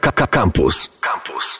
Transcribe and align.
Campus. 0.00 0.90
Campus. 1.00 1.58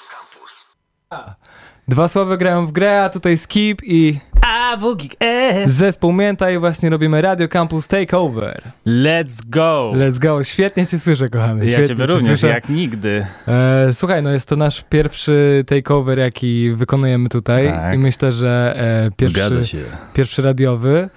Dwa 1.89 2.09
słowa 2.09 2.37
grają 2.37 2.67
w 2.67 2.73
grę, 2.73 3.03
a 3.03 3.09
tutaj 3.11 3.39
Skip 3.39 3.81
i 3.85 4.19
A, 4.43 4.77
Bugik, 4.77 5.15
eh. 5.21 5.69
zespół 5.71 6.13
Mięta 6.13 6.51
i 6.51 6.59
właśnie 6.59 6.91
robimy 6.91 7.23
Radio 7.23 7.49
Campus 7.49 7.89
Takeover. 7.89 8.71
Let's 8.87 9.43
go! 9.47 9.91
Let's 9.95 10.19
go, 10.19 10.45
świetnie 10.45 10.87
cię 10.87 10.99
słyszę, 10.99 11.29
kochany. 11.29 11.67
ja 11.67 11.71
świetnie 11.71 11.89
ciebie 11.89 12.07
cię 12.07 12.13
również, 12.13 12.41
słyszę. 12.41 12.55
jak 12.55 12.69
nigdy. 12.69 13.27
E, 13.49 13.89
słuchaj, 13.95 14.23
no 14.23 14.31
jest 14.31 14.49
to 14.49 14.57
nasz 14.57 14.85
pierwszy 14.91 15.65
takeover, 15.67 16.19
jaki 16.19 16.71
wykonujemy 16.75 17.29
tutaj 17.29 17.69
Tak. 17.69 17.95
i 17.95 17.99
myślę, 17.99 18.33
że 18.33 18.75
e, 19.07 19.11
pierwszy, 19.17 19.67
się. 19.67 19.79
pierwszy 20.15 20.43
radiowy, 20.43 21.09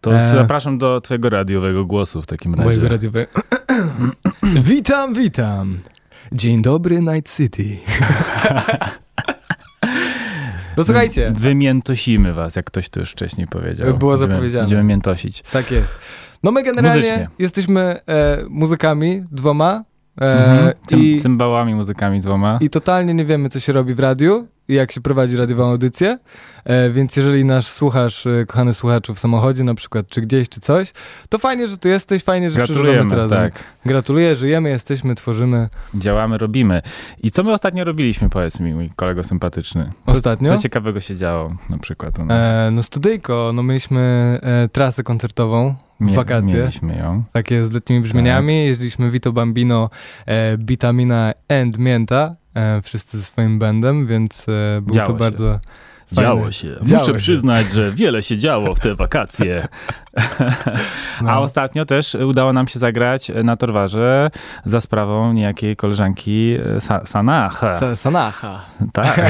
To 0.00 0.14
E. 0.14 0.20
zapraszam 0.20 0.78
do 0.78 1.00
twojego 1.00 1.28
radiowego 1.30 1.84
głosu 1.84 2.22
w 2.22 2.26
takim 2.26 2.54
razie. 2.54 2.64
mojego 2.64 2.88
radiowy. 2.88 3.26
witam, 4.62 5.14
witam. 5.14 5.78
Dzień 6.34 6.62
dobry, 6.62 7.00
Night 7.00 7.36
City. 7.36 7.64
no 10.76 10.84
słuchajcie, 10.84 11.32
Wymiętosimy 11.34 12.32
was, 12.34 12.56
jak 12.56 12.64
ktoś 12.66 12.88
to 12.88 13.00
już 13.00 13.10
wcześniej 13.10 13.46
powiedział. 13.46 13.94
Było 13.98 14.10
Będziemy- 14.10 14.32
zapowiedziane. 14.32 14.62
Będziemy 14.62 14.84
miętosić. 14.84 15.42
tak 15.52 15.70
jest. 15.70 15.94
No 16.42 16.52
my 16.52 16.62
generalnie 16.62 17.00
Muzycznie. 17.02 17.28
jesteśmy 17.38 17.80
e, 17.80 18.38
muzykami 18.50 19.24
dwoma 19.32 19.84
e, 20.20 20.24
Mhm. 20.24 20.72
Cym, 20.86 21.00
i, 21.00 21.20
Cymbałami, 21.20 21.74
muzykami 21.74 22.20
dwoma. 22.20 22.58
i 22.60 22.70
totalnie 22.70 23.14
nie 23.14 23.24
wiemy, 23.24 23.48
co 23.48 23.60
się 23.60 23.72
robi 23.72 23.94
w 23.94 24.00
radiu 24.00 24.46
jak 24.68 24.92
się 24.92 25.00
prowadzi 25.00 25.36
radiową 25.36 25.70
audycję, 25.70 26.18
e, 26.64 26.90
więc 26.90 27.16
jeżeli 27.16 27.44
nasz 27.44 27.66
słuchasz, 27.66 28.26
e, 28.26 28.46
kochany 28.46 28.74
słuchaczu 28.74 29.14
w 29.14 29.18
samochodzie 29.18 29.64
na 29.64 29.74
przykład, 29.74 30.06
czy 30.08 30.20
gdzieś, 30.20 30.48
czy 30.48 30.60
coś, 30.60 30.92
to 31.28 31.38
fajnie, 31.38 31.68
że 31.68 31.76
tu 31.76 31.88
jesteś, 31.88 32.22
fajnie, 32.22 32.50
że 32.50 32.62
przeżywamy 32.64 33.10
to 33.10 33.16
razem. 33.16 33.38
tak. 33.38 33.52
Gratuluję, 33.86 34.36
żyjemy, 34.36 34.68
jesteśmy, 34.70 35.14
tworzymy. 35.14 35.68
Działamy, 35.94 36.38
robimy. 36.38 36.82
I 37.22 37.30
co 37.30 37.42
my 37.42 37.52
ostatnio 37.52 37.84
robiliśmy, 37.84 38.30
powiedz 38.30 38.60
mi, 38.60 38.74
mój 38.74 38.90
kolego 38.96 39.24
sympatyczny? 39.24 39.90
Co, 40.06 40.12
Ostatnio? 40.12 40.48
Co 40.48 40.58
ciekawego 40.58 41.00
się 41.00 41.16
działo 41.16 41.56
na 41.70 41.78
przykład 41.78 42.18
u 42.18 42.24
nas? 42.24 42.44
E, 42.44 42.70
no 42.70 42.82
studyjko, 42.82 43.50
no 43.54 43.62
mieliśmy 43.62 44.00
e, 44.42 44.68
trasę 44.68 45.02
koncertową 45.02 45.74
w 46.00 46.04
Mie- 46.04 46.14
wakacje. 46.14 46.54
Mieliśmy 46.54 46.96
ją. 46.96 47.22
Takie 47.32 47.64
z 47.64 47.72
letnimi 47.72 48.02
brzmieniami. 48.02 48.54
Tak. 48.54 48.66
Jeździliśmy 48.68 49.10
Vito 49.10 49.32
Bambino, 49.32 49.90
e, 50.26 50.58
Bitamina 50.58 51.32
and 51.48 51.78
Mięta, 51.78 52.34
wszyscy 52.82 53.18
ze 53.18 53.24
swoim 53.24 53.58
bandem, 53.58 54.06
więc 54.06 54.46
e, 54.48 54.80
był 54.82 54.94
Działo 54.94 55.06
to 55.06 55.12
się. 55.12 55.18
bardzo... 55.18 55.58
Działo 56.12 56.36
Fajne. 56.36 56.52
się. 56.52 56.68
Działo 56.82 57.00
Muszę 57.00 57.12
się. 57.12 57.18
przyznać, 57.18 57.70
że 57.70 57.92
wiele 57.92 58.22
się 58.22 58.38
działo 58.38 58.74
w 58.74 58.80
te 58.80 58.94
wakacje. 58.94 59.68
No. 61.22 61.30
A 61.30 61.38
ostatnio 61.40 61.84
też 61.84 62.14
udało 62.14 62.52
nam 62.52 62.68
się 62.68 62.78
zagrać 62.78 63.32
na 63.44 63.56
Torwarze 63.56 64.30
za 64.64 64.80
sprawą 64.80 65.32
niejakiej 65.32 65.76
koleżanki 65.76 66.56
e, 66.76 66.80
Sa 66.80 67.06
Sanach. 67.06 67.60
Sa- 67.62 67.96
Sanacha. 67.96 68.64
Tak. 68.92 69.20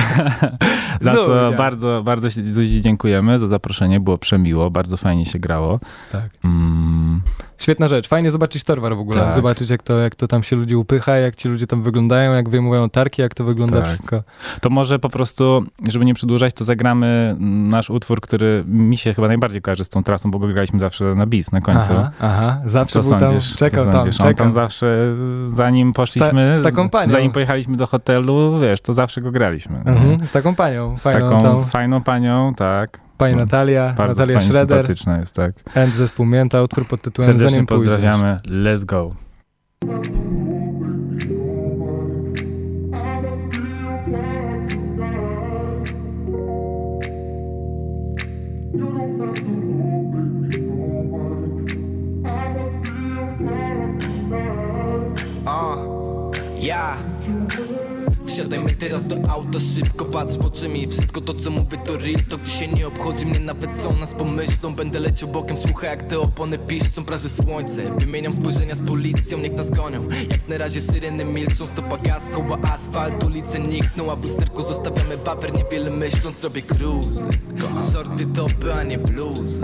za 1.00 1.14
co 1.14 1.52
bardzo, 1.52 2.02
bardzo 2.04 2.28
Zuzi 2.30 2.80
dziękujemy 2.80 3.38
za 3.38 3.48
zaproszenie. 3.48 4.00
Było 4.00 4.18
przemiło, 4.18 4.70
bardzo 4.70 4.96
fajnie 4.96 5.26
się 5.26 5.38
grało. 5.38 5.80
Tak. 6.12 6.30
Mm, 6.44 7.22
Świetna 7.64 7.88
rzecz. 7.88 8.08
Fajnie 8.08 8.30
zobaczyć 8.30 8.64
Torwar 8.64 8.96
w 8.96 8.98
ogóle. 9.00 9.20
Tak. 9.20 9.34
Zobaczyć, 9.34 9.70
jak 9.70 9.82
to, 9.82 9.98
jak 9.98 10.14
to 10.14 10.28
tam 10.28 10.42
się 10.42 10.56
ludzi 10.56 10.76
upycha, 10.76 11.16
jak 11.16 11.36
ci 11.36 11.48
ludzie 11.48 11.66
tam 11.66 11.82
wyglądają, 11.82 12.32
jak 12.34 12.48
wyjmują 12.48 12.90
tarki, 12.90 13.22
jak 13.22 13.34
to 13.34 13.44
wygląda 13.44 13.76
Tak. 13.76 13.86
wszystko. 13.86 14.22
to 14.60 14.70
może 14.70 14.98
po 14.98 15.08
prostu, 15.08 15.64
żeby 15.88 16.04
nie 16.04 16.14
przedłużać, 16.14 16.54
to 16.54 16.64
zagramy 16.64 17.36
nasz 17.40 17.90
utwór, 17.90 18.20
który 18.20 18.64
mi 18.66 18.96
się 18.96 19.14
chyba 19.14 19.28
najbardziej 19.28 19.62
kojarzy 19.62 19.84
z 19.84 19.88
tą 19.88 20.02
trasą, 20.02 20.30
bo 20.30 20.38
go 20.38 20.46
graliśmy 20.48 20.80
zawsze 20.80 21.04
na 21.14 21.26
bis 21.26 21.52
na 21.52 21.60
końcu. 21.60 21.92
Aha, 21.92 22.10
aha. 22.20 22.60
Zawsze 22.64 23.02
Co 23.02 23.10
był 23.10 23.18
tam, 23.20 23.30
sądzisz? 23.30 23.56
czekał 23.56 23.84
tam, 23.84 23.92
sądzisz? 23.92 24.20
On 24.20 24.26
czekał. 24.28 24.46
tam 24.46 24.54
zawsze, 24.54 25.14
zanim 25.46 25.92
poszliśmy, 25.92 26.54
z 26.58 26.62
taką 26.62 26.88
panią. 26.90 27.12
zanim 27.12 27.32
pojechaliśmy 27.32 27.76
do 27.76 27.86
hotelu, 27.86 28.58
wiesz, 28.60 28.80
to 28.80 28.92
zawsze 28.92 29.20
go 29.20 29.30
graliśmy. 29.30 29.82
no. 29.84 29.90
Mhm, 29.90 30.26
z 30.26 30.30
taką 30.30 30.54
panią. 30.54 30.96
Z 30.96 31.02
Fajną 31.02 31.20
taką 31.20 31.42
tam, 31.42 31.64
fajną 31.64 32.02
panią, 32.02 32.54
tak. 32.54 33.03
Pani 33.18 33.36
Natalia, 33.36 33.94
Bardzo 33.96 34.20
Natalia 34.20 34.38
pani 34.38 34.48
Schroeder, 34.48 34.76
sympatyczna 34.78 35.18
jest, 35.18 35.34
tak. 35.34 35.52
and 35.76 35.94
zespół 35.94 36.26
Mięta, 36.26 36.62
utwór 36.62 36.86
pod 36.88 37.02
tytułem 37.02 37.26
Serdecznie 37.26 37.50
Zanim 37.50 37.66
pójdziesz. 37.66 37.88
pozdrawiamy. 37.88 38.36
Let's 38.46 38.84
go. 38.84 39.14
A, 55.46 55.76
ja 56.60 56.96
Wsiadajmy 58.26 58.70
teraz 58.70 59.08
do 59.08 59.16
auta, 59.30 59.58
szybko 59.74 60.04
patrz 60.04 60.36
w 60.36 60.44
oczy 60.44 60.68
mi. 60.68 60.86
Wszystko 60.86 61.20
to 61.20 61.34
co 61.34 61.50
mówię 61.50 61.78
to 61.84 61.96
real, 61.96 62.20
to 62.28 62.38
dzisiaj 62.38 62.74
nie 62.74 62.86
obchodzi 62.86 63.26
mnie. 63.26 63.40
Nawet 63.40 63.70
co 63.82 63.92
nas 63.92 64.14
pomyślą 64.14 64.74
Będę 64.74 65.00
leciał 65.00 65.28
bokiem, 65.28 65.56
słuchaj 65.56 65.90
jak 65.90 66.02
te 66.02 66.20
opony 66.20 66.58
piszczą 66.58 67.04
Praży 67.04 67.28
słońce, 67.28 67.82
wymieniam 67.98 68.32
spojrzenia 68.32 68.74
z 68.74 68.82
policją 68.82 69.38
Niech 69.38 69.52
nas 69.52 69.70
gonią, 69.70 69.98
jak 70.30 70.48
na 70.48 70.58
razie 70.58 70.80
syreny 70.80 71.24
milczą 71.24 71.66
Stopa 71.66 71.96
gaz, 71.96 72.22
koła 72.32 72.58
asfalt, 72.62 73.24
ulice 73.24 73.60
nikną 73.60 74.12
A 74.12 74.16
w 74.16 74.22
lusterku 74.22 74.62
zostawiamy 74.62 75.16
waper, 75.16 75.52
niewiele 75.52 75.90
myśląc 75.90 76.44
Robię 76.44 76.62
cruise, 76.62 77.24
shorty 77.92 78.26
topy, 78.26 78.74
a 78.74 78.82
nie 78.82 78.98
bluzy. 78.98 79.62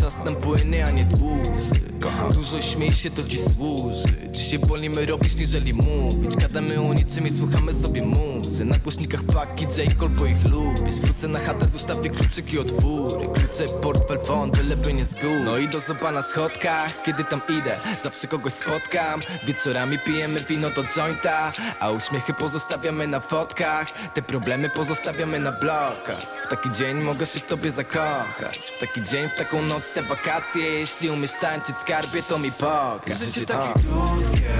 Czas 0.00 0.24
nam 0.24 0.34
płynie, 0.34 0.86
a 0.86 0.90
nie 0.90 1.04
dłuży 1.04 1.89
Dużo 2.34 2.60
śmiej 2.60 2.92
się, 2.92 3.10
to 3.10 3.22
dziś 3.22 3.40
służy. 3.40 4.30
Dzisiaj 4.30 4.58
wolimy 4.58 5.06
robić, 5.06 5.36
niżeli 5.36 5.74
mówić. 5.74 6.36
Gadamy 6.36 6.80
o 6.80 6.94
niczym 6.94 7.26
i 7.26 7.30
słuchamy 7.30 7.72
sobie 7.72 8.02
muzy. 8.02 8.64
Na 8.64 8.78
głośnikach 8.78 9.20
paki, 9.34 9.64
J. 9.64 10.08
bo 10.18 10.26
ich 10.26 10.50
lubisz 10.50 10.96
Wrócę 10.96 11.28
na 11.28 11.38
chatę, 11.38 11.66
zostawię 11.66 12.10
kluczyki 12.10 12.58
od 12.58 12.72
fury 12.72 13.26
Klucze, 13.26 13.64
portfel, 13.82 14.18
font, 14.24 14.56
byleby 14.56 14.92
nie 14.94 15.04
z 15.04 15.14
góry 15.14 15.42
No 15.44 15.58
i 15.58 15.68
do 15.68 15.80
zoba 15.80 16.12
na 16.12 16.22
schodkach, 16.22 17.02
kiedy 17.02 17.24
tam 17.24 17.40
idę 17.48 17.76
Zawsze 18.02 18.28
kogoś 18.28 18.52
spotkam. 18.52 19.20
Wieczorami 19.46 19.98
pijemy 19.98 20.40
wino 20.40 20.70
do 20.70 20.84
jointa 20.84 21.52
A 21.80 21.90
uśmiechy 21.90 22.34
pozostawiamy 22.34 23.06
na 23.06 23.20
fotkach. 23.20 23.90
Te 24.14 24.22
problemy 24.22 24.68
pozostawiamy 24.68 25.38
na 25.38 25.52
blokach. 25.52 26.22
W 26.46 26.50
taki 26.50 26.70
dzień 26.70 27.00
mogę 27.02 27.26
się 27.26 27.38
w 27.40 27.46
tobie 27.46 27.70
zakochać. 27.70 28.58
W 28.58 28.80
taki 28.80 29.02
dzień, 29.02 29.28
w 29.28 29.34
taką 29.34 29.62
noc, 29.62 29.92
te 29.92 30.02
wakacje. 30.02 30.62
Jeśli 30.62 31.10
umiesz 31.10 31.32
tańczyć 31.40 31.76
skarbie, 31.90 32.22
to 32.22 32.38
mi 32.38 32.52
pokaż 32.52 33.18
Życie 33.18 33.46
takie 33.46 33.72
krótkie. 33.72 34.50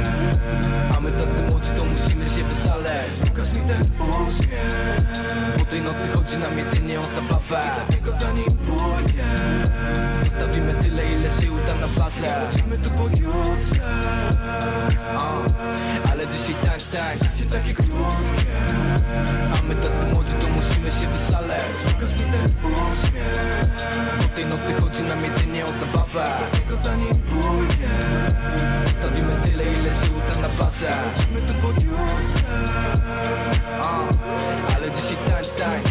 A 0.96 1.00
my 1.00 1.12
tacy 1.12 1.42
młodzi, 1.50 1.70
to 1.78 1.84
musimy 1.84 2.24
się 2.24 2.44
wyszaleć. 2.44 3.10
Pokaż 3.28 3.48
mi 3.54 3.60
ten 3.68 3.82
uśmiech. 4.28 5.06
Po 5.58 5.64
tej 5.64 5.80
nocy 5.80 6.08
chodzi 6.14 6.38
nam 6.38 6.58
jedynie 6.58 7.00
o 7.00 7.04
zabawę. 7.04 7.60
I 7.60 7.74
dlatego 7.74 8.12
za 8.12 8.32
nim 8.32 8.56
pójdę. 8.66 9.24
Zostawimy 10.24 10.74
tyle, 10.74 11.08
ile 11.08 11.30
się 11.30 11.52
uda 11.52 11.74
na 11.80 11.88
plażę 11.88 12.46
Wrócimy 12.50 12.78
tu 12.78 12.90
pojutrze. 12.90 13.80
O, 15.16 15.42
Ale 16.20 16.28
dzisiaj 16.28 16.54
tańcz, 16.54 16.84
tańcz. 16.84 17.22
Życie 17.22 17.50
takie 17.50 17.74
krótkie. 17.74 18.50
A 19.54 19.62
my 19.68 19.74
tacy 19.74 20.14
młodzi, 20.14 20.32
to 20.32 20.48
musimy 20.48 20.90
się 20.90 21.08
wyszaleć. 21.08 21.76
Pokaż 21.84 22.12
mi 22.12 22.24
ten 22.32 22.46
uśmiech. 22.72 23.76
Po 24.22 24.28
tej 24.36 24.46
nocy 24.46 24.74
chodzi 24.80 25.02
nam 25.02 25.24
jedynie 25.24 25.64
o 25.64 25.68
zabawę. 25.68 26.24
I 26.26 26.50
dlatego 26.50 26.76
za 26.76 26.96
nim 26.96 27.08
pójdę 27.08 27.88
Zostawimy 28.84 29.32
tyle, 29.44 29.64
ile 29.64 29.90
się 29.90 30.12
uda 30.18 30.40
na 30.40 30.48
bazę. 30.48 30.92
Wrócimy 31.14 31.40
tu 31.40 31.54
pojutrze. 31.54 32.46
Ale 34.76 34.90
dzisiaj 34.90 35.16
tańcz, 35.30 35.50
tańcz. 35.50 35.88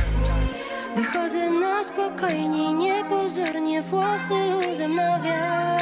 Wychodzę 0.95 1.51
na 1.51 1.83
spokojnie, 1.83 2.73
niepozornie, 2.73 3.81
włosy 3.81 4.33
luzem 4.33 4.95
na 4.95 5.19
wiatr. 5.19 5.78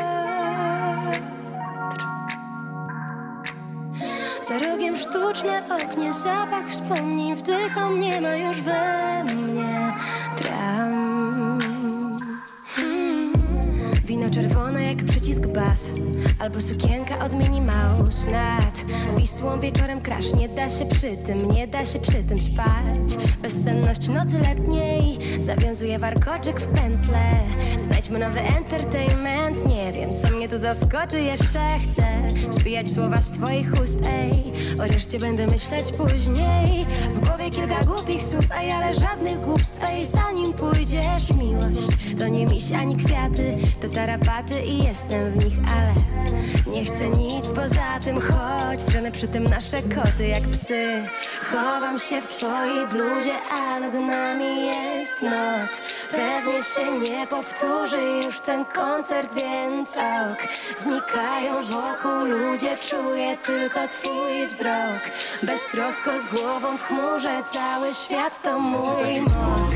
Za 4.47 4.57
rogiem 4.59 4.97
sztuczne 4.97 5.63
oknie, 5.83 6.13
zapach 6.13 6.69
wspomnień, 6.69 7.35
wdycham, 7.35 7.99
nie 7.99 8.21
ma 8.21 8.35
już 8.35 8.61
we 8.61 9.23
mnie 9.23 9.93
tram. 10.35 11.59
Hmm. 12.65 13.33
Wino 14.05 14.29
czerwone 14.29 14.83
jak 14.83 15.03
przycisk 15.37 15.53
bas 15.53 15.93
Albo 16.39 16.61
sukienka 16.61 17.19
od 17.25 17.33
Minnie 17.33 17.61
Mouse 17.61 18.31
Nad 18.31 18.85
Wisłą 19.17 19.59
wieczorem 19.59 20.01
crash 20.01 20.33
Nie 20.33 20.49
da 20.49 20.69
się 20.69 20.85
przy 20.85 21.17
tym, 21.17 21.51
nie 21.51 21.67
da 21.67 21.85
się 21.85 21.99
przy 21.99 22.23
tym 22.23 22.41
spać. 22.41 23.17
Bezsenność 23.41 24.09
nocy 24.09 24.39
letniej 24.39 25.19
Zawiązuje 25.39 25.99
warkoczyk 25.99 26.59
w 26.61 26.67
pętle. 26.67 27.19
Znajdźmy 27.81 28.19
nowy 28.19 28.39
entertainment 28.39 29.67
Nie 29.67 29.91
wiem, 29.91 30.15
co 30.15 30.29
mnie 30.29 30.49
tu 30.49 30.57
zaskoczy 30.57 31.21
Jeszcze 31.21 31.59
chcę 31.83 32.03
spijać 32.49 32.89
słowa 32.89 33.21
z 33.21 33.31
twoich 33.31 33.73
ust 33.83 34.03
Ej, 34.09 34.53
o 34.79 34.93
reszcie 34.93 35.19
będę 35.19 35.47
myśleć 35.47 35.91
później. 35.91 36.85
W 37.09 37.27
głowie 37.27 37.49
kilka 37.49 37.83
głupich 37.83 38.23
słów 38.23 38.45
Ej, 38.59 38.71
ale 38.71 38.93
żadnych 38.93 39.41
głupstw 39.41 39.89
Ej, 39.89 40.05
zanim 40.05 40.53
pójdziesz. 40.53 41.33
Miłość 41.39 42.17
To 42.19 42.27
nie 42.27 42.45
miś 42.45 42.71
ani 42.71 42.97
kwiaty 42.97 43.57
To 43.81 43.87
tarapaty 43.87 44.61
i 44.61 44.83
jestem 44.83 45.26
w 45.29 45.43
nich, 45.43 45.57
ale 45.77 45.93
Nie 46.73 46.85
chcę 46.85 47.09
nic 47.09 47.51
poza 47.51 47.99
tym, 48.03 48.21
choć 48.21 48.83
drzemy 48.83 49.11
przy 49.11 49.27
tym 49.27 49.43
nasze 49.43 49.81
koty 49.81 50.27
jak 50.27 50.43
psy. 50.43 51.03
Chowam 51.51 51.99
się 51.99 52.21
w 52.21 52.27
twojej 52.27 52.87
bluzie, 52.87 53.33
a 53.51 53.79
nad 53.79 53.93
nami 53.93 54.65
jest 54.65 55.21
noc. 55.21 55.81
Pewnie 56.11 56.63
się 56.63 56.99
nie 56.99 57.27
powtórzy 57.27 57.97
już 58.25 58.41
ten 58.41 58.65
koncert, 58.65 59.33
więc 59.35 59.97
ok. 59.97 60.47
Znikają 60.77 61.53
wokół 61.63 62.25
ludzie, 62.25 62.77
czuję 62.89 63.37
tylko 63.37 63.87
twój 63.87 64.47
wzrok. 64.47 65.01
Beztrosko 65.43 66.19
z 66.19 66.27
głową 66.29 66.77
w 66.77 66.83
chmurze, 66.83 67.43
cały 67.45 67.93
świat 67.93 68.41
to 68.41 68.59
mój 68.59 69.21
mok. 69.21 69.71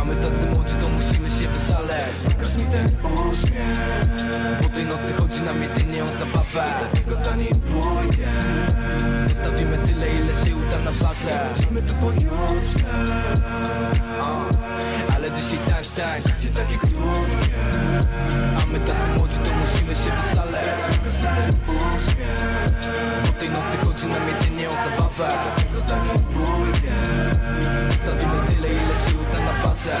A 0.00 0.04
my 0.04 0.16
tacy 0.16 0.46
młodzi 0.46 0.74
to 0.74 0.88
musimy 0.88 1.30
się 1.30 1.48
wyszaleć 1.48 2.14
Pokaż 2.24 2.54
mi 2.54 2.64
ten 2.64 2.86
uśmiech 3.12 4.09
nocy 4.90 5.12
chodzi 5.12 5.42
nam 5.42 5.62
jedynie 5.62 6.04
o 6.04 6.08
zabawę. 6.08 6.64
Dlatego 6.80 7.16
za 7.16 7.36
nim 7.36 7.60
pójdzie. 7.70 8.28
Zostawimy 9.28 9.78
tyle 9.86 10.08
ile 10.12 10.34
się 10.44 10.56
uda 10.56 10.78
na 10.78 10.92
parze 10.92 11.40
Wrócimy 11.54 11.82
tu 11.82 11.94
pojutrze 11.94 12.84
Ale 15.14 15.30
dzisiaj 15.30 15.58
tańcz, 15.68 15.90
tańcz. 15.90 16.24
Gdzie 16.38 16.48
takie 16.48 16.78
krótkie. 16.78 17.60
A 18.58 18.72
my 18.72 18.80
tacy 18.80 19.08
młodzi 19.18 19.34
to 19.34 19.50
musimy 19.60 19.94
się 19.94 20.10
wyszaleć 20.18 20.98
mi 21.04 21.10
ten 21.22 21.54
uśmiech 21.76 23.24
Po 23.26 23.32
tej 23.40 23.48
nocy 23.48 23.76
chodzi 23.84 24.06
nam 24.06 24.22
jedynie 24.28 24.68
o 24.68 24.72
zabawę. 24.72 25.34
Dlatego 25.56 25.80
za 25.80 25.96
nim 26.04 26.24
pójdzie. 26.34 26.96
Zostawimy 27.88 28.38
tyle, 28.46 28.68
ile 28.68 28.94
się 29.02 29.12
uda 29.22 29.38
na 29.44 29.68
bazę 29.68 29.96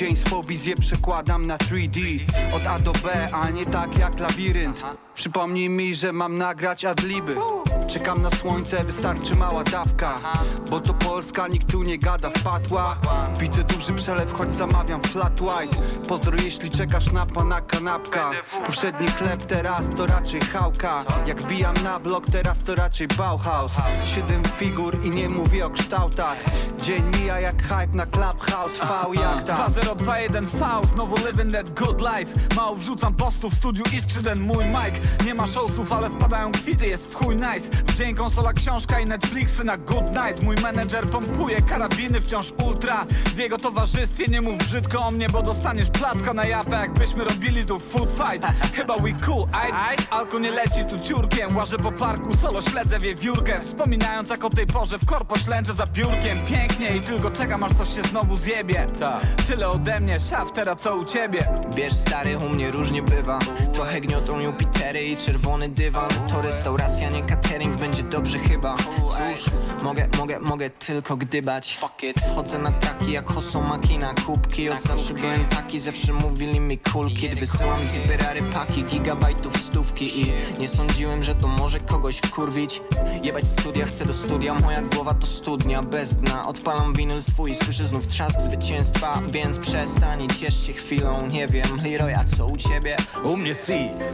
dzień 0.00 0.16
swą 0.16 0.42
wizję 0.42 0.76
przekładam 0.76 1.46
na 1.46 1.56
3D 1.56 2.00
Od 2.52 2.66
A 2.66 2.78
do 2.78 2.92
B, 2.92 3.28
a 3.32 3.50
nie 3.50 3.66
tak 3.66 3.98
jak 3.98 4.18
labirynt. 4.18 4.82
Przypomnij 5.14 5.70
mi, 5.70 5.94
że 5.94 6.12
mam 6.12 6.38
nagrać 6.38 6.84
adliby 6.84 7.34
Czekam 7.90 8.22
na 8.22 8.30
słońce, 8.30 8.84
wystarczy 8.84 9.36
mała 9.36 9.64
dawka. 9.64 10.20
Bo 10.70 10.80
to 10.80 10.94
Polska, 10.94 11.48
nikt 11.48 11.72
tu 11.72 11.82
nie 11.82 11.98
gada, 11.98 12.30
wpadła. 12.30 12.96
Widzę 13.38 13.64
duży 13.64 13.92
przelew, 13.92 14.32
choć 14.32 14.54
zamawiam 14.54 15.00
flat 15.00 15.40
white. 15.40 15.76
Pozdro 16.08 16.36
jeśli 16.44 16.70
czekasz 16.70 17.12
na 17.12 17.26
pana 17.26 17.60
kanapka. 17.60 18.30
Powszedni 18.66 19.08
chleb, 19.08 19.42
teraz 19.42 19.86
to 19.96 20.06
raczej 20.06 20.40
chałka. 20.40 21.04
Jak 21.26 21.42
wbijam 21.42 21.74
na 21.84 22.00
blok, 22.00 22.24
teraz 22.32 22.62
to 22.62 22.74
raczej 22.74 23.08
Bauhaus. 23.08 23.72
Siedem 24.04 24.42
figur 24.44 25.04
i 25.04 25.10
nie 25.10 25.28
mówię 25.28 25.66
o 25.66 25.70
kształtach. 25.70 26.36
Dzień 26.78 27.02
mija 27.16 27.40
jak 27.40 27.62
hype 27.62 27.94
na 27.96 28.06
Clubhouse 28.06 28.78
V 28.78 29.20
jak 29.20 29.44
tam. 29.44 29.56
2021 29.56 30.46
V, 30.46 30.86
znowu 30.94 31.16
living 31.16 31.52
that 31.52 31.70
good 31.70 32.00
life. 32.00 32.40
Mało 32.56 32.76
wrzucam 32.76 33.14
postów, 33.14 33.54
w 33.54 33.56
studiu 33.56 33.84
iskrzy 33.92 34.22
ten 34.22 34.40
mój 34.40 34.64
mic. 34.64 35.24
Nie 35.26 35.34
ma 35.34 35.46
showsów, 35.46 35.92
ale 35.92 36.10
wpadają 36.10 36.52
kwity, 36.52 36.86
jest 36.86 37.12
w 37.12 37.14
chuj 37.14 37.36
nice 37.36 37.79
W 37.86 37.94
dzień 37.94 38.14
konsola, 38.14 38.52
książka 38.52 39.00
i 39.00 39.06
Netflixy 39.06 39.64
na 39.64 39.76
good 39.76 40.10
night. 40.10 40.42
Mój 40.42 40.56
menedżer 40.56 41.06
pompuje 41.06 41.62
karabiny 41.62 42.20
wciąż 42.20 42.52
ultra. 42.66 43.06
W 43.26 43.38
jego 43.38 43.58
towarzystwie 43.58 44.26
nie 44.26 44.40
mów 44.40 44.58
brzydko 44.58 45.06
o 45.06 45.10
mnie, 45.10 45.28
bo 45.28 45.42
dostaniesz 45.42 45.90
placka 45.90 46.34
na 46.34 46.44
japę 46.44 46.70
Jakbyśmy 46.70 47.24
robili 47.24 47.66
tu 47.66 47.80
food 47.80 48.12
fight. 48.12 48.46
Chyba 48.74 48.96
we 48.96 49.12
cool, 49.12 49.46
aj? 49.52 49.96
Alko 50.10 50.38
nie 50.38 50.50
leci 50.50 50.84
tu 50.84 50.98
ciurkiem, 50.98 51.56
łażę 51.56 51.78
po 51.78 51.92
parku, 51.92 52.36
solo 52.36 52.62
śledzę 52.62 52.98
wiewiórkę 52.98 53.60
Wspominając 53.60 54.30
jak 54.30 54.44
o 54.44 54.50
tej 54.50 54.66
porze 54.66 54.98
w 54.98 55.06
korpo 55.06 55.38
ślęczę 55.38 55.72
za 55.72 55.86
biurkiem 55.86 56.38
Pięknie 56.46 56.96
i 56.96 57.00
tylko 57.00 57.30
czekam 57.30 57.62
aż 57.62 57.72
coś 57.72 57.96
się 57.96 58.02
znowu 58.02 58.36
zjebie. 58.36 58.86
Tyle 59.46 59.68
ode 59.68 60.00
mnie, 60.00 60.20
szaf, 60.20 60.52
teraz 60.52 60.80
co 60.80 60.96
u 60.96 61.04
ciebie? 61.04 61.44
Wiesz 61.74 61.92
stary, 61.92 62.38
u 62.38 62.48
mnie 62.48 62.70
różnie 62.70 63.02
bywa. 63.02 63.38
Trochę 63.72 64.00
gniotą 64.00 64.40
Jupitery 64.40 65.04
i 65.04 65.16
czerwony 65.16 65.68
dywan. 65.68 66.10
To 66.30 66.42
restauracja, 66.42 67.10
nie 67.10 67.22
catering, 67.22 67.69
będzie 67.76 68.02
dobrze 68.02 68.38
chyba. 68.38 68.76
Cóż, 68.76 69.44
mogę, 69.82 70.08
mogę, 70.18 70.40
mogę 70.40 70.70
tylko 70.70 71.16
gdybać. 71.16 71.78
Wchodzę 72.32 72.58
na 72.58 72.72
taki 72.72 73.12
jak 73.12 73.26
Hoso 73.26 73.60
Makina. 73.60 74.14
Kubki 74.26 74.70
od 74.70 74.82
zawsze 74.82 75.14
byłem 75.14 75.44
taki, 75.44 75.80
zawsze 75.80 76.12
mówili 76.12 76.60
mi 76.60 76.78
cool 76.78 77.08
kid 77.08 77.34
Wysyłam 77.34 77.86
zbierary 77.86 78.42
paki, 78.42 78.84
gigabajtów 78.84 79.62
stówki. 79.62 80.20
I 80.20 80.32
nie 80.60 80.68
sądziłem, 80.68 81.22
że 81.22 81.34
to 81.34 81.46
może 81.46 81.80
kogoś 81.80 82.18
wkurwić. 82.18 82.80
Jebać 83.24 83.48
studia, 83.48 83.86
chcę 83.86 84.06
do 84.06 84.12
studia, 84.14 84.54
moja 84.54 84.82
głowa 84.82 85.14
to 85.14 85.26
studnia 85.26 85.82
bez 85.82 86.16
dna. 86.16 86.48
Odpalam 86.48 86.94
winyl 86.94 87.22
swój, 87.22 87.54
słyszę 87.54 87.84
znów 87.84 88.06
trzask 88.06 88.40
zwycięstwa. 88.40 89.20
Więc 89.28 89.58
przestań 89.58 90.22
i 90.22 90.28
ciesz 90.28 90.66
się 90.66 90.72
chwilą, 90.72 91.26
nie 91.26 91.48
wiem 91.48 91.80
Leroy, 91.84 92.16
a 92.16 92.24
co 92.36 92.46
u 92.46 92.56
ciebie? 92.56 92.96
U 93.24 93.36
mnie 93.36 93.54
C, 93.54 93.72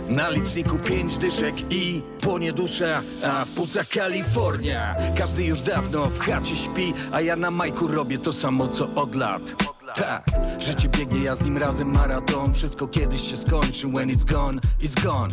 na 0.09 0.29
liczniku 0.29 0.79
pięć 0.79 1.19
dyszek 1.19 1.55
i 1.71 2.03
płonie 2.21 2.53
dusza, 2.53 3.03
a 3.25 3.36
w 3.45 3.53
płucach 3.53 3.89
Kalifornia. 3.89 4.97
Każdy 5.19 5.45
już 5.45 5.61
dawno 5.61 6.07
w 6.07 6.19
chacie 6.19 6.57
śpi, 6.57 6.95
a 7.13 7.21
ja 7.21 7.37
na 7.37 7.51
majku 7.51 7.89
robię 7.89 8.19
to 8.19 8.33
samo 8.33 8.69
co 8.69 8.95
od 8.95 9.15
lat. 9.15 9.76
Tak, 9.97 10.27
życie 10.59 10.89
biegnie, 10.89 11.21
ja 11.21 11.35
z 11.35 11.45
nim 11.45 11.59
razem 11.59 11.93
maraton. 11.93 12.55
Wszystko 12.55 12.89
kiedyś 12.89 13.31
się 13.31 13.37
skończy, 13.37 13.89
when 13.89 14.09
it's 14.09 14.25
gone, 14.25 14.61
it's 14.83 15.05
gone. 15.05 15.29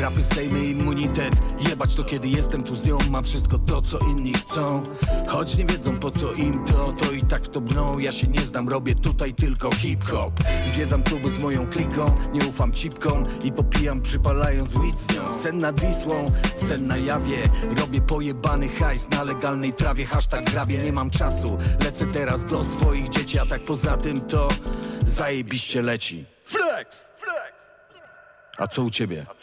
Rapy 0.00 0.22
sejmy 0.22 0.64
immunitet, 0.64 1.34
jebać 1.68 1.94
to 1.94 2.04
kiedy 2.04 2.28
jestem 2.28 2.62
tu 2.62 2.76
z 2.76 2.86
nią. 2.86 2.98
Mam 3.10 3.24
wszystko 3.24 3.58
to 3.58 3.82
co 3.82 3.98
inni 3.98 4.34
chcą. 4.34 4.82
Choć 5.26 5.56
nie 5.56 5.64
wiedzą 5.64 5.96
po 5.98 6.10
co 6.10 6.32
im 6.32 6.64
to, 6.64 6.92
to 6.92 7.12
i 7.12 7.22
tak 7.22 7.40
w 7.40 7.48
to 7.48 7.60
brną 7.60 7.98
Ja 7.98 8.12
się 8.12 8.26
nie 8.26 8.40
znam, 8.40 8.68
robię 8.68 8.94
tutaj 8.94 9.34
tylko 9.34 9.70
hip-hop. 9.72 10.32
Zwiedzam 10.72 11.02
kluby 11.02 11.30
z 11.30 11.38
moją 11.38 11.66
kliką, 11.66 12.14
nie 12.32 12.46
ufam 12.46 12.72
cipkom 12.72 13.22
I 13.44 13.52
popijam 13.52 14.02
przypalając 14.02 14.72
weed 14.74 14.98
z 14.98 15.14
nią. 15.14 15.34
Sen 15.34 15.58
nad 15.58 15.80
Wisłą, 15.80 16.26
sen 16.56 16.86
na 16.86 16.96
jawie. 16.96 17.38
Robię 17.80 18.00
pojebany 18.00 18.68
hajs 18.68 19.08
na 19.10 19.22
legalnej 19.22 19.72
trawie. 19.72 20.06
Hashtag 20.06 20.50
grabie, 20.50 20.78
nie 20.78 20.92
mam 20.92 21.10
czasu. 21.10 21.58
Lecę 21.84 22.06
teraz 22.06 22.44
do 22.44 22.64
swoich 22.64 23.08
dzieci, 23.08 23.38
a 23.38 23.46
tak 23.46 23.64
poza 23.64 23.85
tym 23.96 24.20
to 24.20 24.48
Zajebiście 25.04 25.82
leci 25.82 26.24
Flex! 26.44 27.08
A 28.58 28.66
co 28.66 28.82
u 28.82 28.90
ciebie? 28.90 29.26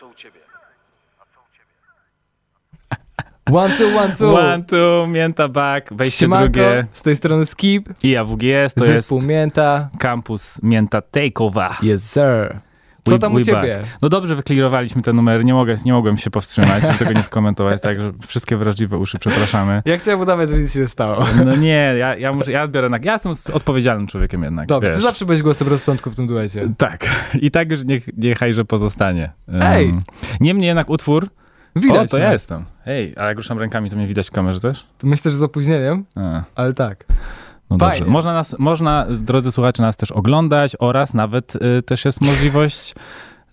One, 3.54 3.76
two, 3.78 3.98
one, 3.98 4.16
two. 4.16 4.34
One, 4.34 4.64
two, 4.64 5.08
mięta 5.08 5.48
back, 5.48 5.94
wejście 5.94 6.18
Siemanko, 6.20 6.52
drugie. 6.52 6.86
z 6.94 7.02
tej 7.02 7.16
strony 7.16 7.46
Skip, 7.46 7.90
I 8.04 8.18
AWGS 8.18 8.74
to 8.74 8.86
zespół 8.86 9.18
jest 9.18 9.28
Mięta. 9.28 9.90
kampus 10.00 10.60
mięta 10.64 11.02
takeover. 11.02 11.72
Yes, 11.84 12.12
sir. 12.12 12.60
Co 13.04 13.12
We- 13.12 13.20
tam 13.20 13.34
u 13.34 13.44
ciebie? 13.44 13.62
back. 13.80 13.98
No 14.02 14.10
dobrze, 14.10 14.36
wyklirowaliśmy 14.36 15.02
te 15.02 15.14
numery, 15.14 15.44
nie, 15.44 15.54
mogę, 15.54 15.76
nie 15.86 15.94
mogłem 15.94 16.18
się 16.18 16.30
powstrzymać, 16.30 16.84
żeby 16.84 16.98
tego 16.98 17.14
nie 17.14 17.24
skomentować, 17.24 17.82
także 17.88 18.12
wszystkie 18.28 18.58
wrażliwe 18.58 18.98
uszy 18.98 19.20
przepraszamy. 19.20 19.82
Ja 19.86 19.98
chciałem 19.98 20.20
udawać, 20.20 20.50
że 20.50 20.60
nic 20.60 20.74
się 20.74 20.80
nie 20.80 20.88
stało. 20.88 21.26
No 21.46 21.56
nie, 21.56 21.94
ja, 21.98 22.16
ja, 22.16 22.34
muszę, 22.34 22.52
ja 22.52 22.64
odbiorę, 22.64 22.90
na, 22.90 22.98
ja 23.04 23.14
jestem 23.14 23.32
odpowiedzialnym 23.54 24.08
człowiekiem 24.08 24.44
jednak, 24.44 24.68
Dobrze, 24.68 24.88
wiesz. 24.90 24.98
ty 24.98 25.04
zawsze 25.04 25.26
byłeś 25.26 25.42
głosem 25.42 25.68
rozsądku 25.68 26.12
w 26.12 26.16
tym 26.16 26.28
duecie. 26.28 26.70
Tak, 26.78 27.10
i 27.42 27.52
tak 27.52 27.72
już 27.72 27.84
niech, 27.86 28.10
niechaj, 28.18 28.54
że 28.54 28.66
pozostanie. 28.66 29.32
Um, 29.48 29.62
Ej! 29.64 29.94
Niemniej 30.40 30.68
jednak 30.68 30.90
utwór, 30.90 31.28
Widać. 31.76 32.08
o, 32.08 32.12
to 32.12 32.18
no. 32.18 32.24
ja 32.24 32.32
jestem. 32.32 32.66
Hej, 32.86 33.14
a 33.18 33.26
jak 33.26 33.38
ruszam 33.38 33.60
rękami, 33.60 33.90
to 33.90 33.96
mnie 33.96 34.08
widać 34.08 34.28
w 34.28 34.32
kamerze 34.32 34.60
też? 34.60 34.86
To 34.98 35.08
myślę, 35.08 35.32
że 35.32 35.38
z 35.38 35.44
opóźnieniem, 35.44 36.06
A. 36.16 36.44
ale 36.56 36.74
tak. 36.74 37.06
No 37.70 37.78
Fajnie. 37.78 38.00
dobrze. 38.00 38.12
Można, 38.12 38.34
nas, 38.34 38.56
można, 38.60 39.06
drodzy 39.10 39.52
słuchacze, 39.52 39.84
nas 39.84 39.98
też 39.98 40.12
oglądać 40.12 40.76
oraz 40.80 41.14
nawet 41.14 41.56
y, 41.56 41.82
też 41.82 42.06
jest 42.06 42.22
możliwość. 42.22 42.96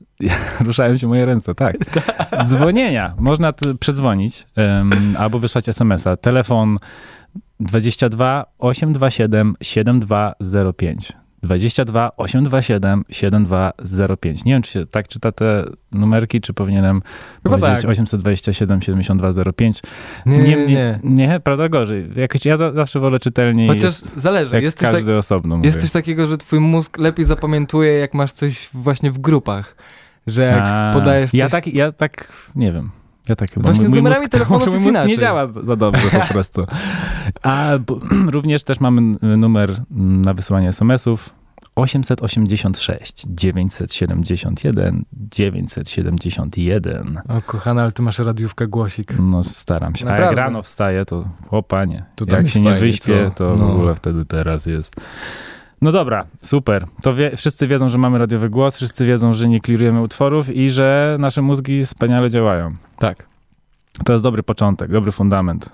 Ruszają 0.61 0.97
się 0.97 1.07
moje 1.09 1.27
ręce, 1.27 1.55
tak. 1.55 1.77
Dzwonienia. 2.47 3.15
Można 3.19 3.53
przedzwonić 3.81 4.47
ym, 4.81 5.17
albo 5.19 5.39
wysłać 5.39 5.69
SMS-a. 5.69 6.17
Telefon 6.17 6.79
22 7.61 8.45
827 8.59 9.55
7205. 9.63 11.13
22 11.43 12.11
827 12.17 13.05
7205. 13.11 14.45
Nie 14.45 14.53
wiem, 14.53 14.63
czy 14.63 14.73
się 14.73 14.87
tak 14.87 15.09
czyta 15.09 15.33
te 15.33 15.65
numerki, 15.93 16.41
czy 16.41 16.53
powinienem 16.53 17.03
Chyba 17.43 17.59
powiedzieć 17.59 17.83
tak. 17.83 17.91
827 17.91 18.83
7205. 18.83 19.83
Nie, 20.27 20.39
nie, 20.39 20.57
nie, 20.57 20.67
nie. 20.67 21.01
nie, 21.05 21.41
prawda 21.41 21.69
gorzej. 21.69 22.09
Jakoś 22.17 22.45
ja 22.45 22.57
za, 22.57 22.73
zawsze 22.73 23.01
wolę 23.01 23.19
czytelniej. 23.19 23.69
Chociaż 23.69 23.85
jest, 23.85 24.21
zależy. 24.21 24.55
jak 24.55 24.63
Jest 24.65 24.79
coś, 24.79 24.87
tak, 24.87 24.95
każdy 24.95 25.17
osobno 25.17 25.57
mówię. 25.57 25.69
jest 25.69 25.81
coś 25.81 25.93
takiego, 25.93 26.27
że 26.27 26.39
twój 26.39 26.61
mózg 26.61 26.99
lepiej 26.99 27.25
zapamiętuje, 27.25 27.93
jak 27.93 28.15
masz 28.15 28.33
coś 28.33 28.69
właśnie 28.75 29.11
w 29.11 29.19
grupach. 29.19 29.77
Że 30.27 30.43
jak 30.43 30.61
A, 30.61 30.91
podajesz 30.93 31.31
coś... 31.31 31.41
Ja 31.41 31.49
tak, 31.49 31.67
ja 31.67 31.93
tak, 31.93 32.33
nie 32.55 32.73
wiem. 32.73 32.91
Ja 33.29 33.37
tak 33.37 33.51
chyba. 33.51 33.65
Właśnie 33.67 33.87
z 33.87 33.91
mój 33.91 33.99
numerami 33.99 34.21
mózg, 34.21 34.33
telefonów 34.39 34.83
mój 34.83 34.93
nie 35.07 35.19
działa 35.19 35.47
za 35.47 35.77
dobrze 35.77 36.11
po 36.21 36.27
prostu. 36.35 36.67
A 37.43 37.69
bo, 37.87 38.01
również 38.37 38.65
też 38.65 38.81
mamy 38.81 39.01
numer 39.21 39.81
na 40.25 40.35
wysyłanie 40.35 40.69
SMS-ów 40.69 41.31
886 41.77 43.25
971 43.29 45.05
971. 45.13 47.21
O 47.29 47.43
kochana, 47.43 47.83
ale 47.83 47.93
ty 47.93 48.03
masz 48.03 48.19
radiówkę 48.19 48.67
głosik. 48.69 49.15
No 49.19 49.45
staram 49.45 49.97
się. 49.97 50.07
A 50.07 50.11
jak 50.11 50.19
Naprawdę. 50.19 50.43
rano 50.43 50.63
wstaję, 50.63 51.05
to 51.05 51.25
o 51.51 51.63
panie. 51.63 52.05
To 52.15 52.25
jak 52.37 52.49
się 52.49 52.61
nie 52.61 52.71
fajnie, 52.71 52.81
wyśpię, 52.87 53.31
co? 53.31 53.35
to 53.37 53.57
w 53.57 53.59
No. 53.59 53.73
ogóle 53.73 53.95
wtedy 53.95 54.25
teraz 54.25 54.67
jest. 54.67 54.97
No 55.83 55.93
dobra, 55.93 56.27
super. 56.39 56.87
To 57.03 57.15
wie, 57.15 57.37
wszyscy 57.37 57.67
wiedzą, 57.67 57.89
że 57.89 57.99
mamy 57.99 58.19
radiowy 58.19 58.51
głos, 58.51 58.77
wszyscy 58.77 59.07
wiedzą, 59.07 59.35
że 59.35 59.49
nie 59.49 59.61
klirujemy 59.61 60.03
utworów 60.03 60.49
i 60.49 60.71
że 60.71 61.17
nasze 61.21 61.43
mózgi 61.43 61.85
wspaniale 61.85 62.31
działają. 62.31 62.75
Tak. 62.99 63.29
To 64.05 64.13
jest 64.13 64.25
dobry 64.25 64.43
początek, 64.43 64.91
dobry 64.91 65.13
fundament 65.13 65.71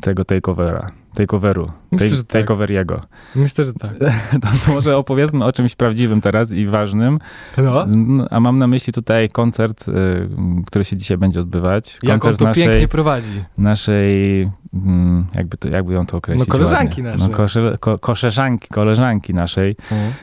tego 0.00 0.24
takeovera, 0.24 0.90
takeoveru, 1.16 1.70
Myślę, 1.92 2.06
take, 2.06 2.16
że 2.16 2.24
tak. 2.24 2.42
takeover 2.42 2.70
jego. 2.70 3.00
Myślę, 3.34 3.64
że 3.64 3.72
tak. 3.72 3.92
To, 4.66 4.72
może 4.72 4.96
opowiedzmy 4.96 5.44
o 5.44 5.52
czymś 5.52 5.74
prawdziwym 5.74 6.20
teraz 6.20 6.52
i 6.52 6.66
ważnym. 6.66 7.18
No. 7.58 7.86
A 8.30 8.40
mam 8.40 8.58
na 8.58 8.66
myśli 8.66 8.92
tutaj 8.92 9.28
koncert, 9.28 9.88
y, 9.88 9.92
który 10.66 10.84
się 10.84 10.96
dzisiaj 10.96 11.18
będzie 11.18 11.40
odbywać. 11.40 11.98
Jak 12.02 12.14
on 12.14 12.18
Koncert 12.20 12.38
to 12.38 12.44
naszej, 12.44 12.64
pięknie 12.64 12.88
prowadzi. 12.88 13.44
naszej 13.58 14.42
mm, 14.74 15.26
jakby, 15.34 15.56
to, 15.56 15.68
jakby 15.68 15.92
ją 15.94 16.06
to 16.06 16.16
określić 16.16 16.48
No, 16.48 16.52
koleżanki 16.52 17.02
ładnie. 17.02 17.02
naszej. 17.02 17.28
No, 17.28 17.36
kosze, 17.36 17.76
ko, 17.80 17.96
koleżanki 18.70 19.34
naszej 19.34 19.76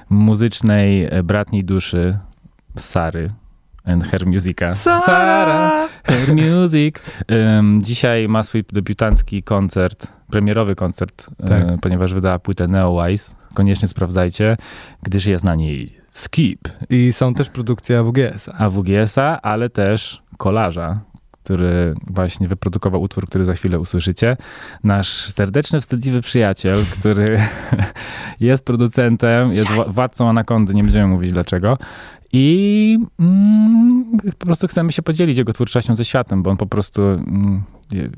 muzycznej 0.10 1.06
e, 1.12 1.24
bratniej 1.24 1.64
duszy 1.66 2.18
Sary 2.76 3.28
and 3.86 4.04
her 4.04 4.26
musica. 4.28 4.74
Sara! 4.74 5.88
Her 6.04 6.36
Music. 6.36 6.96
Ym, 7.32 7.84
dzisiaj 7.84 8.28
ma 8.28 8.44
swój 8.44 8.64
debiutancki 8.74 9.44
koncert, 9.44 10.08
premierowy 10.34 10.76
koncert, 10.76 11.28
Tak. 11.48 11.52
e, 11.52 11.78
ponieważ 11.82 12.14
wydała 12.14 12.40
płytę 12.40 12.68
Neowise. 12.68 13.36
Koniecznie 13.54 13.88
sprawdzajcie, 13.88 14.58
gdyż 15.04 15.26
jest 15.26 15.44
na 15.46 15.56
niej 15.56 15.98
Skip 16.08 16.60
I 16.90 17.12
są 17.12 17.34
też 17.34 17.50
produkcje 17.50 18.00
AWGS-a. 18.00 18.52
AWGS-a, 18.58 19.42
ale 19.42 19.70
też 19.70 20.22
kolarza, 20.38 21.00
który 21.44 21.94
właśnie 22.08 22.48
wyprodukował 22.48 23.02
utwór, 23.02 23.28
który 23.28 23.46
za 23.46 23.54
chwilę 23.54 23.80
usłyszycie. 23.80 24.38
Nasz 24.84 25.10
serdeczny, 25.30 25.82
wstydliwy 25.82 26.22
przyjaciel, 26.22 26.78
który 27.00 27.42
jest 28.40 28.66
producentem, 28.66 29.52
jest 29.54 29.70
wła- 29.70 29.92
władcą 29.94 30.30
Anakondy, 30.30 30.74
nie 30.74 30.84
będziemy 30.84 31.08
mówić 31.08 31.32
dlaczego. 31.32 31.78
I 32.34 32.98
mm, 33.20 34.06
po 34.40 34.46
prostu 34.46 34.68
chcemy 34.68 34.92
się 34.92 35.02
podzielić 35.02 35.38
jego 35.38 35.54
twórczością 35.54 35.96
ze 35.96 36.06
światem, 36.06 36.44
bo 36.44 36.52
on 36.52 36.58
po 36.58 36.66
prostu 36.66 37.02
mm, 37.02 37.64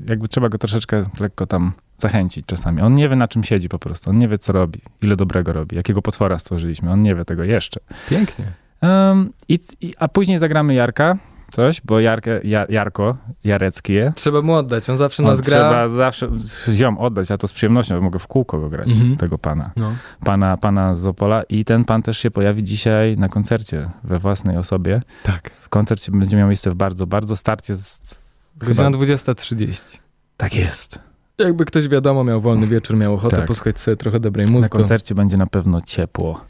jakby 0.08 0.28
trzeba 0.28 0.48
go 0.48 0.58
troszeczkę 0.58 1.02
lekko 1.20 1.46
tam 1.46 1.72
zachęcić 1.96 2.46
czasami. 2.46 2.80
On 2.80 2.94
nie 2.94 3.08
wie 3.08 3.16
na 3.16 3.28
czym 3.28 3.44
siedzi 3.44 3.68
po 3.68 3.78
prostu, 3.78 4.10
on 4.10 4.18
nie 4.18 4.28
wie 4.28 4.38
co 4.38 4.52
robi, 4.52 4.80
ile 5.02 5.16
dobrego 5.16 5.52
robi, 5.52 5.76
jakiego 5.76 6.02
potwora 6.02 6.38
stworzyliśmy, 6.38 6.92
on 6.92 7.02
nie 7.02 7.14
wie 7.14 7.24
tego 7.24 7.44
jeszcze. 7.44 7.80
Pięknie. 8.10 8.52
Um, 8.82 9.32
i, 9.48 9.58
i, 9.80 9.92
a 9.98 10.08
później 10.08 10.38
zagramy 10.38 10.74
Jarka, 10.74 11.16
coś, 11.56 11.80
bo 11.84 12.00
Jarkę, 12.00 12.40
ja, 12.44 12.66
Jarko, 12.68 13.16
Jareckie. 13.44 14.12
Trzeba 14.16 14.42
mu 14.42 14.54
oddać, 14.54 14.90
on 14.90 14.98
zawsze 14.98 15.22
On 15.22 15.28
nas 15.28 15.40
gra. 15.40 15.56
trzeba 15.56 15.88
zawsze 15.88 16.28
ziom 16.74 16.98
oddać, 16.98 17.30
a 17.30 17.38
to 17.38 17.48
z 17.48 17.52
przyjemnością, 17.52 17.94
bo 17.94 18.00
mogę 18.00 18.18
w 18.18 18.26
kółko 18.26 18.60
go 18.60 18.68
grać, 18.68 18.88
Mhm. 18.88 19.16
tego 19.16 19.38
pana, 19.38 19.70
No. 19.76 19.92
pana, 20.24 20.56
pana 20.56 20.94
z 20.94 21.06
Opola. 21.06 21.42
I 21.42 21.64
ten 21.64 21.84
pan 21.84 22.02
też 22.02 22.18
się 22.18 22.30
pojawi 22.30 22.64
dzisiaj 22.64 23.16
na 23.16 23.28
koncercie 23.28 23.90
we 24.04 24.18
własnej 24.18 24.56
osobie. 24.56 25.02
Tak. 25.22 25.50
W 25.50 25.68
koncercie 25.68 26.12
będzie 26.12 26.36
miał 26.36 26.46
miejsce 26.48 26.70
w 26.70 26.74
bardzo, 26.74 27.06
bardzo 27.06 27.36
start 27.36 27.68
jest... 27.68 28.18
Godzina 28.56 28.84
Chyba, 28.84 28.98
20.30. 28.98 29.98
tak 30.36 30.54
jest. 30.54 30.98
Jakby 31.38 31.64
ktoś 31.64 31.88
wiadomo 31.88 32.24
miał 32.24 32.40
wolny 32.40 32.66
wieczór, 32.66 32.96
miał 32.96 33.14
ochotę 33.14 33.36
Tak. 33.36 33.46
posłuchać 33.46 33.80
sobie 33.80 33.96
trochę 33.96 34.20
dobrej 34.20 34.46
Na 34.46 34.52
muzyki. 34.52 34.72
koncercie 34.76 35.14
będzie 35.14 35.36
na 35.36 35.46
pewno 35.46 35.80
ciepło. 35.80 36.40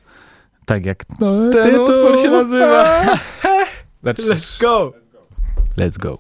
Tak 0.64 0.86
jak 0.86 1.04
no, 1.20 1.50
Ten 1.52 1.62
tytuł. 1.64 1.84
utwór 1.84 2.22
się 2.22 2.30
nazywa. 2.30 3.02
Znaczy, 4.02 4.22
Let's 4.22 4.60
go! 4.60 4.92
Let's 5.76 5.98
go. 5.98 6.18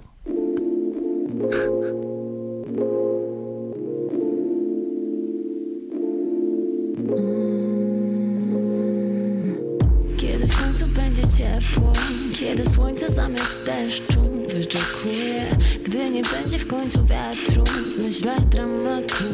Kiedy 10.16 10.46
w 10.46 10.60
końcu 10.60 10.86
będzie 10.86 11.22
ciepło, 11.22 11.92
kiedy 12.34 12.66
słońce 12.70 13.10
zamiast 13.10 13.66
deszczu 13.66 14.20
wyczekuje, 14.48 15.56
gdy 15.84 16.10
nie 16.10 16.22
będzie 16.22 16.58
w 16.58 16.66
końcu 16.66 17.04
wiatru, 17.04 17.64
w 17.64 17.98
myślach 18.02 18.44
dramatu. 18.44 19.24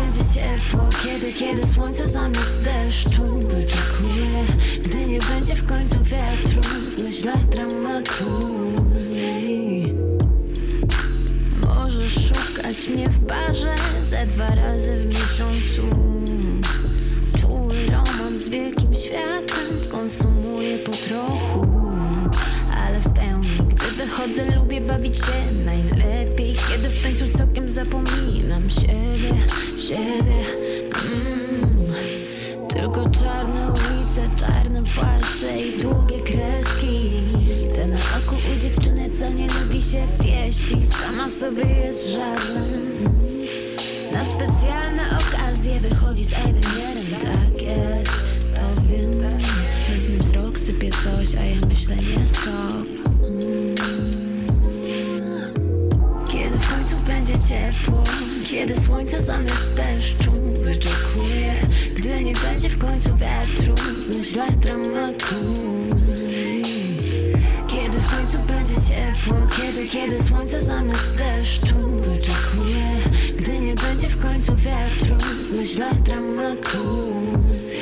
Będzie 0.00 0.20
ciepło, 0.34 0.88
kiedy, 1.02 1.32
kiedy 1.32 1.66
słońce 1.66 2.08
zamiast 2.08 2.62
deszczu 2.62 3.22
wyczekuje, 3.40 4.44
gdy 4.84 5.06
nie 5.06 5.18
będzie 5.18 5.54
w 5.54 5.66
końcu 5.66 5.96
wiatru, 6.04 6.62
w 6.62 7.02
myślach 7.02 7.48
dramatu. 7.48 8.24
Możesz 11.66 12.28
szukać 12.28 12.88
mnie 12.88 13.06
w 13.08 13.18
barze 13.18 13.74
ze 14.02 14.26
dwa 14.26 14.54
razy 14.54 14.96
w 14.96 15.06
miesiącu. 15.06 15.82
Czuły 17.40 17.86
romans 17.86 18.44
z 18.44 18.48
wielkim 18.48 18.94
światem 18.94 19.90
konsumuję 19.90 20.78
po 20.78 20.92
trochu. 20.92 21.79
Gdy 24.00 24.08
wychodzę, 24.08 24.56
lubię 24.56 24.80
bawić 24.80 25.16
się 25.16 25.64
najlepiej, 25.64 26.56
kiedy 26.68 26.88
w 26.88 27.02
tańcu 27.02 27.38
całkiem 27.38 27.70
zapominam 27.70 28.70
siebie, 28.70 29.34
siebie. 29.78 30.44
Mm. 31.12 31.92
Tylko 32.68 33.10
czarne 33.10 33.68
ulice, 33.68 34.36
czarne 34.36 34.82
płaszcze 34.82 35.60
i 35.60 35.78
długie 35.78 36.20
kreski. 36.20 37.10
Te 37.74 37.86
na 37.86 37.98
oku 37.98 38.36
u 38.56 38.60
dziewczyny, 38.60 39.10
co 39.10 39.30
nie 39.30 39.46
lubi 39.46 39.82
się 39.82 40.06
pieścić, 40.24 40.94
sama 40.94 41.28
sobie 41.28 41.64
jest 41.64 42.10
żadnym. 42.10 43.08
Na 44.12 44.24
specjalne 44.24 45.02
okazje 45.10 45.80
wychodzi 45.80 46.24
z 46.24 46.32
eyelinerem, 46.32 47.06
tak 47.20 47.62
jest, 47.62 48.54
to 48.54 48.82
wiem 48.82 49.10
Pewnie 49.86 50.18
wzrok 50.18 50.58
sypie 50.58 50.90
coś, 50.90 51.34
a 51.34 51.44
ja 51.44 51.56
myślę 51.68 51.96
nie 51.96 52.26
stop 52.26 52.99
ciepło, 57.50 58.04
kiedy 58.44 58.80
słońce 58.80 59.20
zamiast 59.20 59.74
deszczu 59.76 60.32
wyczekuje 60.62 61.54
Gdy 61.94 62.24
nie 62.24 62.32
będzie 62.32 62.68
w 62.68 62.78
końcu 62.78 63.16
wiatru, 63.16 63.74
w 63.76 64.16
myślach 64.16 64.56
dramatu. 64.56 65.36
Kiedy 67.66 67.98
w 67.98 68.16
końcu 68.16 68.38
będzie 68.38 68.74
ciepło, 68.74 69.36
kiedy, 69.56 69.86
kiedy 69.86 70.22
słońce 70.22 70.60
zamiast 70.60 71.16
deszczu 71.16 71.76
wyczekuje 72.00 72.96
Gdy 73.38 73.58
nie 73.58 73.74
będzie 73.74 74.08
w 74.08 74.22
końcu 74.22 74.56
wiatru, 74.56 75.16
w 75.18 75.56
myślach 75.56 76.02
dramatu. 76.02 77.12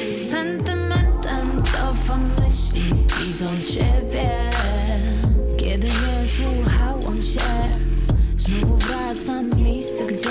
Z 0.07 0.31
sentymentem 0.31 1.63
cofam 1.65 2.31
myśli, 2.47 2.95
widząc 3.21 3.71
siebie. 3.71 4.31
Kiedy 5.57 5.87
nie 5.87 6.27
słuchałam 6.27 7.23
się, 7.23 7.41
znowu 8.49 8.77
wracam 8.77 9.51
w 9.51 9.61
miejsce, 9.61 10.07
gdzie 10.07 10.29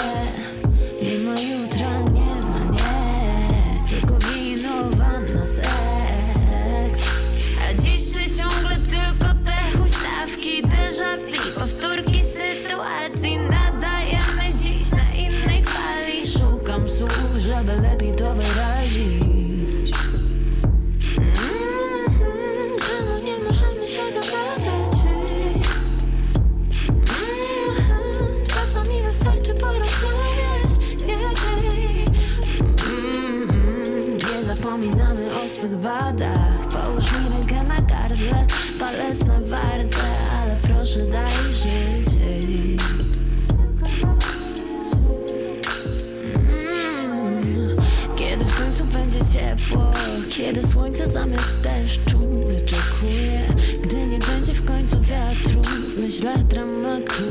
zamiast 51.18 51.62
deszczu. 51.62 52.20
Wyczekuję, 52.48 53.48
gdy 53.82 54.08
nie 54.08 54.20
będzie 54.20 54.54
w 54.54 54.66
końcu 54.66 55.02
wiatru. 55.02 55.62
W 55.62 56.00
myślach 56.00 56.44
dramatu. 56.44 57.24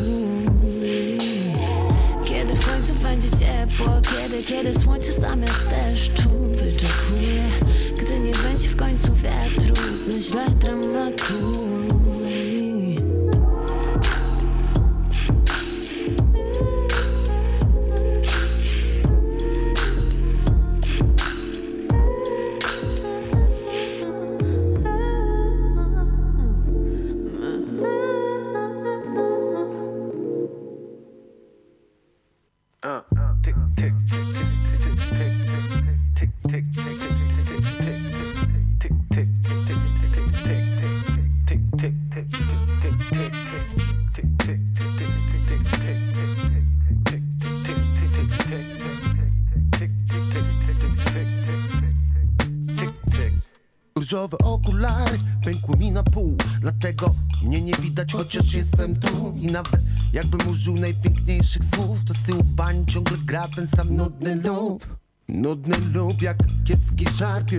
Kiedy 2.25 2.55
w 2.57 2.71
końcu 2.71 2.95
będzie 3.03 3.29
ciepło 3.31 4.01
Kiedy, 4.11 4.43
kiedy 4.43 4.75
słońce 4.75 5.13
zamiast 5.13 5.69
deszczu. 5.69 6.31
Wyczekuję, 6.53 7.43
gdy 8.03 8.19
nie 8.19 8.33
będzie 8.33 8.69
w 8.69 8.77
końcu 8.77 9.15
wiatru. 9.15 9.75
W 9.75 10.15
myślach 10.15 10.51
dramatu 10.51 11.56
Różowe 54.27 54.53
okulary 54.53 55.19
pękły 55.45 55.77
mi 55.77 55.93
na 55.93 56.03
pół. 56.03 56.37
Dlatego 56.61 57.15
mnie 57.43 57.61
nie 57.61 57.75
widać, 57.75 58.13
chociaż 58.13 58.55
jestem 58.55 58.97
tu. 58.97 59.35
I 59.41 59.47
nawet 59.47 59.81
jakbym 60.13 60.49
użył 60.49 60.75
najpiękniejszych 60.75 61.63
słów 61.75 62.05
To 62.05 62.15
z 62.15 62.23
tyłu 62.23 62.43
bań 62.45 62.87
ciągle 62.87 63.19
gra 63.19 63.49
ten 63.57 63.67
sam 63.67 63.97
nudny 63.97 64.35
lub. 64.35 64.97
Nudny 65.29 65.77
lub 65.95 66.23
jak 66.23 66.37
kiepski 66.65 67.07
żart 67.17 67.51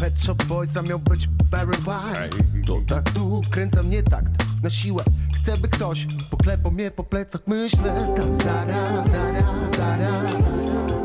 Pet 0.00 0.20
Shop 0.20 0.44
Boys, 0.48 0.76
a 0.76 0.82
miał 0.82 0.98
być 0.98 1.28
Barry 1.50 1.72
White. 1.72 2.64
To 2.66 2.80
tak 2.86 3.10
tu 3.10 3.40
kręca 3.50 3.82
mnie 3.82 4.02
takt 4.02 4.32
na 4.62 4.70
siłę. 4.70 5.04
Chcę 5.34 5.56
by 5.56 5.68
ktoś 5.68 6.06
poklepał 6.30 6.72
mnie 6.72 6.90
po 6.90 7.04
plecach. 7.04 7.40
Myślę 7.46 8.14
tak 8.16 8.44
zaraz, 8.44 9.10
zaraz, 9.10 9.76
zaraz. 9.76 10.46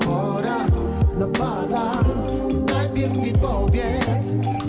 Pora 0.05 0.67
na 1.19 1.27
balans. 1.27 2.53
Najpierw 2.73 3.17
mi 3.17 3.33
powiedz 3.33 4.60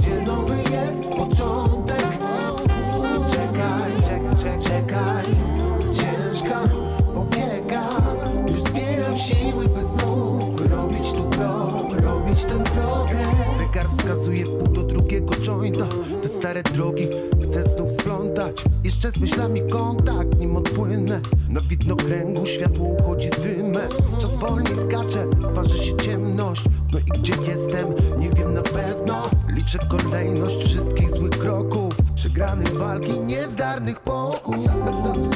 robić 12.43 12.65
ten 12.65 12.65
progres 12.65 13.59
Zegar 13.59 13.87
wskazuje 13.91 14.47
pół 14.47 14.69
do 14.69 14.83
drugiego 14.83 15.35
jointa 15.35 15.87
Te 16.23 16.29
stare 16.29 16.63
drogi 16.63 17.09
chcę 17.43 17.63
znów 17.63 17.91
splątać 17.93 18.65
Jeszcze 18.85 19.11
z 19.11 19.19
myślami 19.19 19.61
kontakt, 19.71 20.39
nim 20.39 20.57
odpłynę 20.57 21.21
Na 21.49 21.61
widnokręgu 21.61 22.47
światło 22.47 22.87
uchodzi 22.87 23.29
z 23.29 23.41
dymem 23.43 23.89
Czas 24.19 24.37
wolniej 24.37 24.77
skacze, 24.89 25.27
waży 25.55 25.79
się 25.79 25.97
ciemność 25.97 26.65
No 26.93 26.99
i 26.99 27.21
gdzie 27.21 27.35
jestem, 27.49 27.87
nie 28.19 28.31
wiem 28.31 28.55
na 28.55 28.63
pewno 28.63 29.31
Liczę 29.49 29.79
kolejność 29.89 30.67
wszystkich 30.67 31.11
złych 31.11 31.31
kroków 31.31 31.95
Przegranych 32.15 32.75
walki, 32.75 33.21
niezdarnych 33.21 34.01
poków 34.01 34.57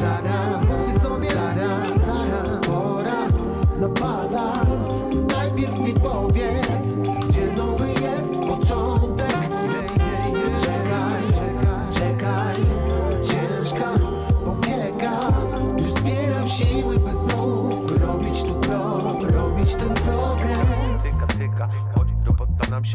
Zaraz, 0.00 0.65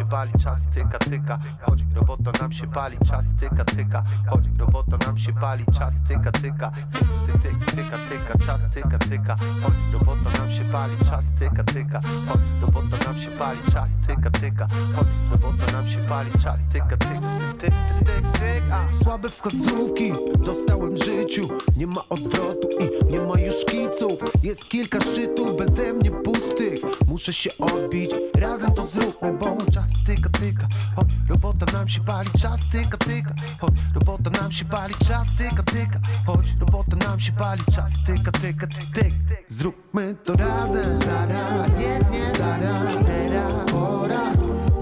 się 0.02 0.08
pali 0.08 0.34
Czas 0.44 0.68
tyka, 0.74 1.00
tyka, 1.00 1.40
chodź 1.62 1.84
robota 1.96 2.32
nam 2.42 2.52
się 2.52 2.68
pali 2.68 2.98
Czas 3.08 3.26
tyka, 3.40 3.66
tyka, 3.66 4.04
chodź 4.30 4.44
robota 4.60 4.98
nam 5.06 5.18
się 5.18 5.34
pali 5.34 5.66
Czas 5.66 5.94
tyka, 6.08 6.32
tyka, 6.32 6.72
tyk, 6.72 7.08
tyk, 7.26 7.42
tyk, 7.42 7.66
tyka, 7.66 7.98
tyka 8.10 8.46
Czas 8.46 8.62
tyka, 8.74 8.98
tyka, 8.98 9.36
chodź 9.36 9.74
robota 9.94 10.40
nam 10.40 10.52
się 10.52 10.64
pali 10.64 10.98
Czas 11.10 11.26
tyka, 11.40 11.64
tyka, 11.64 12.02
chodź 12.28 12.42
robota 12.62 13.06
nam 13.06 13.20
się 13.20 13.30
pali 13.30 13.60
Czas 13.74 13.90
tyka, 14.08 14.30
tyka, 14.32 14.68
chodź 14.96 15.08
robota 15.32 15.72
nam 15.72 15.88
się 15.88 16.00
pali 16.00 16.32
Czas 16.44 16.68
tyka, 16.68 16.98
tyk, 16.98 17.22
tyk, 17.60 17.60
tyk, 17.60 17.74
tyk, 18.06 18.32
tyk 18.32 18.64
a. 18.72 19.04
Słabe 19.04 19.30
wskazówki 19.30 20.12
dostałem 20.46 20.96
w 20.96 21.04
życiu. 21.04 21.48
Nie 21.78 21.88
ma 21.88 22.02
odwrotu 22.10 22.68
i 22.80 23.12
nie 23.12 23.22
ma 23.22 23.40
już 23.40 23.56
szkiców 23.56 24.44
Jest 24.44 24.70
kilka 24.70 25.02
szczytów 25.02 25.58
beze 25.58 25.94
mnie 25.94 26.12
pustych. 26.12 26.80
Muszę 27.08 27.34
się 27.34 27.50
odbić, 27.60 28.12
razem 28.36 28.74
to 28.74 28.88
zróbmy 28.88 29.34
Bo 29.34 29.58
czas 29.74 29.91
tyka, 30.06 30.30
tyka, 30.30 30.68
chodź 30.96 31.08
robota 31.30 31.66
nam 31.74 31.90
się 31.90 32.02
pali 32.02 32.30
Czas 32.40 32.60
tyka, 32.72 32.98
tyka, 32.98 33.34
chodź 33.60 33.74
robota 33.94 34.42
nam 34.42 34.52
się 34.52 34.66
pali 34.66 34.94
Czas 35.08 35.28
tyka, 35.38 35.64
tyka, 35.64 36.00
chodź 36.26 36.46
robota 36.60 36.96
nam 36.96 37.20
się 37.20 37.32
pali 37.32 37.64
Czas 37.76 37.92
tyka, 38.06 38.32
tyka, 38.32 38.68
tyk, 38.68 38.86
tyk 38.94 39.14
Zróbmy 39.48 40.16
to 40.24 40.34
razem 40.34 40.98
Zaraz, 40.98 41.78
nie, 41.80 42.20
nie, 42.20 42.38
zaraz 42.38 43.06
Teraz. 43.06 43.72
Pora 43.72 44.34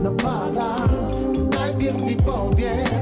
na 0.03 0.11
balans. 0.11 1.39
Najpierw 1.55 2.01
mi 2.01 2.15
powiedz 2.15 2.98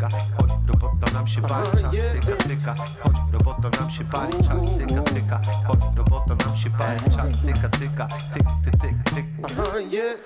Tyka, 0.00 0.18
chodź, 0.36 0.50
robota 0.68 1.12
nam 1.12 1.28
się 1.28 1.42
pali 1.42 1.70
Czas 1.70 1.90
tyka, 1.92 2.36
tyka, 2.36 2.74
chodź, 2.74 3.16
robota 3.32 3.80
nam 3.80 3.90
się 3.90 4.04
pali 4.04 4.32
Czas 4.32 4.62
tyka, 4.78 5.02
tyka, 5.02 5.40
chodź, 5.66 5.80
robota 5.96 6.34
nam 6.46 6.56
się 6.56 6.70
pali 6.70 7.00
Czas 7.16 7.42
tyka, 7.42 7.68
tyka, 7.68 8.06
tyk, 8.06 8.46
tyk, 8.64 8.80
tyk, 8.80 9.14
tyk. 9.14 9.26
Aha, 9.44 9.78
yeah. 9.90 10.16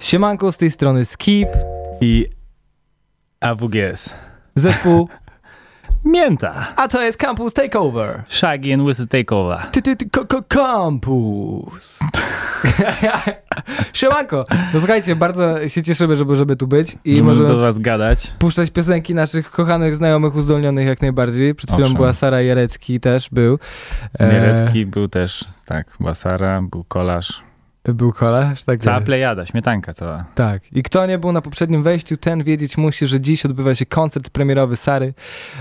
Siemanko 0.00 0.52
z 0.52 0.56
tej 0.56 0.70
strony 0.70 1.04
Skip, 1.04 1.48
I 2.00 2.26
AWGS. 3.40 4.14
zespół, 4.54 5.08
Mięta. 6.04 6.72
a 6.76 6.88
to 6.88 7.02
jest 7.02 7.18
Campus 7.18 7.54
Takeover. 7.54 8.22
Shaggy 8.28 8.74
and 8.74 8.82
Whistle 8.82 9.06
Takeover. 9.06 9.58
Ty, 9.72 9.82
ty, 9.82 9.96
ty, 9.96 10.10
ko, 10.10 10.24
ko, 10.26 10.42
Campus. 10.48 11.98
Siemanko. 13.92 14.44
No 14.74 14.80
słuchajcie, 14.80 15.16
bardzo 15.16 15.68
się 15.68 15.82
cieszymy, 15.82 16.16
żeby, 16.16 16.36
żeby 16.36 16.56
tu 16.56 16.66
być 16.66 16.96
i 17.04 17.22
możemy 17.22 17.48
do 17.48 17.58
was 17.58 17.78
gadać. 17.78 18.32
puszczać 18.38 18.70
piosenki 18.70 19.14
naszych 19.14 19.50
kochanych 19.50 19.94
znajomych, 19.94 20.34
uzdolnionych 20.34 20.86
jak 20.86 21.02
najbardziej. 21.02 21.54
Przed 21.54 21.70
chwilą 21.70 21.84
Owszem. 21.84 21.96
była 21.96 22.12
Sara 22.12 22.42
Jarecki 22.42 23.00
też 23.00 23.28
był. 23.30 23.58
E, 24.18 24.32
Nierecki 24.32 24.86
był 24.86 25.08
też, 25.08 25.44
tak, 25.66 25.86
Basara, 26.00 26.62
był 26.62 26.84
kolarz. 26.84 27.42
Był 27.84 28.12
kolarz, 28.12 28.64
tak 28.64 28.80
Cała 28.80 28.96
jest. 28.96 29.06
plejada, 29.06 29.46
śmietanka 29.46 29.92
cała. 29.94 30.24
Tak. 30.34 30.62
I 30.72 30.82
kto 30.82 31.06
nie 31.06 31.18
był 31.18 31.32
na 31.32 31.40
poprzednim 31.40 31.82
wejściu, 31.82 32.16
ten 32.16 32.44
wiedzieć 32.44 32.76
musi, 32.76 33.06
że 33.06 33.20
dziś 33.20 33.46
odbywa 33.46 33.74
się 33.74 33.86
koncert 33.86 34.30
premierowy 34.30 34.76
Sary 34.76 35.14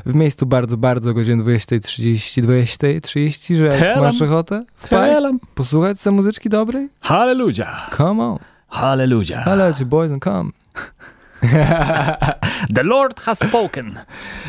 w 0.06 0.16
miejscu 0.16 0.46
bardzo, 0.46 0.78
bardzo 0.78 1.14
godzin 1.14 1.44
20.30, 1.44 2.42
20.30, 2.44 3.56
że 3.58 3.70
Telam. 3.70 4.04
masz 4.04 4.22
ochotę 4.22 4.66
wpaść, 4.76 5.14
Telam. 5.14 5.40
posłuchać 5.56 6.00
sobie 6.02 6.16
muzyczki 6.16 6.50
dobrej? 6.50 6.90
Hallelujah. 7.02 7.90
Come 7.98 8.24
on. 8.24 8.40
Hallelujah. 8.68 9.80
You 9.80 9.86
boys 9.86 10.12
and 10.12 10.24
come. 10.24 10.50
The 12.76 12.84
Lord 12.84 13.20
has 13.20 13.40
spoken. 13.40 14.00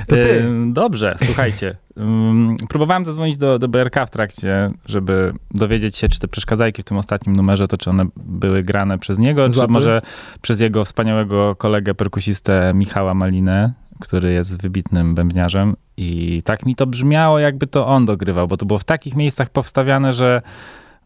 To 0.07 0.17
ty. 0.17 0.45
Dobrze, 0.67 1.15
słuchajcie. 1.25 1.77
Próbowałem 2.69 3.05
zadzwonić 3.05 3.39
do, 3.39 3.59
do 3.59 3.69
BRK 3.69 4.07
w 4.07 4.11
trakcie, 4.11 4.71
żeby 4.87 5.33
dowiedzieć 5.51 5.97
się, 5.97 6.09
czy 6.09 6.19
te 6.19 6.29
przeszkadzajki 6.29 6.83
w 6.83 6.85
tym 6.85 6.97
ostatnim 6.97 7.37
numerze, 7.37 7.69
to 7.69 7.77
czy 7.77 7.91
one 7.91 8.05
były 8.17 8.63
grane 8.63 8.99
przez 8.99 9.19
niego, 9.19 9.49
czy 9.49 9.55
Złapy? 9.55 9.73
może 9.73 10.03
przez 10.41 10.61
jego 10.61 10.85
wspaniałego 10.85 11.57
kolegę 11.57 11.95
perkusistę 11.95 12.73
Michała 12.75 13.15
Malinę, 13.15 13.73
który 14.01 14.33
jest 14.33 14.63
wybitnym 14.63 15.15
bębniarzem 15.15 15.77
I 15.97 16.43
tak 16.45 16.67
mi 16.67 16.75
to 16.75 16.87
brzmiało, 16.87 17.39
jakby 17.39 17.67
to 17.67 17.87
on 17.87 18.07
dogrywał, 18.07 18.49
bo 18.49 18.57
to 18.57 18.67
było 18.67 18.79
w 18.79 18.85
takich 18.85 19.17
miejscach 19.17 19.51
powstawiane, 19.51 20.13
że 20.13 20.43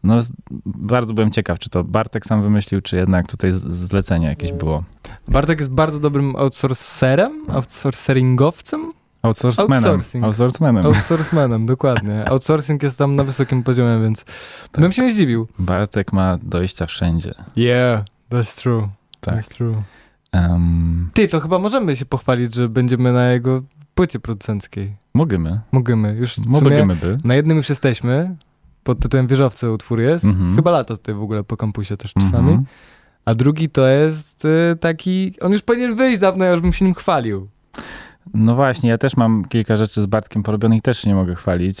no, 0.03 0.19
bardzo 0.65 1.13
byłem 1.13 1.31
ciekaw, 1.31 1.59
czy 1.59 1.69
to 1.69 1.83
Bartek 1.83 2.25
sam 2.25 2.41
wymyślił, 2.41 2.81
czy 2.81 2.95
jednak 2.95 3.27
tutaj 3.27 3.51
zlecenie 3.51 4.27
jakieś 4.27 4.51
było. 4.51 4.83
Bartek 5.27 5.59
jest 5.59 5.71
bardzo 5.71 5.99
dobrym 5.99 6.35
outsourcerem, 6.35 7.45
outsourceringowcem, 7.49 8.91
Outsourcemanem. 9.21 9.85
Outsourcing. 9.91 10.23
Outsourcemanem. 10.25 10.85
outsourcemanem, 10.85 11.65
dokładnie. 11.75 12.25
Outsourcing 12.29 12.83
jest 12.83 12.97
tam 12.97 13.15
na 13.15 13.23
wysokim 13.23 13.63
poziomie, 13.63 14.03
więc 14.03 14.25
bym 14.77 14.91
się 14.91 15.01
nie 15.03 15.11
zdziwił. 15.11 15.47
Bartek 15.59 16.13
ma 16.13 16.37
dojścia 16.43 16.85
wszędzie. 16.85 17.33
Yeah, 17.55 18.03
that's 18.31 18.61
true. 18.61 18.89
Tak. 19.19 19.35
That's 19.35 19.55
true. 19.55 19.83
Um, 20.33 21.09
Ty, 21.13 21.27
to 21.27 21.39
chyba 21.39 21.59
możemy 21.59 21.95
się 21.95 22.05
pochwalić, 22.05 22.55
że 22.55 22.69
będziemy 22.69 23.13
na 23.13 23.31
jego 23.31 23.61
płycie 23.95 24.19
producenckiej. 24.19 24.95
Możemy. 25.13 25.59
Możemy. 25.71 26.15
Już 26.15 26.37
Możemy 26.37 26.95
by. 26.95 27.17
na 27.23 27.35
jednym 27.35 27.57
już 27.57 27.69
jesteśmy. 27.69 28.35
Pod 28.83 28.99
tytułem 28.99 29.27
Wieżowce 29.27 29.71
utwór 29.71 29.99
jest. 29.99 30.25
Mhm. 30.25 30.55
Chyba 30.55 30.71
lata 30.71 30.97
tutaj 30.97 31.15
w 31.15 31.21
ogóle 31.21 31.43
po 31.43 31.57
kampusie 31.57 31.97
też 31.97 32.13
czasami. 32.13 32.49
Mhm. 32.49 32.65
A 33.25 33.35
drugi 33.35 33.69
to 33.69 33.87
jest 33.87 34.45
y, 34.45 34.75
taki... 34.79 35.33
On 35.41 35.51
już 35.53 35.61
powinien 35.61 35.95
wyjść 35.95 36.19
dawno, 36.19 36.45
ja 36.45 36.51
już 36.51 36.61
bym 36.61 36.73
się 36.73 36.85
nim 36.85 36.93
chwalił. 36.93 37.47
No 38.33 38.55
właśnie, 38.55 38.89
ja 38.89 38.97
też 38.97 39.17
mam 39.17 39.45
kilka 39.45 39.77
rzeczy 39.77 40.01
z 40.01 40.05
Bartkiem 40.05 40.43
porobionych, 40.43 40.81
też 40.81 41.05
nie 41.05 41.15
mogę 41.15 41.35
chwalić. 41.35 41.77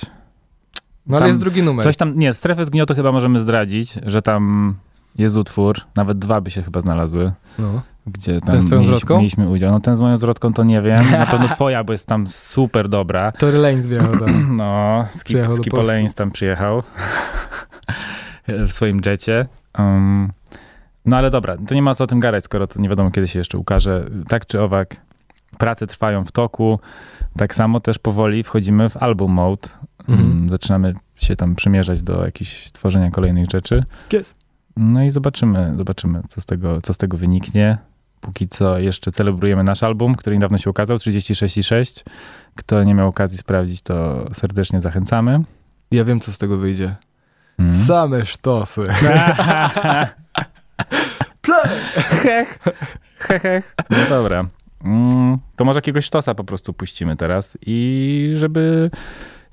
No 1.07 1.17
ale 1.17 1.19
Tam 1.19 1.27
jest 1.27 1.39
drugi 1.39 1.63
numer. 1.63 1.83
Coś 1.83 1.97
tam, 1.97 2.19
nie, 2.19 2.33
strefę 2.33 2.65
zgniotu 2.65 2.95
chyba 2.95 3.11
możemy 3.11 3.41
zdradzić, 3.43 3.93
że 4.05 4.21
tam 4.21 4.75
jest 5.17 5.37
utwór, 5.37 5.75
nawet 5.95 6.17
dwa 6.19 6.41
by 6.41 6.51
się 6.51 6.61
chyba 6.63 6.81
znalazły, 6.81 7.31
No. 7.59 7.81
gdzie 8.07 8.41
tam 8.41 8.49
Ten 8.51 8.61
z 8.61 8.65
twoją 8.65 8.81
mieliśmy, 8.81 8.97
zwrotką? 8.97 9.17
mieliśmy 9.17 9.49
udział. 9.49 9.71
No 9.71 9.79
ten 9.79 9.95
z 9.95 9.99
moją 9.99 10.17
zwrotką 10.17 10.53
to 10.53 10.63
nie 10.63 10.81
wiem, 10.81 11.11
na 11.11 11.25
pewno 11.25 11.47
twoja, 11.55 11.83
bo 11.83 11.91
jest 11.93 12.07
tam 12.07 12.27
super 12.27 12.89
dobra. 12.89 13.31
Tory 13.31 13.57
Lanez 13.57 13.87
wjechał 13.87 14.17
tam. 14.19 14.47
No, 14.57 15.05
Skip, 15.09 15.53
Skip. 15.53 15.73
Olanes 15.73 16.15
tam 16.15 16.31
przyjechał 16.31 16.83
w 18.67 18.71
swoim 18.71 19.01
jecie. 19.05 19.47
Um, 19.79 20.31
no 21.05 21.17
ale 21.17 21.29
dobra, 21.29 21.57
to 21.67 21.75
nie 21.75 21.81
ma 21.81 21.93
co 21.95 22.03
o 22.03 22.07
tym 22.07 22.19
gadać, 22.19 22.43
skoro 22.43 22.67
to 22.67 22.81
nie 22.81 22.89
wiadomo 22.89 23.11
kiedy 23.11 23.27
się 23.27 23.39
jeszcze 23.39 23.57
ukaże. 23.57 24.05
Tak 24.27 24.45
czy 24.45 24.61
owak, 24.61 24.95
prace 25.57 25.87
trwają 25.87 26.25
w 26.25 26.31
toku. 26.31 26.79
Tak 27.37 27.55
samo 27.55 27.79
też 27.79 27.99
powoli 27.99 28.43
wchodzimy 28.43 28.89
w 28.89 28.97
album 28.97 29.31
mode. 29.31 29.69
Mhm. 30.07 30.31
Mm, 30.31 30.49
Zaczynamy 30.49 30.93
się 31.15 31.35
tam 31.35 31.55
przymierzać 31.55 32.01
do 32.01 32.25
jakichś 32.25 32.71
tworzenia 32.71 33.11
kolejnych 33.11 33.49
rzeczy. 33.51 33.83
Yes. 34.13 34.35
No 34.77 35.03
i 35.03 35.11
zobaczymy, 35.11 35.73
zobaczymy, 35.77 36.21
co 36.29 36.41
z 36.41 36.45
tego, 36.45 36.81
co 36.81 36.93
z 36.93 36.97
tego 36.97 37.17
wyniknie. 37.17 37.77
Póki 38.21 38.47
co 38.47 38.79
jeszcze 38.79 39.11
celebrujemy 39.11 39.63
nasz 39.63 39.83
album, 39.83 40.15
który 40.15 40.35
niedawno 40.35 40.57
się 40.57 40.69
ukazał, 40.69 40.97
36,6. 40.97 42.03
Kto 42.55 42.83
nie 42.83 42.95
miał 42.95 43.07
okazji 43.07 43.37
sprawdzić, 43.37 43.81
to 43.81 44.25
serdecznie 44.33 44.81
zachęcamy. 44.81 45.43
Ja 45.91 46.03
wiem, 46.05 46.19
co 46.19 46.31
z 46.31 46.37
tego 46.37 46.57
wyjdzie. 46.57 46.95
Mhm. 47.59 47.85
Same 47.85 48.25
sztosy. 48.25 48.87
Hech, 52.23 52.59
hech, 53.19 53.41
hech. 53.41 53.75
No 53.89 53.97
dobra. 54.09 54.45
Mm, 54.85 55.37
to 55.55 55.65
może 55.65 55.77
jakiegoś 55.77 56.05
sztosa 56.05 56.35
po 56.35 56.43
prostu 56.43 56.73
puścimy 56.73 57.15
teraz 57.15 57.57
i 57.65 58.33
żeby 58.35 58.91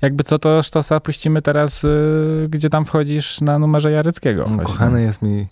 jakby 0.01 0.23
co 0.23 0.39
to 0.39 0.63
sztosa 0.63 0.99
puścimy 0.99 1.41
teraz, 1.41 1.83
y, 1.83 2.47
gdzie 2.49 2.69
tam 2.69 2.85
wchodzisz 2.85 3.41
na 3.41 3.59
numerze 3.59 3.91
Jareckiego. 3.91 4.43
właśnie. 4.45 4.63
Kochany 4.63 5.01
jest 5.01 5.21
mi 5.21 5.47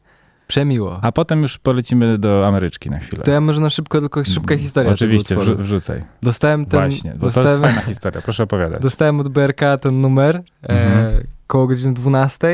przemiło. 0.47 0.99
A 1.01 1.11
potem 1.11 1.41
już 1.41 1.57
polecimy 1.57 2.17
do 2.17 2.47
Ameryczki 2.47 2.89
na 2.89 2.99
chwilę. 2.99 3.23
To 3.23 3.31
ja 3.31 3.41
może 3.41 3.61
na 3.61 3.69
szybko, 3.69 3.99
tylko 3.99 4.25
szybka 4.25 4.57
historia. 4.57 4.91
Oczywiście, 4.91 5.35
wrzucaj. 5.57 6.03
Dostałem 6.21 6.65
ten, 6.65 6.79
Właśnie, 6.79 7.11
bo 7.11 7.19
to 7.19 7.25
jest 7.25 7.37
dostałem, 7.37 7.61
fajna 7.61 7.81
historia, 7.81 8.21
proszę 8.21 8.43
opowiadać. 8.43 8.81
dostałem 8.81 9.19
od 9.19 9.29
BRK 9.29 9.61
ten 9.81 10.01
numer 10.01 10.41
Mhm. 10.63 11.15
e, 11.15 11.21
koło 11.47 11.67
godziny 11.67 11.93
12. 11.93 12.47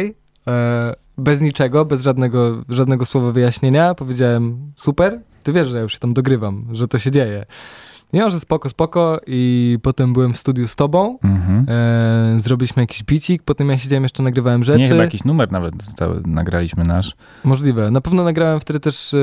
E, 0.48 0.94
bez 1.18 1.42
niczego, 1.42 1.86
bez 1.86 2.02
żadnego, 2.02 2.64
żadnego 2.70 3.06
słowa 3.06 3.32
wyjaśnienia. 3.32 3.94
Powiedziałem, 3.96 4.72
super, 4.76 5.20
ty 5.44 5.54
wiesz, 5.54 5.68
że 5.68 5.78
ja 5.78 5.84
już 5.84 5.94
się 5.94 6.00
tam 6.00 6.14
dogrywam, 6.14 6.66
że 6.72 6.88
to 6.88 7.00
się 7.00 7.12
dzieje. 7.12 7.46
Nie, 8.14 8.32
że 8.32 8.40
spoko, 8.40 8.70
spoko 8.70 9.20
i 9.28 9.78
potem 9.82 10.14
byłem 10.14 10.34
w 10.34 10.38
studiu 10.38 10.68
z 10.68 10.76
tobą, 10.76 11.18
Mhm. 11.24 11.66
e, 11.70 12.40
zrobiliśmy 12.40 12.84
jakiś 12.84 13.04
bicik, 13.04 13.44
potem 13.44 13.70
ja 13.70 13.78
siedziałem 13.78 14.04
jeszcze, 14.04 14.24
nagrywałem 14.24 14.64
rzeczy. 14.64 14.80
Nie, 14.80 14.88
chyba 14.88 15.04
jakiś 15.04 15.24
numer 15.24 15.52
nawet 15.52 15.84
cały 15.84 16.22
nagraliśmy 16.26 16.84
nasz. 16.84 17.16
Możliwe. 17.44 17.92
Na 17.92 18.02
pewno 18.02 18.24
nagrałem 18.24 18.60
wtedy 18.60 18.80
też 18.80 19.14
e, 19.14 19.18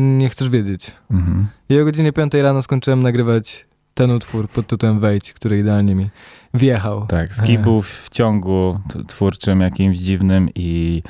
Nie 0.00 0.28
chcesz 0.28 0.48
wiedzieć. 0.48 0.90
Mhm. 1.10 1.46
I 1.68 1.80
o 1.80 1.84
godzinie 1.84 2.12
5 2.12 2.34
rano 2.34 2.62
skończyłem 2.62 3.02
nagrywać 3.02 3.66
ten 3.94 4.10
utwór 4.10 4.48
pod 4.48 4.66
tytułem 4.66 5.00
Wejdź, 5.00 5.32
który 5.32 5.58
idealnie 5.58 5.94
mi 5.94 6.10
wjechał. 6.54 7.06
Tak, 7.06 7.34
Skip 7.34 7.60
był 7.60 7.82
w 7.82 8.08
ciągu 8.12 8.78
twórczym 9.06 9.60
jakimś 9.60 9.98
dziwnym 9.98 10.48
i 10.54 11.02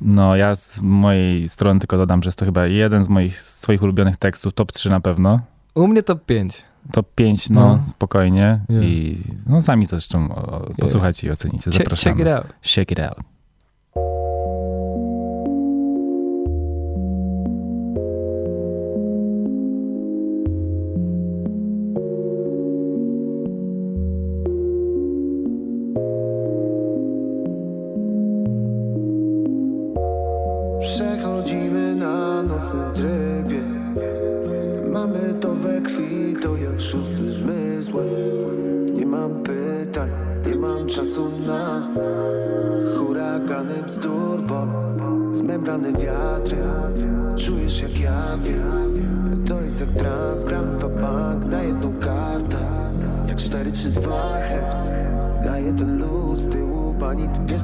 no 0.00 0.36
ja 0.36 0.54
z 0.54 0.80
mojej 0.82 1.48
strony 1.48 1.80
tylko 1.80 1.96
dodam, 1.96 2.22
że 2.22 2.28
jest 2.28 2.38
to 2.38 2.44
chyba 2.44 2.66
jeden 2.66 3.04
z 3.04 3.08
moich 3.08 3.38
swoich 3.40 3.82
ulubionych 3.82 4.16
tekstów, 4.16 4.52
top 4.52 4.72
3 4.72 4.90
na 4.90 5.00
pewno. 5.00 5.40
U 5.74 5.88
mnie 5.88 6.02
top 6.02 6.24
5. 6.26 6.62
Top 6.92 7.14
5, 7.14 7.50
no, 7.50 7.60
No. 7.60 7.80
spokojnie. 7.80 8.60
Yeah. 8.68 8.84
I 8.84 9.16
no 9.46 9.62
sami 9.62 9.86
zresztą 9.86 10.34
o, 10.34 10.66
posłuchajcie 10.80 11.26
i 11.26 11.30
ocenicie. 11.30 11.70
Check, 11.70 11.76
Zapraszamy. 11.82 12.16
check 12.16 12.26
it 12.28 12.32
out. 12.34 12.46
Check 12.74 12.90
it 12.92 13.00
out. 13.00 13.18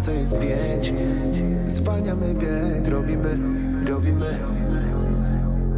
Co 0.08 0.14
jest 0.14 0.38
pięć. 0.38 0.92
Zwalniamy 1.64 2.34
bieg, 2.34 2.88
robimy, 2.88 3.38
robimy. 3.88 4.38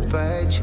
Wejdź 0.06 0.62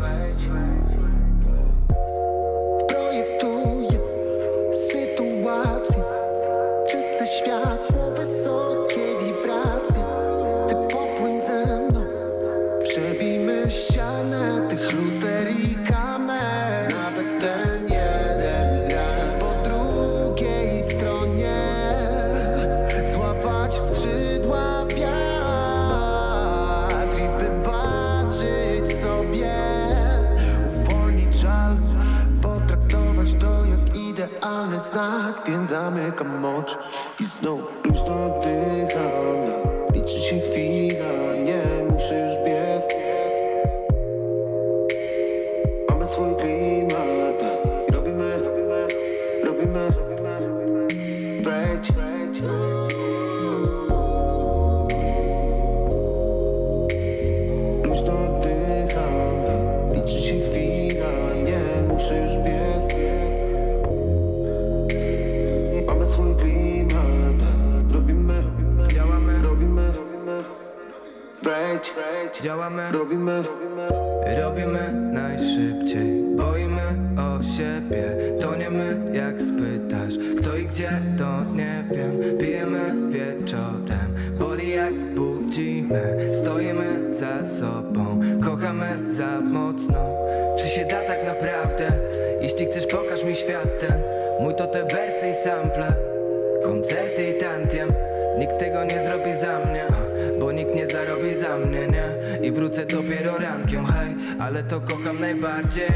Bo 100.48 100.52
nikt 100.52 100.76
nie 100.76 100.88
zarobi 100.88 101.36
za 101.36 101.58
mnie, 101.58 101.88
nie? 101.88 102.48
I 102.48 102.52
wrócę 102.52 102.86
dopiero 102.86 103.38
rankiem, 103.38 103.86
hej 103.86 104.16
Ale 104.40 104.64
to 104.64 104.82
kocham 104.82 105.20
najbardziej. 105.20 105.88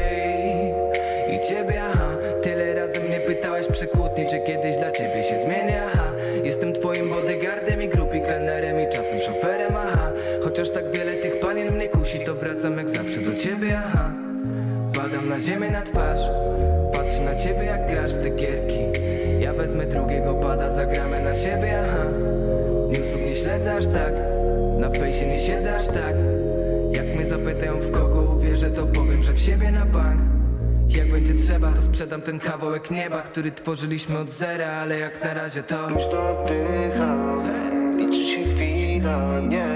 I 1.32 1.48
ciebie, 1.48 1.82
aha 1.82 2.16
Tyle 2.42 2.74
razy 2.74 3.00
mnie 3.00 3.20
pytałeś 3.20 3.66
przy 3.66 3.86
kłótni 3.86 4.26
Czy 4.30 4.38
kiedyś 4.46 4.76
dla 4.76 4.90
ciebie 4.90 5.22
się 5.22 5.42
zmienię, 5.42 5.82
aha. 5.94 6.12
Jestem 6.44 6.72
twoim 6.72 7.10
bodyguardem 7.10 7.82
i 7.82 7.88
grupi 7.88 8.20
kelnerem 8.20 8.80
I 8.80 8.92
czasem 8.92 9.20
szoferem, 9.20 9.72
aha. 9.76 10.10
Chociaż 10.44 10.70
tak 10.70 10.84
wiele 10.96 11.12
tych 11.12 11.40
panien 11.40 11.74
mnie 11.74 11.88
kusi 11.88 12.20
To 12.20 12.34
wracam 12.34 12.78
jak 12.78 12.88
zawsze 12.88 13.20
do 13.20 13.36
ciebie, 13.36 13.80
aha. 13.86 14.12
Padam 14.94 15.28
na 15.28 15.40
ziemię 15.40 15.70
na 15.70 15.82
twarz 15.82 16.20
Patrzę 16.92 17.22
na 17.22 17.36
ciebie 17.36 17.64
jak 17.64 17.90
grasz 17.90 18.14
w 18.14 18.22
te 18.22 18.30
gierki. 18.30 18.78
Ja 19.40 19.52
wezmę 19.52 19.86
drugiego 19.86 20.34
pada, 20.34 20.70
zagramy 20.70 21.22
na 21.22 21.36
siebie, 21.36 21.72
aha. 21.84 22.04
Newsów 22.88 23.20
nie 23.26 23.34
śledzę 23.34 23.74
aż 23.74 23.86
tak 23.86 24.31
Fejsie 25.12 25.26
nie 25.26 25.38
siedzę 25.38 25.76
aż 25.76 25.86
tak 25.86 26.14
Jak 26.92 27.06
mnie 27.06 27.26
zapytają 27.26 27.80
w 27.80 27.90
kogo 27.90 28.20
uwierzę 28.20 28.70
To 28.70 28.86
powiem, 28.86 29.22
że 29.22 29.32
w 29.32 29.40
siebie 29.40 29.70
na 29.70 29.86
bank. 29.86 30.20
Jak 30.88 31.10
będzie 31.10 31.34
trzeba 31.34 31.72
to 31.72 31.82
sprzedam 31.82 32.22
ten 32.22 32.38
kawałek 32.38 32.90
nieba 32.90 33.22
Który 33.22 33.52
tworzyliśmy 33.52 34.18
od 34.18 34.30
zera 34.30 34.66
Ale 34.66 34.98
jak 34.98 35.24
na 35.24 35.34
razie 35.34 35.62
to 35.62 35.90
Już 35.90 36.02
dodycham, 36.02 37.98
liczy 37.98 38.26
się 38.26 38.54
chwila, 38.54 39.40
nie 39.40 39.71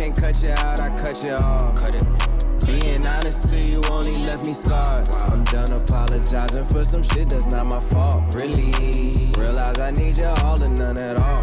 can't 0.00 0.16
cut 0.16 0.42
you 0.42 0.48
out, 0.48 0.80
I 0.80 0.88
cut 0.96 1.22
you 1.22 1.32
off. 1.32 1.78
Cut 1.78 1.94
it. 1.94 2.66
Being 2.66 3.04
honest 3.04 3.50
to 3.50 3.58
you 3.58 3.82
only 3.90 4.16
left 4.24 4.46
me 4.46 4.54
scarred. 4.54 5.06
I'm 5.28 5.44
done 5.44 5.70
apologizing 5.72 6.64
for 6.64 6.86
some 6.86 7.02
shit 7.02 7.28
that's 7.28 7.48
not 7.48 7.66
my 7.66 7.80
fault. 7.80 8.34
Really, 8.34 9.12
realize 9.36 9.78
I 9.78 9.90
need 9.90 10.16
you 10.16 10.32
all 10.42 10.62
and 10.62 10.78
none 10.78 10.98
at 10.98 11.20
all. 11.20 11.42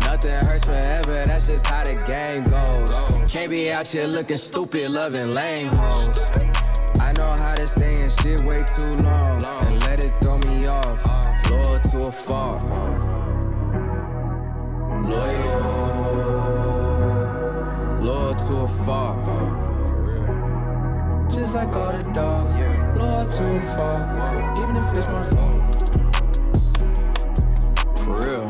Nothing 0.00 0.44
hurts 0.44 0.64
forever, 0.64 1.22
that's 1.26 1.46
just 1.46 1.64
how 1.64 1.84
the 1.84 1.94
game 2.04 2.42
goes. 2.42 3.32
Can't 3.32 3.48
be 3.48 3.70
out 3.70 3.86
here 3.86 4.08
looking 4.08 4.36
stupid, 4.36 4.90
loving 4.90 5.32
lame 5.32 5.72
hoes. 5.72 6.28
I 6.98 7.12
know 7.12 7.32
how 7.38 7.54
to 7.54 7.68
stay 7.68 8.02
in 8.02 8.10
shit 8.10 8.42
way 8.42 8.64
too 8.76 8.96
long 8.96 9.40
and 9.64 9.80
let 9.84 10.04
it 10.04 10.12
throw 10.20 10.38
me 10.38 10.66
off. 10.66 11.06
Loyal 11.48 11.78
to 11.78 12.00
a 12.00 12.10
fault. 12.10 12.62
Loyal, 15.08 15.41
fault. 18.84 19.16
Just 21.30 21.54
like 21.54 21.68
all 21.68 21.92
the 21.92 22.02
dogs, 22.12 22.54
loyal 22.96 23.28
to 23.28 23.42
a 23.42 23.60
fault, 23.76 24.02
even 24.58 24.76
if 24.76 24.94
it's 24.94 25.08
my 25.08 25.24
fault. 25.30 25.56
For 27.98 28.14
real. 28.24 28.46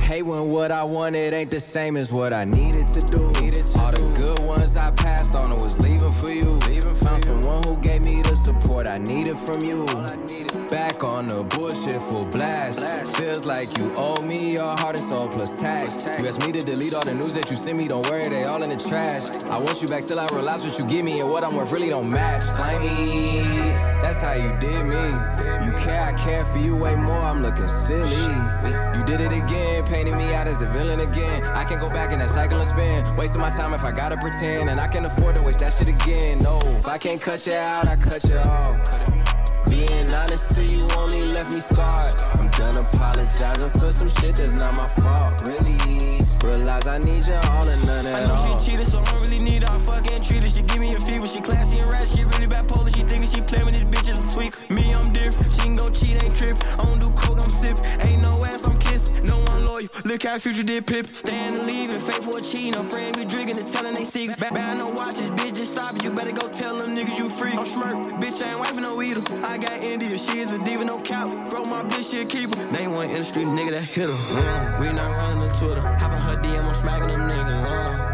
Hate 0.00 0.22
when 0.22 0.50
what 0.50 0.72
I 0.72 0.84
wanted 0.84 1.34
ain't 1.34 1.50
the 1.50 1.60
same 1.60 1.96
as 1.96 2.12
what 2.12 2.32
I 2.32 2.44
needed 2.44 2.88
to 2.88 3.00
do. 3.00 3.26
All 3.78 3.92
the 3.92 4.12
good 4.16 4.38
ones 4.40 4.76
I 4.76 4.90
passed 4.92 5.34
on 5.34 5.52
I 5.52 5.62
was 5.62 5.78
leaving 5.80 6.12
for 6.12 6.32
you. 6.32 6.58
Found 7.02 7.24
someone 7.24 7.62
who 7.64 7.76
gave 7.78 8.04
me 8.04 8.22
the 8.22 8.34
support 8.36 8.88
I 8.88 8.98
needed 8.98 9.38
from 9.38 9.62
you. 9.62 9.84
Back 10.68 11.02
on 11.02 11.28
the 11.28 11.42
bullshit 11.42 12.00
full 12.02 12.26
blast. 12.26 12.86
Feels 13.16 13.44
like 13.44 13.76
you 13.78 13.92
owe 13.96 14.20
me 14.22 14.52
your 14.52 14.76
heart 14.78 15.00
and 15.00 15.08
soul 15.08 15.28
plus 15.28 15.60
tax. 15.60 16.04
You 16.18 16.28
asked 16.28 16.46
me 16.46 16.52
to 16.52 16.60
delete 16.60 16.94
all 16.94 17.04
the 17.04 17.14
news 17.14 17.34
that 17.34 17.50
you 17.50 17.56
sent 17.56 17.78
me. 17.78 17.84
Don't 17.84 18.06
worry, 18.08 18.28
they 18.28 18.44
all 18.44 18.62
in 18.62 18.70
the 18.70 18.84
trash. 18.84 19.28
I 19.50 19.58
want 19.58 19.80
you 19.80 19.88
back 19.88 20.04
till 20.04 20.20
I 20.20 20.26
realize 20.28 20.62
what 20.62 20.78
you 20.78 20.84
give 20.86 21.04
me 21.04 21.20
and 21.20 21.30
what 21.30 21.42
I'm 21.42 21.56
worth 21.56 21.72
really 21.72 21.88
don't 21.88 22.10
match. 22.10 22.44
Slimy, 22.44 23.42
that's 24.02 24.20
how 24.20 24.34
you 24.34 24.50
did 24.60 24.84
me. 24.86 25.66
You 25.66 25.72
care, 25.78 26.04
I 26.04 26.12
care 26.12 26.44
for 26.44 26.58
you 26.58 26.76
way 26.76 26.94
more. 26.94 27.22
I'm 27.22 27.42
looking 27.42 27.68
silly. 27.68 28.89
Did 29.10 29.22
it 29.22 29.32
again, 29.32 29.84
painting 29.86 30.16
me 30.16 30.32
out 30.34 30.46
as 30.46 30.56
the 30.58 30.66
villain 30.66 31.00
again. 31.00 31.44
I 31.44 31.64
can 31.64 31.80
go 31.80 31.90
back 31.90 32.12
in 32.12 32.20
that 32.20 32.30
cycle 32.30 32.60
and 32.60 32.68
spin. 32.68 33.16
Wasting 33.16 33.40
my 33.40 33.50
time 33.50 33.74
if 33.74 33.82
I 33.82 33.90
gotta 33.90 34.16
pretend, 34.16 34.70
and 34.70 34.80
I 34.80 34.86
can 34.86 35.04
afford 35.04 35.36
to 35.36 35.42
waste 35.42 35.58
that 35.58 35.72
shit 35.72 35.88
again. 35.88 36.38
No, 36.38 36.60
if 36.78 36.86
I 36.86 36.96
can't 36.96 37.20
cut 37.20 37.44
you 37.44 37.54
out, 37.54 37.88
I 37.88 37.96
cut 37.96 38.22
you 38.22 38.36
off. 38.36 38.78
Being 39.68 40.14
honest 40.14 40.54
to 40.54 40.62
you 40.62 40.86
only 40.96 41.24
left 41.24 41.50
me 41.52 41.58
scarred. 41.58 42.14
I'm 42.38 42.48
done 42.50 42.76
apologizing 42.76 43.70
for 43.70 43.90
some 43.90 44.08
shit 44.08 44.36
that's 44.36 44.52
not 44.52 44.76
my 44.76 44.86
fault. 44.86 45.42
Really, 45.44 46.20
realize 46.44 46.86
I 46.86 46.98
need 46.98 47.26
you 47.26 47.34
all 47.50 47.66
and 47.66 47.84
none 47.84 48.06
I 48.06 48.22
know 48.22 48.34
all. 48.34 48.60
she 48.60 48.70
cheated, 48.70 48.86
so 48.86 49.00
I 49.00 49.04
don't 49.10 49.22
really 49.22 49.40
need 49.40 49.64
her. 49.64 49.74
I 49.74 49.78
fucking 49.80 50.22
treat 50.22 50.44
her. 50.44 50.48
She 50.48 50.62
give 50.62 50.78
me 50.78 50.94
a 50.94 51.00
fever. 51.00 51.26
She 51.26 51.40
classy 51.40 51.80
and 51.80 51.92
rad. 51.92 52.06
She 52.06 52.22
really 52.22 52.46
bipolar. 52.46 52.94
She 52.94 53.02
thinking 53.02 53.28
she 53.28 53.40
playing 53.40 53.66
with 53.66 53.74
these 53.74 53.84
bitches. 53.84 54.20
I'm 54.22 54.30
tweak. 54.30 54.70
Me, 54.70 54.94
I'm 54.94 55.12
different. 55.12 55.52
She 55.52 55.62
can 55.62 55.74
go 55.74 55.90
cheat, 55.90 56.22
ain't 56.22 56.36
trip. 56.36 56.56
I 56.78 56.84
don't 56.84 57.00
do 57.00 57.10
coke, 57.10 57.42
I'm 57.42 57.50
sip. 57.50 57.76
Ain't 58.06 58.22
no 58.22 58.44
ass, 58.44 58.66
I'm 58.66 58.78
No 59.24 59.38
one 59.38 59.64
loyal. 59.64 59.88
Look 60.04 60.22
how 60.24 60.38
future 60.38 60.62
did 60.62 60.86
pip. 60.86 61.06
Staying 61.06 61.54
and 61.54 61.66
leaving, 61.66 62.00
faithful 62.00 62.36
or 62.36 62.40
cheating. 62.40 62.72
No 62.72 62.82
friend 62.82 63.16
be 63.16 63.24
drinking 63.24 63.58
and 63.58 63.68
telling 63.68 63.94
they 63.94 64.04
secrets. 64.04 64.40
Bad, 64.40 64.54
bad, 64.54 64.78
no 64.78 64.88
watches. 64.88 65.30
Bitch, 65.30 65.56
just 65.56 65.72
stop. 65.72 66.02
You 66.02 66.10
better 66.10 66.32
go 66.32 66.48
tell 66.48 66.78
them 66.78 66.96
niggas 66.96 67.18
you 67.18 67.28
free. 67.28 67.52
I'm 67.52 67.64
smirk. 67.64 68.04
Bitch, 68.20 68.44
I 68.46 68.52
ain't 68.52 68.60
wifing 68.60 68.82
no 68.82 69.00
eater. 69.02 69.22
I 69.44 69.58
got 69.58 69.72
India. 69.82 70.18
She 70.18 70.40
is 70.40 70.52
a 70.52 70.58
diva, 70.64 70.84
no 70.84 70.98
cap. 71.00 71.30
Bro, 71.50 71.64
my 71.66 71.82
bitch, 71.84 72.12
she 72.12 72.20
a 72.20 72.24
keeper. 72.24 72.56
Name 72.72 72.92
one 72.92 73.08
industry 73.08 73.44
nigga 73.44 73.70
that 73.70 73.84
hit 73.84 74.08
her. 74.08 74.14
Uh, 74.14 74.80
we 74.80 74.92
not 74.92 75.10
running 75.16 75.48
the 75.48 75.54
Twitter. 75.54 75.80
Hop 75.80 76.12
on 76.12 76.20
her 76.20 76.36
DM, 76.42 76.64
I'm 76.64 76.74
smacking 76.74 77.08
them 77.08 77.20
niggas. 77.20 77.64
Uh. 77.64 78.09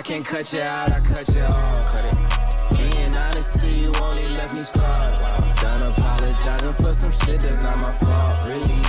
I 0.00 0.02
can't 0.02 0.24
cut 0.24 0.50
you 0.54 0.62
out, 0.62 0.92
I 0.92 1.00
cut 1.00 1.28
you 1.34 1.42
off. 1.42 1.92
Cut 1.92 2.06
it. 2.06 2.70
Being 2.70 3.14
honest 3.14 3.60
to 3.60 3.66
you 3.68 3.92
only 4.00 4.28
left 4.28 4.56
me 4.56 4.62
scarred. 4.62 5.18
Done 5.56 5.92
apologizing 5.92 6.72
for 6.72 6.94
some 6.94 7.12
shit 7.12 7.42
that's 7.42 7.60
not 7.60 7.82
my 7.82 7.92
fault. 7.92 8.46
Really, 8.46 8.80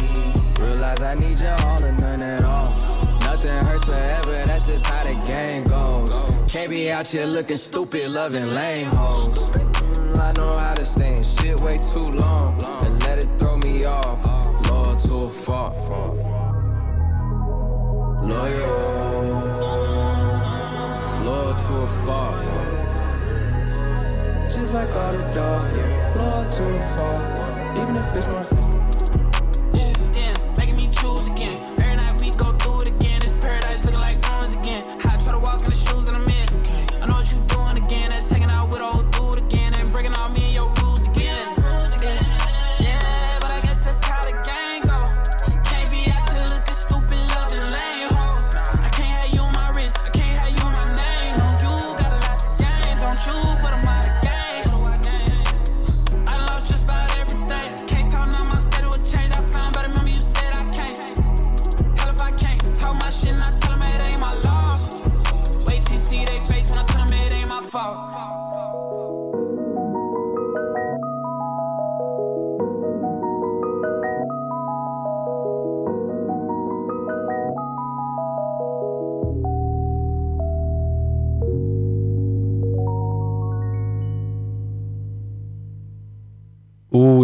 realize 0.58 1.04
I 1.04 1.16
need 1.16 1.38
you 1.38 1.50
all 1.66 1.84
and 1.84 2.00
none 2.00 2.22
at 2.22 2.44
all. 2.44 2.72
Nothing 3.20 3.62
hurts 3.66 3.84
forever, 3.84 4.42
that's 4.46 4.68
just 4.68 4.86
how 4.86 5.04
the 5.04 5.16
game 5.26 5.66
goes. 5.66 6.18
Can't 6.50 6.70
be 6.70 6.90
out 6.90 7.08
here 7.08 7.26
looking 7.26 7.58
stupid, 7.58 8.10
loving 8.10 8.56
lame 8.56 8.90
hoes. 8.92 9.52
I 10.16 10.32
know 10.38 10.56
how 10.56 10.76
to 10.76 10.86
stay 10.86 11.16
in 11.16 11.24
shit 11.26 11.60
way 11.60 11.78
too 11.78 12.08
long 12.08 12.58
and 12.86 13.04
let 13.04 13.22
it 13.22 13.28
throw 13.38 13.58
me 13.58 13.84
off. 13.84 14.24
Loyal 14.70 14.96
to 14.96 15.16
a 15.24 15.26
fault. 15.26 15.76
Loyal 18.24 19.01
to 21.68 21.74
a. 21.76 21.88
Just 24.50 24.74
like 24.74 24.90
all 24.90 25.14
the 25.14 25.24
dogs, 25.34 25.76
loyal 26.16 26.50
to 26.50 26.64
a 26.64 26.80
fault, 26.96 27.78
even 27.78 27.96
if 27.96 28.16
it's 28.16 28.28
my 28.28 28.44
fault. 28.44 28.61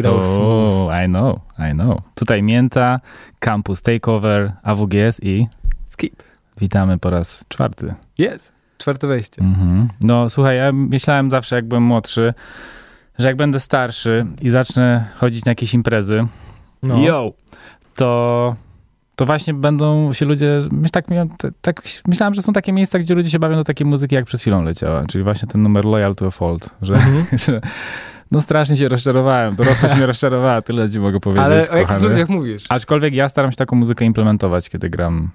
Smooth. 0.01 0.39
Oh, 0.39 1.03
I 1.03 1.07
know, 1.07 1.39
I 1.59 1.71
know. 1.73 1.97
Tutaj 2.15 2.43
Mięta, 2.43 2.99
Campus 3.39 3.81
Takeover, 3.81 4.51
AWGS 4.63 5.19
i 5.23 5.47
Skip. 5.87 6.23
witamy 6.59 6.97
po 6.97 7.09
raz 7.09 7.45
czwarty. 7.49 7.93
Jest. 8.17 8.53
Czwarte 8.77 9.07
wejście. 9.07 9.41
Mhm. 9.41 9.87
No 10.01 10.29
słuchaj, 10.29 10.57
ja 10.57 10.71
myślałem 10.71 11.31
zawsze 11.31 11.55
jak 11.55 11.65
byłem 11.67 11.83
młodszy, 11.83 12.33
że 13.19 13.27
jak 13.27 13.37
będę 13.37 13.59
starszy 13.59 14.25
i 14.41 14.49
zacznę 14.49 15.05
chodzić 15.15 15.45
na 15.45 15.51
jakieś 15.51 15.73
imprezy, 15.73 16.25
No. 16.83 16.99
yo, 16.99 17.31
to, 17.95 18.55
to 19.15 19.25
właśnie 19.25 19.53
będą 19.53 20.13
się 20.13 20.25
ludzie, 20.25 20.59
myśl, 20.71 20.91
tak, 20.91 21.07
miałem, 21.07 21.29
tak, 21.61 21.81
myślałem, 22.07 22.33
że 22.33 22.41
są 22.41 22.53
takie 22.53 22.73
miejsca, 22.73 22.99
gdzie 22.99 23.15
ludzie 23.15 23.29
się 23.29 23.39
bawią 23.39 23.55
do 23.55 23.63
takiej 23.63 23.87
muzyki, 23.87 24.15
jak 24.15 24.25
przed 24.25 24.41
chwilą 24.41 24.63
leciała, 24.63 25.05
czyli 25.07 25.23
właśnie 25.23 25.47
ten 25.47 25.63
numer 25.63 25.85
Loyal 25.85 26.15
to 26.15 26.25
a 26.27 26.31
Fault, 26.31 26.69
że, 26.81 26.93
Mhm. 26.93 27.25
że 27.45 27.61
no 28.31 28.41
strasznie 28.41 28.77
się 28.77 28.89
rozczarowałem, 28.89 29.55
dorosłość 29.55 29.95
mnie 29.95 30.05
rozczarowała, 30.13 30.61
tyle 30.61 30.89
ci 30.89 30.99
mogę 30.99 31.19
powiedzieć, 31.19 31.45
Ale 31.45 31.69
o 31.69 31.77
jakich 31.77 32.01
ludziach 32.01 32.29
mówisz? 32.29 32.63
Aczkolwiek 32.69 33.15
ja 33.15 33.29
staram 33.29 33.51
się 33.51 33.57
taką 33.57 33.75
muzykę 33.75 34.05
implementować, 34.05 34.69
kiedy 34.69 34.89
gram 34.89 35.29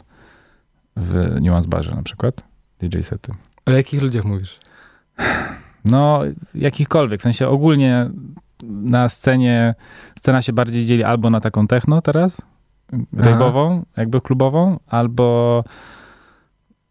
w 0.97 1.41
Nuance 1.41 1.69
Barze 1.69 1.95
na 1.95 2.03
przykład, 2.03 2.45
DJ 2.81 3.01
sety. 3.01 3.33
O 3.67 3.71
jakich 3.71 4.03
ludziach 4.03 4.25
mówisz? 4.25 4.57
No, 5.85 6.21
jakichkolwiek. 6.55 7.21
W 7.21 7.23
sensie 7.23 7.49
ogólnie 7.49 8.11
na 8.63 9.09
scenie, 9.09 9.75
scena 10.19 10.43
się 10.43 10.53
bardziej 10.53 10.85
dzieli 10.85 11.05
albo 11.05 11.31
na 11.31 11.41
taką 11.41 11.67
techno 11.67 12.01
teraz, 12.01 12.43
rave'ową, 13.15 13.83
jakby 13.97 14.21
klubową, 14.21 14.79
albo 14.87 15.65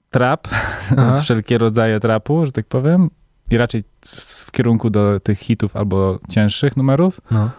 trap, 0.10 0.48
wszelkie 1.22 1.58
rodzaje 1.58 2.00
trapu, 2.00 2.46
że 2.46 2.52
tak 2.52 2.66
powiem. 2.66 3.10
I 3.52 3.58
raczej 3.58 3.84
w 4.46 4.52
kierunku 4.52 4.90
do 4.90 5.20
tych 5.20 5.40
hitów 5.40 5.76
albo 5.76 6.20
cięższych 6.30 6.78
numerów. 6.78 7.22
No. 7.32 7.50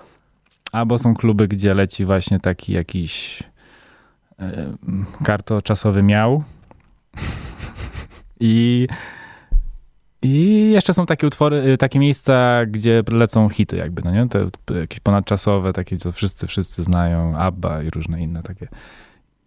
Albo 0.72 0.98
są 0.98 1.14
kluby, 1.14 1.48
gdzie 1.48 1.74
leci 1.74 2.04
właśnie 2.04 2.40
taki 2.40 2.72
jakiś 2.72 3.42
e, 4.38 4.74
kartoczasowy 5.24 6.02
miał. 6.02 6.44
I, 8.40 8.88
I 10.22 10.70
jeszcze 10.70 10.94
są 10.94 11.06
takie 11.06 11.26
utwory, 11.26 11.56
y, 11.56 11.76
takie 11.76 11.98
miejsca, 11.98 12.66
gdzie 12.66 13.02
lecą 13.10 13.48
hity 13.48 13.76
jakby, 13.76 14.02
no 14.02 14.10
nie? 14.10 14.28
Te, 14.28 14.50
jakieś 14.80 15.00
ponadczasowe, 15.00 15.72
takie, 15.72 15.96
co 15.96 16.12
wszyscy, 16.12 16.46
wszyscy 16.46 16.82
znają, 16.82 17.36
ABBA 17.36 17.82
i 17.82 17.90
różne 17.90 18.22
inne 18.22 18.42
takie. 18.42 18.68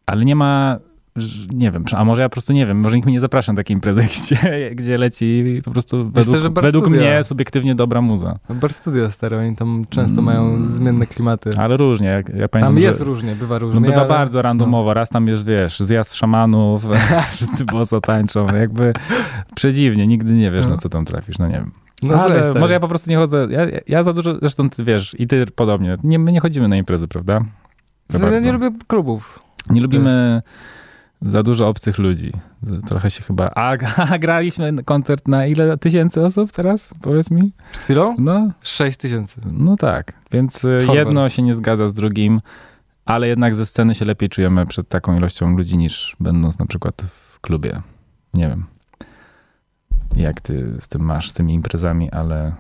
Ale 0.06 0.26
nie 0.26 0.36
ma, 0.36 0.80
nie 1.54 1.72
wiem, 1.72 1.86
a 1.96 2.06
może 2.06 2.22
ja 2.22 2.30
po 2.30 2.34
prostu 2.34 2.54
nie 2.54 2.66
wiem, 2.66 2.80
może 2.80 2.96
nikt 2.96 3.06
mnie 3.06 3.14
nie 3.14 3.20
zaprasza 3.20 3.54
na 3.54 3.58
takie 3.58 3.74
imprezy, 3.74 4.02
gdzie, 4.16 4.72
gdzie 4.76 4.98
leci 4.98 5.62
po 5.66 5.72
prostu 5.72 6.10
według, 6.10 6.38
że 6.38 6.50
Bar 6.50 6.64
według 6.64 6.88
mnie 6.90 7.24
subiektywnie 7.24 7.76
dobra 7.76 8.02
muza. 8.02 8.40
Bar 8.50 8.74
Studio 8.74 9.12
stary, 9.12 9.38
oni 9.40 9.56
tam 9.56 9.86
często 9.90 10.22
mają 10.22 10.66
zmienne 10.66 11.06
klimaty. 11.08 11.50
Ale 11.58 11.78
różnie, 11.78 12.08
jak, 12.08 12.30
ja 12.30 12.48
pamiętam, 12.48 12.62
Tam 12.62 12.76
że- 12.76 12.82
jest 12.88 13.02
różnie, 13.02 13.36
bywa 13.36 13.60
różnie. 13.60 13.80
No 13.80 13.88
bywa 13.88 14.00
ale- 14.00 14.10
bardzo 14.10 14.42
randomowo. 14.42 14.94
Raz 14.94 15.10
tam 15.10 15.28
jest, 15.28 15.46
wiesz, 15.46 15.80
zjazd 15.80 16.16
szamanów, 16.16 16.86
wszyscy 17.36 17.66
boso 17.66 18.02
tańczą. 18.02 18.46
Jakby 18.56 18.94
przedziwnie, 19.56 20.08
nigdy 20.08 20.34
nie 20.34 20.52
wiesz, 20.52 20.66
No. 20.66 20.72
na 20.72 20.78
co 20.78 20.90
tam 20.90 21.06
trafisz. 21.06 21.38
No 21.40 21.48
nie 21.48 21.54
wiem. 21.54 21.72
No 22.04 22.16
Ale 22.16 22.54
może 22.60 22.74
ja 22.74 22.80
po 22.80 22.88
prostu 22.88 23.10
nie 23.10 23.18
chodzę. 23.18 23.48
Ja, 23.50 23.62
ja 23.88 24.04
za 24.04 24.14
dużo, 24.14 24.38
zresztą 24.40 24.70
ty 24.70 24.84
wiesz, 24.84 25.16
i 25.20 25.28
ty 25.28 25.46
podobnie. 25.56 25.98
Nie, 26.04 26.20
my 26.20 26.32
nie 26.32 26.40
chodzimy 26.40 26.68
na 26.68 26.78
imprezy, 26.78 27.08
prawda? 27.08 27.42
Że 28.10 28.32
ja 28.34 28.40
nie 28.40 28.52
lubię 28.52 28.72
klubów. 28.88 29.40
Nie 29.70 29.82
lubimy 29.82 30.42
za 31.22 31.44
dużo 31.44 31.68
obcych 31.68 31.98
ludzi. 31.98 32.32
Trochę 32.88 33.12
się 33.12 33.24
chyba. 33.24 33.52
A, 33.56 33.78
a 34.14 34.20
graliśmy 34.20 34.84
koncert 34.84 35.28
na 35.28 35.46
ile 35.46 35.78
tysięcy 35.78 36.26
osób 36.26 36.52
teraz? 36.52 36.94
Powiedz 37.02 37.32
mi. 37.32 37.52
Chwilą? 37.72 38.16
No. 38.20 38.52
6 38.62 38.98
tysięcy. 38.98 39.42
No 39.52 39.76
tak. 39.76 40.14
Więc 40.32 40.58
y, 40.58 40.78
Torwald. 40.80 40.98
jedno 40.98 41.30
się 41.30 41.42
nie 41.42 41.56
zgadza 41.56 41.88
z 41.88 41.94
drugim, 41.94 42.42
ale 43.06 43.28
jednak 43.28 43.56
ze 43.56 43.66
sceny 43.66 43.96
się 43.96 44.06
lepiej 44.06 44.30
czujemy 44.30 44.66
przed 44.66 44.90
taką 44.90 45.18
ilością 45.18 45.58
ludzi 45.58 45.78
niż 45.78 46.16
będąc 46.20 46.60
na 46.60 46.66
przykład 46.66 47.02
w 47.08 47.40
klubie. 47.40 47.82
Nie 48.34 48.48
wiem. 48.48 48.66
Jak 50.16 50.42
ty 50.42 50.76
z 50.80 50.88
tym 50.88 51.02
masz, 51.02 51.32
z 51.32 51.34
tymi 51.34 51.54
imprezami, 51.54 52.12
ale. 52.12 52.54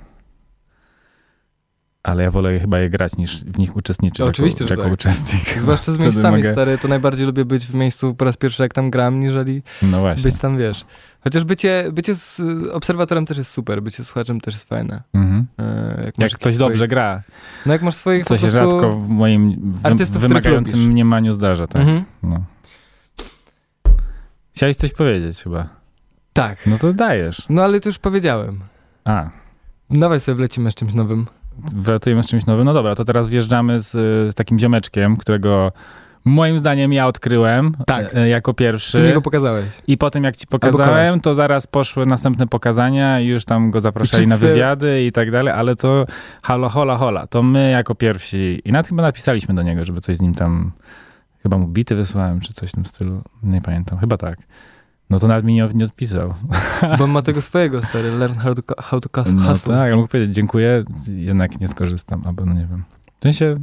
Ale 2.06 2.24
ja 2.24 2.32
wolę 2.32 2.60
chyba 2.60 2.80
je 2.80 2.90
grać 2.90 3.18
niż 3.18 3.46
w 3.46 3.60
nich 3.60 3.76
uczestniczyć. 3.76 4.18
To 4.18 4.26
oczywiście, 4.26 4.64
jako, 4.64 4.68
że 4.68 4.74
jako 4.74 4.84
tak. 4.84 4.94
uczestnik. 4.94 5.60
Zwłaszcza 5.62 5.92
z 5.92 6.00
miejscami, 6.04 6.38
mogę- 6.38 6.52
stary, 6.52 6.78
to 6.78 6.88
najbardziej 6.88 7.26
lubię 7.26 7.46
być 7.46 7.66
w 7.66 7.74
miejscu 7.74 8.16
po 8.16 8.26
raz 8.26 8.38
pierwszy, 8.38 8.64
jak 8.64 8.74
tam 8.74 8.90
gram, 8.92 9.20
niżeli 9.20 9.64
No 9.82 10.00
właśnie. 10.00 10.24
być 10.24 10.40
tam, 10.42 10.58
wiesz. 10.58 10.86
Chociaż 11.24 11.44
bycie, 11.44 11.90
bycie 11.94 12.16
z 12.16 12.42
obserwatorem 12.72 13.26
też 13.26 13.38
jest 13.38 13.52
super, 13.52 13.82
bycie 13.84 14.04
słuchaczem 14.04 14.42
też 14.42 14.54
jest 14.54 14.70
fajne. 14.70 15.04
Mhm. 15.14 15.48
E, 15.60 16.04
Jak, 16.06 16.18
masz 16.18 16.36
ktoś 16.36 16.46
jakiś 16.46 16.58
dobrze 16.58 16.76
swoich- 16.76 16.90
gra. 16.90 17.24
No 17.66 17.74
jak 17.74 17.82
masz 17.82 17.96
swoich 17.96 18.26
Co 18.26 18.38
się 18.38 18.50
rzadko 18.50 18.96
w 19.00 19.10
moim 19.10 19.74
artystów, 19.84 20.22
wymagającym 20.22 20.80
mniemaniu 20.80 21.34
zdarza, 21.34 21.68
tak. 21.68 21.82
Mhm. 21.82 22.04
No. 22.24 22.44
Chciałeś 24.56 24.76
coś 24.78 24.92
powiedzieć 24.94 25.44
chyba. 25.44 25.70
Tak. 26.34 26.58
No 26.68 26.78
to 26.78 26.94
dajesz. 26.94 27.46
No 27.50 27.64
ale 27.64 27.80
to 27.80 27.90
już 27.90 28.00
powiedziałem. 28.00 28.60
A, 29.06 29.30
Dawaj 29.90 30.20
sobie 30.20 30.36
wlecimy 30.36 30.72
z 30.72 30.76
czymś 30.76 30.94
nowym. 30.94 31.26
Wlatujemy 31.76 32.24
z 32.24 32.28
czymś 32.28 32.46
nowym. 32.46 32.66
No 32.66 32.74
dobra, 32.74 32.96
to 32.96 33.06
teraz 33.06 33.28
wjeżdżamy 33.28 33.80
z, 33.80 33.92
z 34.32 34.36
takim 34.36 34.60
ziomeczkiem, 34.60 35.18
którego 35.18 35.72
moim 36.26 36.60
zdaniem 36.60 36.94
ja 36.94 37.08
odkryłem 37.08 37.76
Tak. 37.88 38.16
e, 38.16 38.30
jako 38.30 38.54
pierwszy. 38.54 38.98
Ty 38.98 39.08
mi 39.08 39.14
go 39.14 39.22
pokazałeś. 39.22 39.66
I 39.88 39.98
potem 39.98 40.24
jak 40.24 40.38
ci 40.38 40.48
pokazałem, 40.48 41.20
to 41.20 41.36
zaraz 41.36 41.68
poszły 41.68 42.06
następne 42.06 42.48
pokazania 42.48 43.20
i 43.20 43.28
już 43.28 43.46
tam 43.46 43.72
go 43.72 43.82
zapraszali 43.82 44.28
na 44.28 44.38
wywiady 44.38 45.04
i 45.04 45.12
tak 45.12 45.32
dalej, 45.32 45.54
ale 45.54 45.76
to 45.76 46.06
halo, 46.44 46.70
hola, 46.70 46.98
hola, 46.98 47.28
to 47.28 47.44
my 47.44 47.72
jako 47.72 47.96
pierwsi 47.96 48.62
i 48.66 48.72
nawet 48.72 48.88
chyba 48.88 49.04
napisaliśmy 49.04 49.56
do 49.56 49.62
niego, 49.62 49.86
żeby 49.86 50.02
coś 50.02 50.18
z 50.18 50.22
nim 50.22 50.34
tam, 50.34 50.72
chyba 51.44 51.58
mu 51.58 51.68
bity 51.68 51.96
wysłałem, 51.96 52.40
czy 52.40 52.54
coś 52.54 52.70
w 52.70 52.74
tym 52.74 52.86
stylu, 52.86 53.22
nie 53.44 53.62
pamiętam, 53.62 54.00
chyba 54.00 54.18
tak. 54.18 54.38
No 55.10 55.20
to 55.20 55.28
nawet 55.28 55.46
mi 55.46 55.54
nie, 55.54 55.70
nie 55.74 55.86
odpisał. 55.86 56.34
Bo 56.98 57.04
on 57.04 57.12
ma 57.12 57.22
tego 57.30 57.42
swojego, 57.42 57.82
stary. 57.82 58.12
Learn 58.18 58.34
how 58.34 58.54
to, 58.54 58.62
how 58.84 59.00
to 59.00 59.10
No 59.34 59.50
hustle. 59.50 59.74
tak, 59.74 59.82
ale 59.84 59.96
mógł 59.96 60.08
powiedzieć 60.08 60.36
dziękuję, 60.36 60.84
jednak 61.08 61.62
nie 61.62 61.68
skorzystam, 61.68 62.22
albo 62.26 62.46
no 62.46 62.54
nie 62.54 62.68
wiem. 62.70 62.84
W 63.20 63.24
sensie, 63.24 63.56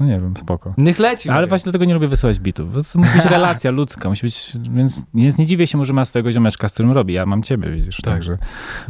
no 0.00 0.06
nie 0.06 0.20
wiem, 0.20 0.36
spoko. 0.36 0.74
Niech 0.78 0.98
leci. 0.98 1.30
Ale 1.30 1.46
właśnie 1.46 1.64
dlatego 1.64 1.84
nie 1.84 1.94
lubię 1.94 2.08
wysyłać 2.08 2.38
bitów. 2.38 2.74
musi 2.94 3.16
być 3.16 3.24
relacja 3.36 3.70
ludzka, 3.70 4.08
musi 4.08 4.26
być, 4.26 4.52
więc, 4.72 5.06
więc 5.14 5.38
nie 5.38 5.46
dziwię 5.46 5.66
się, 5.66 5.78
może 5.78 5.92
ma 5.92 6.04
swojego 6.04 6.32
ziomeczka, 6.32 6.68
z 6.68 6.72
którym 6.74 6.92
robi. 6.92 7.14
Ja 7.14 7.26
mam 7.26 7.42
ciebie, 7.42 7.70
widzisz, 7.70 7.96
Tak. 7.96 8.14
także 8.14 8.38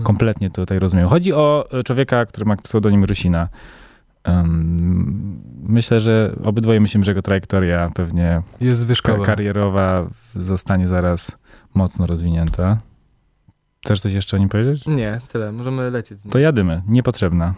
kompletnie 0.03 0.51
to 0.51 0.63
tutaj 0.63 0.79
rozumiem. 0.79 1.07
Chodzi 1.09 1.33
o 1.33 1.69
e, 1.73 1.83
człowieka, 1.83 2.27
który 2.27 2.47
ma 2.47 2.57
pseudonim 2.57 3.05
Rusina. 3.05 3.49
Em, 4.25 5.41
myślę, 5.63 6.01
że 6.01 6.33
obydwoje 6.45 6.81
myślimy, 6.81 7.05
że 7.05 7.11
jego 7.11 7.23
trajektoria 7.23 7.91
pewnie 7.95 8.43
Jest 8.61 8.81
zwyżkowa. 8.81 9.19
ka- 9.19 9.25
karierowa 9.25 10.07
zostanie 10.37 10.89
zaraz 10.89 11.39
mocno 11.79 12.07
rozwinięta. 12.07 12.79
Chcesz 13.85 14.01
coś 14.01 14.13
jeszcze 14.13 14.37
o 14.37 14.41
nim 14.41 14.49
powiedzieć? 14.49 14.87
Nie, 14.87 15.21
tyle. 15.33 15.53
Możemy 15.53 15.91
lecieć 15.91 16.21
z 16.21 16.25
nim. 16.25 16.33
To 16.33 16.39
jadymy. 16.39 16.83
Niepotrzebna. 16.89 17.55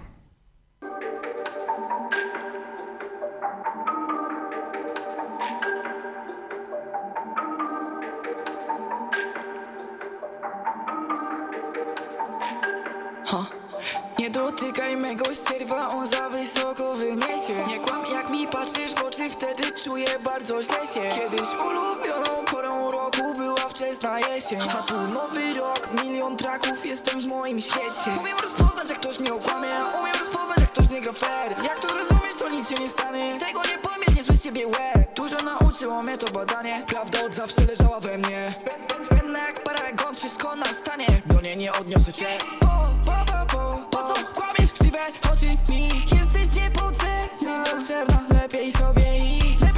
Jesień 24.53 24.71
A 24.79 24.83
tu 24.83 24.95
nowy 25.15 25.53
rok, 25.53 26.03
milion 26.03 26.37
traków, 26.37 26.87
jestem 26.87 27.21
w 27.21 27.31
moim 27.31 27.61
świecie. 27.61 28.21
Umiem 28.21 28.39
rozpoznać 28.39 28.89
jak 28.89 28.99
ktoś 29.01 29.19
mnie 29.19 29.35
okłamie, 29.35 29.69
umiem 30.01 30.15
rozpoznać 30.19 30.59
jak 30.61 30.73
ktoś 30.73 30.91
nie 30.91 31.01
gra 31.01 31.13
fair. 31.13 31.57
Jak 31.65 31.79
to 31.79 31.89
zrozumieć, 31.89 32.37
to 32.39 32.49
nic 32.49 32.69
się 32.69 32.75
nie 32.75 32.89
stanie. 32.89 33.39
Tego 33.39 33.63
nie 33.63 33.79
pojmiesz, 33.79 34.17
nie 34.17 34.25
słysz 34.25 34.43
siebie 34.43 34.67
łeb. 34.67 35.15
Dużo 35.17 35.37
nauczyło 35.37 36.03
mnie 36.03 36.19
to 36.19 36.31
badanie. 36.31 36.85
Prawda 36.87 37.25
od 37.25 37.35
zawsze 37.35 37.63
leżała 37.67 38.01
we 38.01 38.19
mnie. 38.19 38.55
Spęd, 38.59 38.85
spęd, 38.85 39.07
spędne 39.07 39.39
jak 39.39 39.63
paragon, 39.63 40.15
wszystko 40.15 40.57
nastanie 40.57 41.07
Do 41.27 41.41
niej 41.41 41.57
nie 41.57 41.73
odniosę 41.73 42.13
się. 42.13 42.27
Po, 42.61 42.67
po, 43.05 43.33
po, 43.33 43.57
po, 43.57 43.99
po 43.99 44.03
co 44.03 44.15
kłamiesz 44.35 44.73
krzywe? 44.73 45.01
Oczy 45.33 45.47
mi? 45.75 45.89
Jesteś 45.89 46.61
niepotrzebna, 46.61 47.65
potrzebna 47.65 48.21
Lepiej 48.43 48.73
sobie 48.73 49.17
idź 49.17 49.70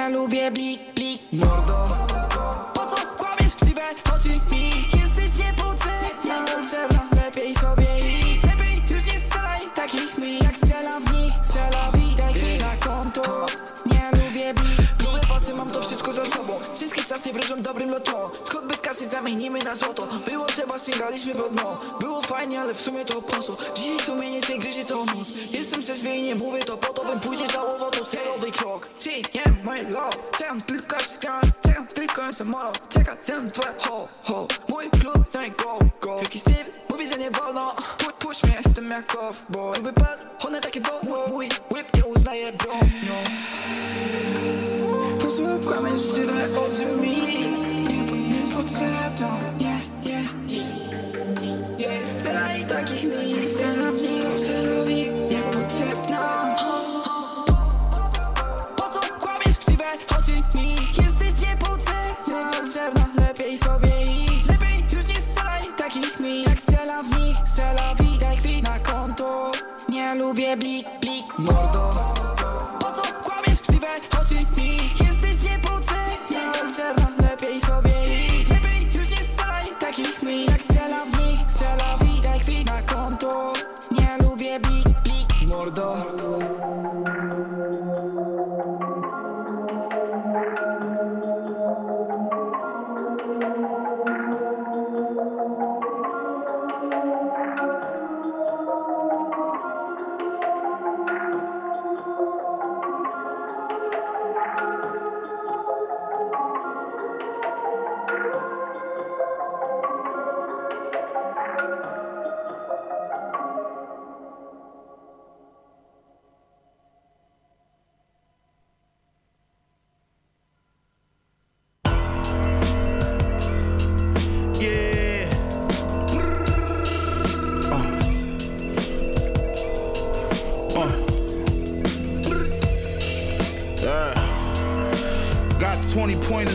Nie 0.00 0.08
lubię 0.08 0.50
blik, 0.50 0.80
blik, 0.94 1.22
mordo. 1.32 1.84
Po 2.74 2.86
co 2.86 2.96
kłamiesz 3.16 3.54
krzywe 3.62 3.82
oczy 4.16 4.28
mi? 4.28 4.70
Jesteś 5.00 5.30
niepotrzebna, 5.38 6.44
potrzebna 6.46 7.22
Lepiej 7.24 7.54
sobie 7.54 7.86
idź 7.98 8.42
Lepiej 8.42 8.82
już 8.90 9.06
nie 9.06 9.20
strzelaj 9.20 9.60
takich 9.74 10.18
mi 10.18 10.38
Jak 10.38 10.56
strzela 10.56 11.00
w 11.00 11.12
nich, 11.12 11.32
strzela 11.42 11.92
widać 11.92 12.34
kwit 12.34 12.60
na 12.60 12.76
konto. 12.76 13.46
Nie 13.86 14.10
lubię 14.12 14.54
blik, 14.54 14.94
blik. 14.98 15.56
Mam 15.56 15.70
to 15.70 15.82
wszystko 15.82 16.12
za 16.12 16.26
sobą. 16.26 16.60
Wszystkie 16.74 17.02
czasy 17.02 17.32
wróżą 17.32 17.62
dobrym 17.62 17.90
kasy 17.90 18.09
zamienimy 19.20 19.62
na 19.62 19.76
złoto. 19.76 20.08
Było 20.26 20.46
trzeba, 20.46 20.78
sięgaliśmy 20.78 21.34
po 21.34 21.48
dno. 21.48 21.80
Było 22.00 22.22
fajnie, 22.22 22.60
ale 22.60 22.74
w 22.74 22.80
sumie 22.80 23.04
to 23.04 23.22
po 23.22 23.42
co? 23.42 23.56
Dzisiaj 23.74 24.00
sumienie 24.00 24.42
się 24.42 24.58
gryzie 24.58 24.84
całą 24.84 25.06
noc 25.06 25.28
Jestem 25.52 25.82
trzeźwy 25.82 26.08
i 26.16 26.22
nie 26.22 26.34
mówię 26.34 26.64
to 26.64 26.76
po 26.76 26.92
to 26.92 27.04
Bym 27.04 27.20
później 27.20 27.48
żałował 27.50 27.90
to 27.90 28.04
celowy 28.04 28.52
krok. 28.52 28.88
Ci, 28.98 29.10
nie, 29.34 29.44
love 29.94 30.16
Czekam 30.38 30.62
tylko 30.62 31.00
skan 31.00 31.40
Czekam 31.62 31.86
tylko 31.86 32.32
samolot 32.32 32.88
Czeka 32.88 33.16
ten 33.16 33.50
twoje 33.50 33.74
ho, 33.88 34.08
ho. 34.24 34.46
Mój 34.68 34.90
klub, 34.90 35.30
to 35.32 35.42
nie 35.42 35.50
go, 35.50 35.78
go. 36.00 36.16
Jakiś 36.18 36.42
typ 36.42 36.90
mówi, 36.90 37.08
że 37.08 37.16
nie 37.18 37.30
wolno. 37.30 37.74
Pu- 37.98 38.10
Puść 38.18 38.42
mnie, 38.42 38.54
jestem 38.64 38.90
jak 38.90 39.06
cowboy 39.06 39.76
Lubię 39.78 39.92
pas, 39.92 40.26
one 40.46 40.60
takie 40.60 40.80
wolno. 40.80 41.26
Mój 41.32 41.48
whip 41.74 41.96
nie 41.96 42.04
uznaje 42.04 42.52
bronią. 42.52 43.24
Posłuchamy 45.20 45.98
żywe 45.98 46.48
oczy 46.66 46.86
mi 46.86 47.69
Niepotrzebno, 48.70 49.38
nie, 49.58 49.80
nie, 50.04 50.22
nie 51.78 52.06
chcę 52.06 52.58
i 52.60 52.64
takich 52.64 53.04
mi 53.04 53.40
Chcę 53.40 53.76
na 53.76 53.90
mnie 53.90 54.22
celowi 54.38 55.10
Niepotrzebna 55.30 56.56
Po 58.76 58.88
co 58.88 59.00
kłamiesz 59.20 59.58
krzywe? 59.58 59.84
Oczy 60.18 60.60
mi 60.62 60.74
Jesteś 60.74 61.46
niepotrzebna. 61.46 62.50
Potrzebna, 62.60 63.26
lepiej 63.26 63.58
sobie 63.58 64.02
iść 64.02 64.48
Lepiej 64.48 64.84
już 64.92 65.08
nie 65.08 65.20
strzelaj 65.20 65.60
takich 65.76 66.20
mi. 66.20 66.42
Jak 66.42 66.58
strzela 66.58 67.02
w 67.02 67.18
nich, 67.18 67.36
strzela 67.46 67.94
widać 67.94 68.38
kwit 68.38 68.62
na 68.62 68.78
konto. 68.78 69.50
Nie 69.88 70.14
lubię 70.14 70.56
blik, 70.56 70.86
blik, 71.00 71.38
mordo. 71.38 71.92
Po 72.80 72.92
co 72.92 73.02
kłamiesz 73.02 73.60
krzywe? 73.60 73.88
Oczy 74.22 74.34
mi? 74.34 74.76
Jesteś 74.76 75.50
niepotrzebna. 75.50 76.52
Potrzebna, 76.52 77.08
lepiej 77.30 77.60
sobie 77.60 77.89
blik, 85.66 86.49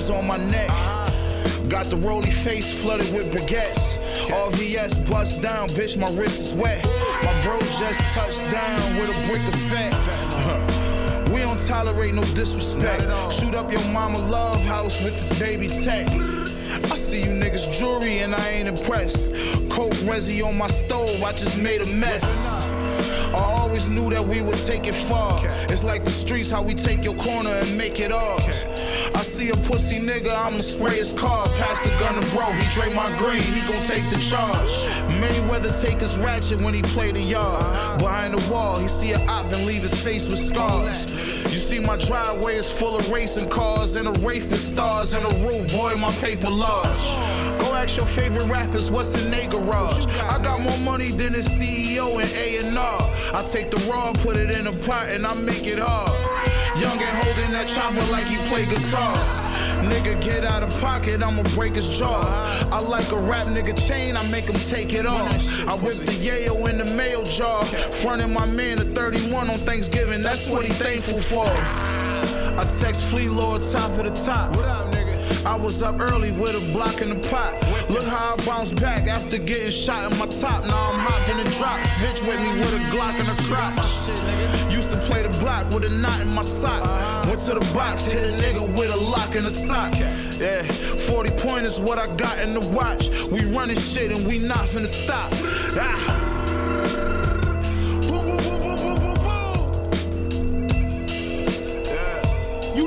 20 0.08 0.20
on 0.20 0.28
my 0.28 0.38
neck. 0.38 0.70
Got 1.70 1.88
the 1.88 1.98
roly 1.98 2.30
face 2.30 2.72
flooded 2.72 3.12
with 3.14 3.34
baguettes. 3.34 3.98
RVS 4.28 5.10
bust 5.10 5.42
down, 5.42 5.70
bitch, 5.70 5.98
my 5.98 6.10
wrist 6.12 6.40
is 6.40 6.54
wet. 6.54 6.84
My 7.24 7.42
bro 7.42 7.60
just 7.60 8.00
touched 8.14 8.42
down 8.52 8.98
with 8.98 9.10
a 9.10 9.28
brick 9.28 9.48
of 9.48 9.60
fat. 9.62 10.62
We 11.34 11.42
don't 11.42 11.60
tolerate 11.66 12.14
no 12.14 12.24
disrespect. 12.36 13.02
Shoot 13.34 13.56
up 13.56 13.70
your 13.72 13.84
mama 13.92 14.20
love 14.20 14.62
house 14.62 15.04
with 15.04 15.16
this 15.16 15.38
baby 15.38 15.68
tech. 15.68 16.08
I 16.08 16.96
see 16.96 17.20
you 17.20 17.32
niggas 17.32 17.78
jewelry 17.78 18.20
and 18.20 18.34
I 18.34 18.50
ain't 18.52 18.70
impressed. 18.70 19.26
Coke 19.70 19.92
resi 20.06 20.46
on 20.46 20.56
my 20.56 20.68
stove, 20.68 21.22
I 21.24 21.32
just 21.32 21.58
made 21.58 21.82
a 21.82 21.88
mess. 21.88 22.24
I 23.34 23.44
always 23.58 23.90
knew 23.90 24.10
that 24.12 24.24
we 24.24 24.42
would 24.42 24.60
take 24.66 24.88
it 24.88 24.96
far. 24.96 25.42
It's 25.68 25.84
like 25.84 26.06
the 26.06 26.12
streets, 26.12 26.50
how 26.50 26.62
we 26.62 26.74
take 26.74 27.04
your 27.04 27.16
corner 27.16 27.50
and 27.50 27.78
make 27.78 28.00
it 28.00 28.12
ours. 28.14 28.66
See 29.36 29.50
a 29.50 29.56
pussy 29.68 30.00
nigga, 30.00 30.34
I'ma 30.34 30.60
spray 30.60 30.96
his 30.96 31.12
car. 31.12 31.46
Pass 31.58 31.82
the 31.82 31.90
gun 32.00 32.22
to 32.22 32.32
bro, 32.32 32.54
he 32.54 32.70
drink 32.70 32.96
my 32.96 33.14
green, 33.18 33.42
he 33.42 33.60
gon' 33.70 33.82
take 33.82 34.10
the 34.10 34.18
charge. 34.22 34.70
Mayweather 35.20 35.78
take 35.82 36.00
his 36.00 36.16
ratchet 36.16 36.62
when 36.62 36.74
he 36.74 36.82
play 36.82 37.12
the 37.12 37.20
yard. 37.20 38.00
Behind 38.00 38.34
the 38.34 38.50
wall, 38.50 38.80
he 38.80 38.88
see 38.88 39.12
a 39.12 39.20
op 39.26 39.52
and 39.52 39.66
leave 39.66 39.82
his 39.82 39.94
face 40.02 40.30
with 40.30 40.40
scars. 40.40 41.04
You 41.52 41.60
see 41.60 41.80
my 41.80 41.98
driveway 41.98 42.56
is 42.56 42.72
full 42.72 42.96
of 42.96 43.12
racing 43.12 43.50
cars 43.50 43.98
and 43.98 44.08
a 44.08 44.14
wraith 44.26 44.50
with 44.50 44.62
stars 44.62 45.14
and 45.14 45.26
a 45.26 45.46
roof, 45.46 45.70
boy, 45.74 45.96
my 45.98 46.12
paper 46.22 46.50
large. 46.50 47.04
Go 47.60 47.74
ask 47.74 47.98
your 47.98 48.06
favorite 48.06 48.46
rappers 48.46 48.90
what's 48.90 49.22
in 49.22 49.32
their 49.32 49.50
garage. 49.50 50.06
I 50.22 50.42
got 50.42 50.62
more 50.62 50.78
money 50.78 51.12
than 51.12 51.34
the 51.34 51.40
CEO 51.40 52.22
and 52.22 52.32
A&R. 52.32 53.12
I 53.34 53.44
take 53.52 53.70
the 53.70 53.86
raw, 53.92 54.14
put 54.14 54.38
it 54.38 54.50
in 54.50 54.68
a 54.68 54.72
pot, 54.72 55.10
and 55.10 55.28
I 55.28 55.34
make 55.34 55.68
it 55.68 55.80
hard. 55.80 56.15
Young 56.80 57.00
and 57.00 57.18
holding 57.24 57.52
that 57.52 57.68
chopper 57.68 58.04
like 58.12 58.28
he 58.28 58.38
play 58.50 58.66
guitar. 58.66 59.16
Nigga, 59.84 60.22
get 60.22 60.44
out 60.44 60.64
of 60.64 60.70
pocket, 60.82 61.22
I'ma 61.22 61.44
break 61.56 61.76
his 61.76 61.88
jaw. 61.98 62.22
I 62.72 62.80
like 62.80 63.12
a 63.12 63.18
rap 63.18 63.48
nigga 63.48 63.76
chain, 63.88 64.18
I 64.18 64.28
make 64.30 64.46
him 64.46 64.60
take 64.70 64.94
it 64.94 65.06
off. 65.06 65.30
I 65.68 65.76
whip 65.76 65.98
the 65.98 66.12
yayo 66.12 66.70
in 66.70 66.78
the 66.78 66.86
mail 66.86 67.24
jar. 67.24 67.64
Frontin' 67.66 68.34
my 68.34 68.46
man 68.46 68.80
a 68.80 68.84
31 68.84 69.50
on 69.50 69.58
Thanksgiving, 69.60 70.22
that's 70.24 70.50
what 70.50 70.66
he 70.66 70.74
thankful 70.74 71.20
for. 71.20 71.48
I 71.48 72.66
text 72.80 73.04
Flea 73.06 73.30
Lord 73.30 73.62
top 73.64 73.92
of 73.92 74.06
the 74.06 74.12
top. 74.12 74.56
I 75.46 75.56
was 75.56 75.84
up 75.84 76.00
early 76.00 76.32
with 76.32 76.56
a 76.56 76.74
block 76.74 77.02
in 77.02 77.10
the 77.10 77.30
pot. 77.30 77.54
Look 77.90 78.04
how 78.04 78.34
I 78.34 78.46
bounced 78.46 78.76
back 78.78 79.08
after 79.08 79.38
getting 79.38 79.70
shot 79.70 80.12
in 80.12 80.18
my 80.18 80.26
top. 80.26 80.66
Now 80.66 80.90
I'm 80.92 81.00
hopping 81.00 81.38
in 81.38 81.46
drops. 81.54 81.88
Bitch 82.02 82.22
with 82.28 82.42
me 82.42 82.60
with 82.60 82.74
a 82.74 82.80
Glock 82.90 83.20
in 83.20 83.28
the 83.28 83.42
crotch. 83.44 84.74
Used 84.74 84.90
to 84.90 84.98
play 84.98 85.22
the 85.22 85.30
block 85.40 85.70
with 85.70 85.84
a 85.84 85.90
knot 85.90 86.20
in 86.22 86.34
my 86.34 86.42
sock. 86.42 86.84
Went 87.28 87.40
to 87.42 87.54
the 87.54 87.74
box, 87.76 88.06
hit 88.06 88.24
a 88.24 88.36
nigga 88.42 88.62
with 88.76 88.92
a 88.92 88.98
lock 88.98 89.36
in 89.36 89.44
the 89.44 89.50
sock. 89.52 89.94
Yeah, 90.40 90.64
40 90.64 91.30
point 91.32 91.66
is 91.66 91.80
what 91.80 92.00
I 92.00 92.14
got 92.16 92.40
in 92.40 92.54
the 92.54 92.68
watch. 92.70 93.10
We 93.30 93.46
running 93.46 93.78
shit 93.78 94.12
and 94.12 94.28
we 94.28 94.40
not 94.40 94.66
finna 94.66 94.88
stop. 94.88 95.30
Ah. 95.78 97.25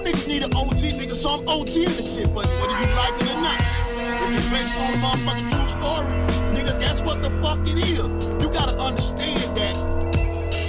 Niggas 0.09 0.27
need 0.27 0.43
an 0.43 0.55
OT, 0.55 0.89
nigga, 0.93 1.15
so 1.15 1.31
I'm 1.31 1.49
OT 1.49 1.85
in 1.85 1.93
this 1.93 2.15
shit, 2.15 2.35
but 2.35 2.47
whether 2.47 2.81
you 2.81 2.95
like 2.95 3.21
it 3.21 3.31
or 3.31 3.41
not. 3.41 3.61
If 3.99 4.39
it's 4.39 4.49
based 4.49 4.79
on 4.79 4.95
a 4.95 4.97
motherfucking 4.97 5.51
true 5.51 5.69
story, 5.69 6.07
nigga, 6.55 6.79
that's 6.81 7.03
what 7.03 7.23
the 7.23 7.31
fuck 7.43 7.61
it 7.67 7.77
is. 7.77 7.99
You 8.43 8.51
gotta 8.51 8.79
understand 8.79 9.57
that 9.57 9.77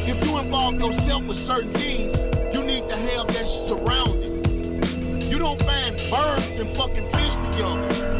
if 0.08 0.26
you 0.26 0.38
involve 0.40 0.80
yourself 0.80 1.24
with 1.24 1.38
certain 1.38 1.72
things, 1.74 2.18
you 2.54 2.64
need 2.64 2.88
to 2.90 2.96
have 2.96 3.28
that 3.28 3.48
surrounding. 3.48 4.44
You 5.32 5.38
don't 5.38 5.62
find 5.62 5.96
birds 6.10 6.60
and 6.60 6.76
fucking 6.76 7.08
fish 7.10 7.36
together. 7.48 8.18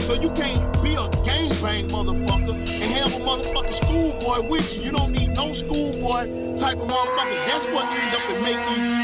So 0.00 0.14
you 0.14 0.30
can't 0.30 0.72
be 0.82 0.94
a 0.94 1.08
gangbang 1.26 1.90
motherfucker 1.90 2.54
and 2.54 2.92
have 2.94 3.12
a 3.12 3.24
motherfucking 3.24 3.74
schoolboy 3.74 4.48
with 4.48 4.76
you. 4.76 4.84
You 4.84 4.92
don't 4.92 5.12
need 5.12 5.34
no 5.34 5.52
schoolboy 5.52 6.56
type 6.56 6.78
of 6.78 6.88
motherfucker. 6.88 7.46
That's 7.46 7.66
what 7.66 7.84
end 7.92 8.14
up 8.14 8.30
and 8.30 8.42
make 8.42 8.78
you. 8.78 9.01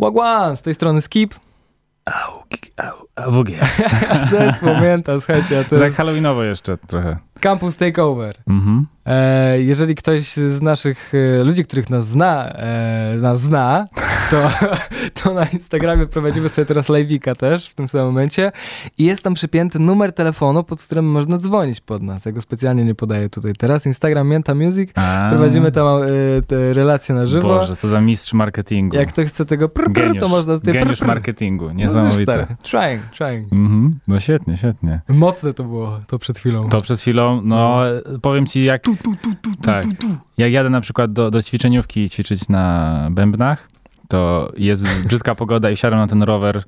Wagwan, 0.00 0.56
z 0.56 0.62
tej 0.62 0.74
strony 0.74 1.02
Skip. 1.02 1.34
AWGS. 3.16 3.88
Zespół 4.30 4.68
Mięta, 4.82 5.20
słuchajcie, 5.20 5.64
to 5.64 5.70
Tak 5.70 5.84
jest 5.84 5.96
halloweenowo 5.96 6.42
jeszcze 6.42 6.78
trochę. 6.78 7.16
Campus 7.40 7.76
Takeover. 7.76 8.34
Mhm. 8.48 8.86
E, 9.08 9.60
jeżeli 9.60 9.94
ktoś 9.94 10.32
z 10.32 10.62
naszych 10.62 11.12
e, 11.14 11.44
ludzi, 11.44 11.64
których 11.64 11.90
nas 11.90 12.06
zna, 12.06 12.48
e, 12.52 13.16
nas 13.20 13.40
zna, 13.40 13.86
to, 14.30 14.50
to 15.22 15.34
na 15.34 15.44
Instagramie 15.44 16.06
prowadzimy 16.06 16.48
sobie 16.48 16.66
teraz 16.66 16.88
live'ika 16.88 17.36
też 17.36 17.68
w 17.68 17.74
tym 17.74 17.88
samym 17.88 18.06
momencie 18.06 18.52
i 18.98 19.04
jest 19.04 19.22
tam 19.22 19.34
przypięty 19.34 19.78
numer 19.78 20.12
telefonu, 20.12 20.64
pod 20.64 20.82
którym 20.82 21.10
można 21.10 21.38
dzwonić 21.38 21.80
pod 21.80 22.02
nas. 22.02 22.24
Ja 22.24 22.32
go 22.32 22.40
specjalnie 22.40 22.84
nie 22.84 22.94
podaję 22.94 23.28
tutaj 23.28 23.52
teraz. 23.58 23.86
Instagram 23.86 24.28
Mięta 24.28 24.54
Music. 24.54 24.90
A. 24.94 25.26
Prowadzimy 25.30 25.72
tam 25.72 25.86
te 26.46 26.74
relacje 26.74 27.14
na 27.14 27.26
żywo. 27.26 27.48
Boże, 27.48 27.76
co 27.76 27.88
za 27.88 28.00
mistrz 28.00 28.32
marketingu. 28.32 28.96
Jak 28.96 29.08
ktoś 29.08 29.28
chce 29.28 29.44
tego 29.44 29.68
prr, 29.68 29.92
Geniusz, 29.92 30.18
to 30.18 30.28
można 30.28 30.54
tutaj 30.58 30.74
geniusz 30.74 30.98
prr. 30.98 31.08
marketingu, 31.08 31.66
No, 31.66 31.72
niesamowite. 31.72 32.22
stary, 32.22 32.46
Trying, 32.62 33.02
trying. 33.16 33.52
Mhm. 33.52 33.98
No 34.08 34.20
świetnie, 34.20 34.56
świetnie. 34.56 35.00
Mocne 35.08 35.54
to 35.54 35.64
było, 35.64 36.00
to 36.06 36.18
przed 36.18 36.38
chwilą. 36.38 36.68
To 36.68 36.80
przed 36.80 37.00
chwilą, 37.00 37.40
no 37.44 37.82
powiem 38.22 38.46
ci 38.46 38.64
jak... 38.64 38.82
tak, 39.62 39.84
jak 40.38 40.52
jadę 40.52 40.70
na 40.70 40.80
przykład 40.80 41.12
do, 41.12 41.30
do 41.30 41.42
ćwiczeniówki 41.42 42.08
ćwiczyć 42.10 42.48
na 42.48 43.08
bębnach, 43.10 43.68
to 44.08 44.52
jest 44.56 44.86
brzydka 45.06 45.34
pogoda 45.34 45.70
i 45.70 45.76
siadam 45.76 45.98
na 45.98 46.06
ten 46.06 46.22
rower 46.22 46.62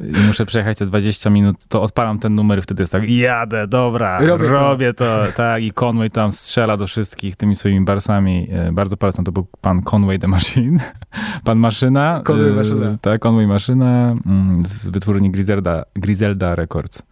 i 0.00 0.26
muszę 0.26 0.46
przejechać 0.46 0.78
te 0.78 0.86
20 0.86 1.30
minut, 1.30 1.66
to 1.68 1.82
odpalam 1.82 2.18
ten 2.18 2.34
numer 2.34 2.58
i 2.58 2.62
wtedy 2.62 2.82
jest 2.82 2.92
tak, 2.92 3.10
jadę, 3.10 3.66
dobra, 3.66 4.20
Robię 4.26 4.48
robię, 4.48 4.94
to. 4.94 5.26
to. 5.26 5.32
tak 5.32 5.62
i 5.62 5.72
Conway 5.72 6.10
tam 6.10 6.32
strzela 6.32 6.76
do 6.76 6.86
wszystkich 6.86 7.36
tymi 7.36 7.54
swoimi 7.54 7.84
barsami, 7.84 8.48
E, 8.52 8.72
bardzo 8.72 8.96
polecam, 8.96 9.24
to 9.24 9.32
był 9.32 9.46
pan 9.60 9.82
Conway 9.82 10.18
the 10.18 10.28
Machine, 10.28 10.78
pan 11.44 11.58
Maszyna, 11.58 12.22
Conway 12.24 12.48
e, 12.50 12.52
Maszyna. 12.52 12.96
tak, 13.00 13.20
Conway 13.20 13.46
Maszyna 13.46 14.16
mm, 14.26 14.62
z 14.66 14.88
wytwórni 14.88 15.30
Griselda, 15.30 15.82
Griselda 15.94 16.54
Records. 16.54 17.02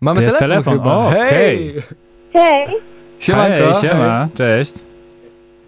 Mamy 0.00 0.20
To 0.22 0.26
telefon, 0.26 0.38
telefon, 0.48 0.72
chyba. 0.78 0.96
o, 0.96 1.10
Hej! 1.10 1.74
Hej, 2.32 2.66
Siemanko. 3.24 3.72
Hej, 3.72 3.74
siema, 3.90 4.28
cześć. 4.34 4.72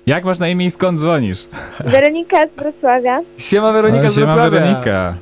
Jak 0.07 0.24
masz 0.24 0.38
na 0.38 0.48
imię 0.48 0.66
i 0.66 0.70
skąd 0.70 0.98
dzwonisz? 0.98 1.48
Weronika 1.84 2.36
z 2.46 2.61
Wrocławia. 2.61 3.20
Siema 3.38 3.72
Weronika 3.72 4.11
z 4.11 4.14
siema 4.14 4.26
Wrocławia. 4.26 4.50
Weronika. 4.61 5.14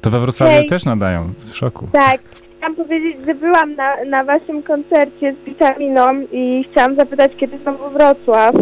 To 0.00 0.10
we 0.10 0.20
Wrocławiu 0.20 0.52
Hej. 0.52 0.66
też 0.66 0.84
nadają, 0.84 1.32
w 1.36 1.56
szoku. 1.56 1.88
Tak, 1.92 2.20
chciałam 2.56 2.76
powiedzieć, 2.76 3.16
że 3.26 3.34
byłam 3.34 3.74
na, 3.74 3.96
na 4.10 4.24
waszym 4.24 4.62
koncercie 4.62 5.34
z 5.42 5.44
Witaminą 5.44 6.06
i 6.32 6.64
chciałam 6.72 6.96
zapytać, 6.96 7.32
kiedy 7.36 7.58
znowu 7.58 7.90
Wrocław. 7.90 8.54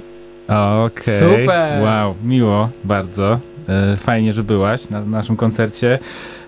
Okej. 0.85 1.21
Super. 1.21 1.83
Wow, 1.83 2.15
miło 2.25 2.69
bardzo. 2.85 3.39
E, 3.69 3.97
Fajnie, 3.97 4.33
że 4.33 4.43
byłaś 4.43 4.91
na 4.91 5.01
naszym 5.01 5.37
koncercie. 5.37 5.99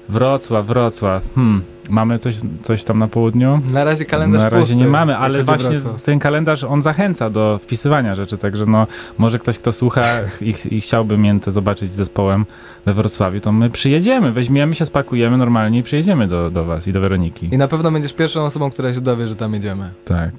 Wrocław, 0.08 0.66
Wrocław. 0.66 1.34
Hmm. 1.34 1.62
Mamy 1.90 2.18
coś, 2.18 2.36
coś 2.62 2.84
tam 2.84 2.98
na 2.98 3.08
południu? 3.08 3.60
Na 3.72 3.84
razie 3.84 4.04
kalendarz 4.04 4.42
Na 4.42 4.48
razie 4.48 4.60
pusty, 4.60 4.76
nie 4.76 4.86
mamy, 4.86 5.16
ale 5.16 5.42
właśnie 5.42 5.78
Wrocław. 5.78 6.02
ten 6.02 6.18
kalendarz 6.18 6.64
on 6.64 6.82
zachęca 6.82 7.30
do 7.30 7.58
wpisywania 7.58 8.14
rzeczy, 8.14 8.38
także 8.38 8.64
no 8.68 8.86
może 9.18 9.38
ktoś, 9.38 9.58
kto 9.58 9.72
słucha 9.72 10.04
i, 10.40 10.54
i 10.70 10.80
chciałby 10.80 11.18
Miętę 11.18 11.50
zobaczyć 11.50 11.90
z 11.90 11.94
zespołem 11.94 12.46
we 12.86 12.92
Wrocławiu, 12.92 13.40
to 13.40 13.52
my 13.52 13.70
przyjedziemy, 13.70 14.32
weźmiemy 14.32 14.74
się, 14.74 14.84
spakujemy 14.84 15.36
normalnie 15.36 15.78
i 15.78 15.82
przyjedziemy 15.82 16.28
do, 16.28 16.50
do 16.50 16.64
was 16.64 16.88
i 16.88 16.92
do 16.92 17.00
Weroniki. 17.00 17.48
I 17.52 17.58
na 17.58 17.68
pewno 17.68 17.90
będziesz 17.90 18.14
pierwszą 18.14 18.40
osobą, 18.40 18.70
która 18.70 18.94
się 18.94 19.00
dowie, 19.00 19.28
że 19.28 19.36
tam 19.36 19.54
jedziemy. 19.54 19.90
Tak. 20.04 20.30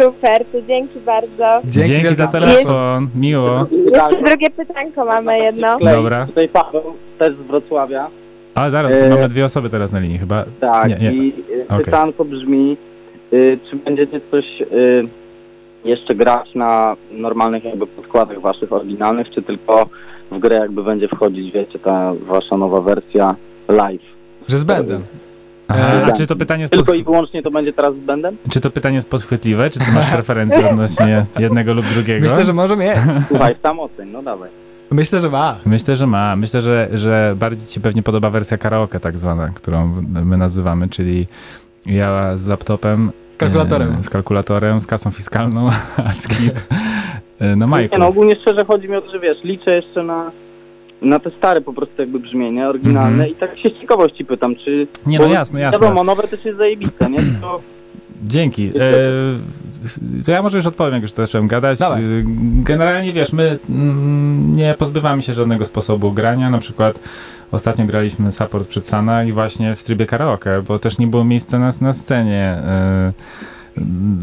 Super, 0.00 0.44
to 0.52 0.62
dzięki 0.68 1.00
bardzo. 1.00 1.68
Dzięki 1.68 1.88
Dzięki 1.88 2.14
za 2.14 2.26
telefon, 2.28 3.08
miło. 3.14 3.66
Jeszcze 3.92 4.22
drugie 4.24 4.50
pytanko 4.50 5.04
mamy 5.04 5.38
jedno. 5.38 5.78
Dobra. 5.94 6.26
Tutaj 6.26 6.48
Paweł, 6.48 6.82
też 7.18 7.34
z 7.36 7.46
Wrocławia. 7.46 8.10
A 8.54 8.70
zaraz, 8.70 8.92
E, 8.92 9.10
mamy 9.10 9.28
dwie 9.28 9.44
osoby 9.44 9.70
teraz 9.70 9.92
na 9.92 9.98
linii 9.98 10.18
chyba. 10.18 10.44
Tak, 10.60 10.88
Nie, 10.88 10.96
nie. 10.96 11.12
i 11.12 11.34
y, 11.50 11.64
Okej. 11.68 11.84
pytanko 11.84 12.24
brzmi, 12.24 12.76
y, 13.32 13.58
czy 13.70 13.76
będziecie 13.76 14.20
coś 14.30 14.44
y, 14.60 15.08
jeszcze 15.84 16.14
grać 16.14 16.54
na 16.54 16.96
normalnych 17.10 17.64
jakby 17.64 17.86
podkładach 17.86 18.40
waszych 18.40 18.72
oryginalnych, 18.72 19.30
czy 19.30 19.42
tylko 19.42 19.88
w 20.30 20.38
grę 20.38 20.56
jakby 20.56 20.84
będzie 20.84 21.08
wchodzić, 21.08 21.52
wiecie, 21.52 21.78
ta 21.78 22.12
wasza 22.20 22.56
nowa 22.56 22.80
wersja 22.80 23.34
live? 23.68 24.02
Że 24.48 24.58
z 24.58 24.64
bandem. 24.64 25.02
Aha, 25.68 25.92
E, 25.94 26.04
a 26.04 26.12
czy 26.12 26.26
to 26.26 26.36
pytanie 26.36 26.60
jest 26.62 26.72
Tylko 26.72 26.94
i 26.94 27.04
wyłącznie 27.04 27.42
to 27.42 27.50
będzie 27.50 27.72
teraz? 27.72 27.92
Czy 28.50 28.60
to 28.60 28.70
pytanie 28.70 28.96
jest 28.96 29.10
podchwytliwe? 29.10 29.70
Czy 29.70 29.78
ty 29.78 29.92
masz 29.94 30.10
preferencje 30.14 30.70
odnośnie 30.70 31.22
jednego 31.38 31.74
lub 31.74 31.86
drugiego? 31.86 32.26
Myślę, 32.26 32.44
że 32.44 32.52
może 32.52 32.76
mieć. 32.76 32.96
Słuchaj, 33.28 33.54
sam 33.62 33.80
oceń, 33.80 34.08
no 34.08 34.22
dawaj. 34.22 34.50
Myślę, 34.92 35.20
że 35.20 35.28
ma. 35.30 35.56
Myślę, 35.66 35.96
że 35.96 36.06
ma. 36.06 36.36
Myślę, 36.36 36.60
że, 36.60 36.88
że 36.94 37.34
bardziej 37.38 37.66
ci 37.66 37.80
pewnie 37.80 38.02
podoba 38.02 38.30
wersja 38.30 38.58
karaoke 38.58 39.00
tak 39.00 39.18
zwana, 39.18 39.48
którą 39.48 40.02
my 40.24 40.36
nazywamy, 40.36 40.88
czyli 40.88 41.26
ja 41.86 42.36
z 42.36 42.46
laptopem. 42.46 43.10
Z 43.30 43.36
kalkulatorem. 43.36 43.96
e, 44.00 44.02
Z 44.02 44.10
kalkulatorem, 44.10 44.80
z 44.80 44.86
kasą 44.86 45.10
fiskalną, 45.10 45.68
a 46.06 46.12
skip 46.12 46.54
e, 47.40 47.56
na 47.56 47.66
majku. 47.66 47.94
Nie, 47.94 47.98
no 47.98 48.08
ogólnie 48.08 48.36
szczerze 48.36 48.64
chodzi 48.64 48.88
mi 48.88 48.96
o 48.96 49.00
to, 49.02 49.10
że 49.10 49.20
wiesz, 49.20 49.38
liczę 49.44 49.70
jeszcze 49.70 50.02
na, 50.02 50.30
na 51.02 51.18
te 51.18 51.30
stare 51.38 51.60
po 51.60 51.72
prostu 51.72 51.94
jakby 51.98 52.18
brzmienie, 52.20 52.68
oryginalne 52.68 53.10
Mhm. 53.24 53.30
i 53.30 53.34
tak 53.34 53.58
się 53.58 53.68
z 53.68 53.80
ciekawości 53.80 54.24
pytam, 54.24 54.56
czy... 54.56 54.86
Nie, 55.06 55.18
no 55.18 55.26
jasne, 55.26 55.60
jasne. 55.60 55.80
Wiadomo, 55.80 56.04
nowe 56.04 56.22
też 56.22 56.44
jest 56.44 56.58
zajebiste, 56.58 57.10
nie? 57.10 57.18
To 57.42 57.60
Dzięki. 58.22 58.66
E, 58.66 60.22
to 60.24 60.32
ja 60.32 60.42
może 60.42 60.58
już 60.58 60.66
odpowiem, 60.66 60.94
jak 60.94 61.02
już 61.02 61.12
zacząłem 61.12 61.48
gadać. 61.48 61.78
Dawaj. 61.78 62.02
Generalnie 62.62 63.12
wiesz, 63.12 63.32
my 63.32 63.58
mm, 63.70 64.56
nie 64.56 64.74
pozbywamy 64.74 65.22
się 65.22 65.32
żadnego 65.32 65.64
sposobu 65.64 66.12
grania. 66.12 66.50
Na 66.50 66.58
przykład 66.58 67.00
ostatnio 67.52 67.86
graliśmy 67.86 68.32
support 68.32 68.68
przed 68.68 68.86
Sana 68.86 69.24
i 69.24 69.32
właśnie 69.32 69.76
w 69.76 69.82
trybie 69.82 70.06
karaoke, 70.06 70.62
bo 70.68 70.78
też 70.78 70.98
nie 70.98 71.06
było 71.06 71.24
miejsca 71.24 71.58
na, 71.58 71.70
na 71.80 71.92
scenie 71.92 72.44
e, 72.44 73.12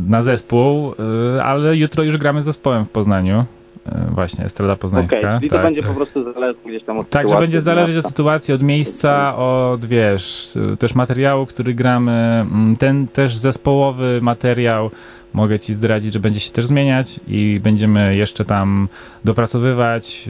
na 0.08 0.22
zespół, 0.22 0.94
e, 1.38 1.44
ale 1.44 1.78
jutro 1.78 2.04
już 2.04 2.18
gramy 2.18 2.42
z 2.42 2.46
zespołem 2.46 2.86
w 2.86 2.90
Poznaniu. 2.90 3.46
E, 3.86 4.12
Właśnie, 4.12 4.46
Estrada 4.46 4.76
Poznańska. 4.76 5.18
czyli 5.40 5.50
tak. 5.50 5.60
to 5.60 5.66
będzie 5.66 5.84
po 5.84 5.94
prostu 5.94 6.34
zależeć 6.34 6.58
gdzieś 6.66 6.84
tam 6.84 6.98
od 7.00 7.10
Tak, 7.10 7.24
że 7.24 7.28
sytuacji, 7.30 7.44
będzie 7.48 7.62
zależeć 7.62 7.98
od 7.98 8.08
sytuacji, 8.08 8.54
od 8.54 8.62
miejsca, 8.64 9.36
od 9.36 9.86
wiesz, 9.86 10.54
też 10.80 10.96
materiału, 10.96 11.46
który 11.46 11.74
gramy. 11.74 12.12
Mm, 12.52 12.76
Ten 12.76 13.08
też 13.08 13.36
zespołowy 13.38 14.20
materiał 14.22 14.92
mogę 15.34 15.60
ci 15.60 15.74
zdradzić, 15.74 16.14
że 16.14 16.20
będzie 16.20 16.40
się 16.40 16.52
też 16.52 16.66
zmieniać 16.66 17.20
i 17.28 17.60
będziemy 17.64 18.16
jeszcze 18.16 18.46
tam 18.46 18.88
dopracowywać 19.26 20.30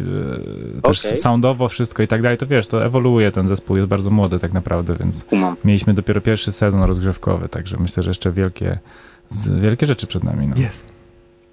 y, 0.77 0.81
też 0.81 1.05
Okej. 1.05 1.17
soundowo 1.17 1.67
wszystko 1.67 2.03
i 2.03 2.07
tak 2.07 2.21
dalej. 2.21 2.37
To 2.37 2.47
wiesz, 2.47 2.67
to 2.67 2.85
ewoluuje 2.85 3.31
ten 3.31 3.47
zespół, 3.47 3.75
jest 3.75 3.87
bardzo 3.89 4.09
młody 4.09 4.39
tak 4.39 4.53
naprawdę, 4.53 4.95
więc 4.99 5.23
Kumam. 5.23 5.55
mieliśmy 5.65 5.93
dopiero 5.93 6.21
pierwszy 6.21 6.51
sezon 6.51 6.83
rozgrzewkowy, 6.83 7.49
także 7.49 7.77
myślę, 7.79 8.03
że 8.03 8.09
jeszcze 8.09 8.31
wielkie, 8.31 8.79
wielkie 9.59 9.85
rzeczy 9.85 10.07
przed 10.07 10.23
nami. 10.23 10.47
No. 10.47 10.55
Jest. 10.57 10.93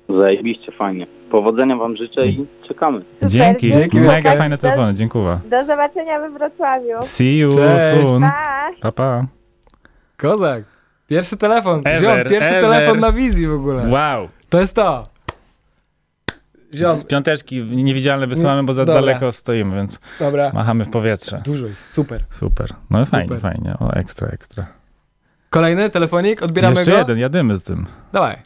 Zajebiście, 0.08 0.72
fajnie. 0.72 1.06
Powodzenia 1.30 1.76
wam 1.76 1.96
życzę 1.96 2.26
i 2.26 2.46
czekamy. 2.68 3.04
Dzięki, 3.26 3.70
Dzięki 3.70 4.00
mega 4.00 4.36
fajne 4.36 4.58
telefony, 4.58 4.94
dziękuję. 4.94 5.40
Do 5.50 5.64
zobaczenia 5.64 6.20
we 6.20 6.30
Wrocławiu. 6.30 7.02
See 7.02 7.38
you 7.38 7.50
Cześć. 7.52 8.02
soon. 8.02 8.22
Pa! 8.22 8.70
Pa, 8.80 8.92
pa. 8.92 9.26
Kozak. 10.16 10.64
Pierwszy 11.06 11.36
telefon. 11.36 11.80
Ever, 11.84 12.00
Ziom, 12.00 12.30
pierwszy 12.32 12.56
ever. 12.56 12.60
telefon 12.70 13.00
na 13.00 13.12
wizji 13.12 13.46
w 13.46 13.52
ogóle. 13.52 13.88
Wow. 13.88 14.28
To 14.48 14.60
jest 14.60 14.74
to. 14.76 15.02
Ziom, 16.74 16.92
Z 16.94 17.04
piąteczki 17.04 17.62
niewidzialne 17.64 18.26
wysyłamy, 18.26 18.62
bo 18.62 18.72
za 18.72 18.84
Dobra. 18.84 19.00
daleko 19.00 19.32
stoimy, 19.32 19.76
więc 19.76 20.00
dobra. 20.20 20.50
machamy 20.54 20.84
w 20.84 20.90
powietrze. 20.90 21.42
Dużo 21.44 21.66
ich. 21.66 21.84
Super. 21.90 22.20
Super. 22.30 22.70
No 22.90 23.02
i 23.02 23.06
fajnie, 23.06 23.28
Super. 23.28 23.40
fajnie. 23.52 23.74
O, 23.80 23.92
ekstra, 23.92 24.28
ekstra. 24.28 24.66
Kolejny 25.50 25.90
telefonik, 25.90 26.42
odbieramy 26.42 26.76
Jeszcze 26.76 26.90
go. 26.92 26.98
jeden, 26.98 27.18
jadymy 27.18 27.56
z 27.56 27.64
tym. 27.64 27.86
Dawaj. 28.12 28.36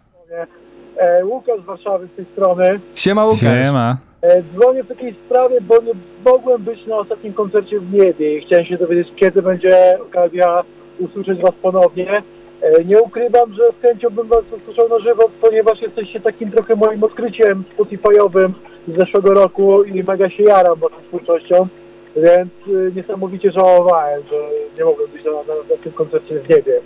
E, 1.01 1.25
Łukasz 1.27 1.61
z 1.63 1.65
Warszawy 1.65 2.09
z 2.13 2.17
tej 2.17 2.25
strony. 2.33 2.81
Siema 2.95 3.25
Łukasz. 3.25 3.41
Siema. 3.41 3.97
E, 4.23 4.43
dzwonię 4.43 4.85
w 4.85 4.89
takiej 4.89 5.15
sprawie, 5.27 5.61
bo 5.61 5.75
nie 5.83 5.93
mogłem 6.25 6.63
być 6.63 6.87
na 6.87 6.97
ostatnim 6.97 7.33
koncercie 7.33 7.81
w 7.81 7.93
niebie 7.93 8.39
i 8.39 8.41
chciałem 8.47 8.67
się 8.67 8.77
dowiedzieć, 8.77 9.09
kiedy 9.17 9.43
będzie 9.43 9.99
okazja 10.03 10.65
usłyszeć 10.99 11.41
Was 11.41 11.55
ponownie. 11.63 12.23
E, 12.63 12.85
nie 12.85 13.03
ukrywam, 13.03 13.55
że 13.55 13.63
z 13.79 13.83
chęcią 13.83 14.11
bym 14.11 14.29
Was 14.29 14.43
usłyszał 14.63 14.89
na 14.89 14.99
żywo, 14.99 15.31
ponieważ 15.41 15.83
jesteście 15.83 16.21
takim 16.21 16.51
trochę 16.51 16.77
moim 16.77 17.05
odkryciem 17.05 17.65
Spotify'owym 17.79 18.53
z 18.89 18.99
zeszłego 18.99 19.31
roku 19.31 19.85
i 19.85 20.05
mega 20.05 20.31
się 20.31 20.43
jaram 20.43 20.79
Waszą 20.79 20.97
twórczością, 21.09 21.69
więc 22.17 22.51
niesamowicie 22.97 23.51
żałowałem, 23.51 24.23
że 24.31 24.37
nie 24.79 24.85
mogłem 24.85 25.11
być 25.11 25.25
na, 25.25 25.31
na, 25.31 25.55
na 25.71 25.83
tym 25.83 25.93
koncercie 25.93 26.41
w 26.41 26.49
niebie. 26.49 26.81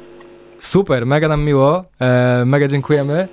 Super, 0.56 1.06
mega 1.06 1.28
nam 1.28 1.44
miło. 1.44 1.84
E, 2.00 2.42
mega 2.46 2.68
dziękujemy. 2.68 3.28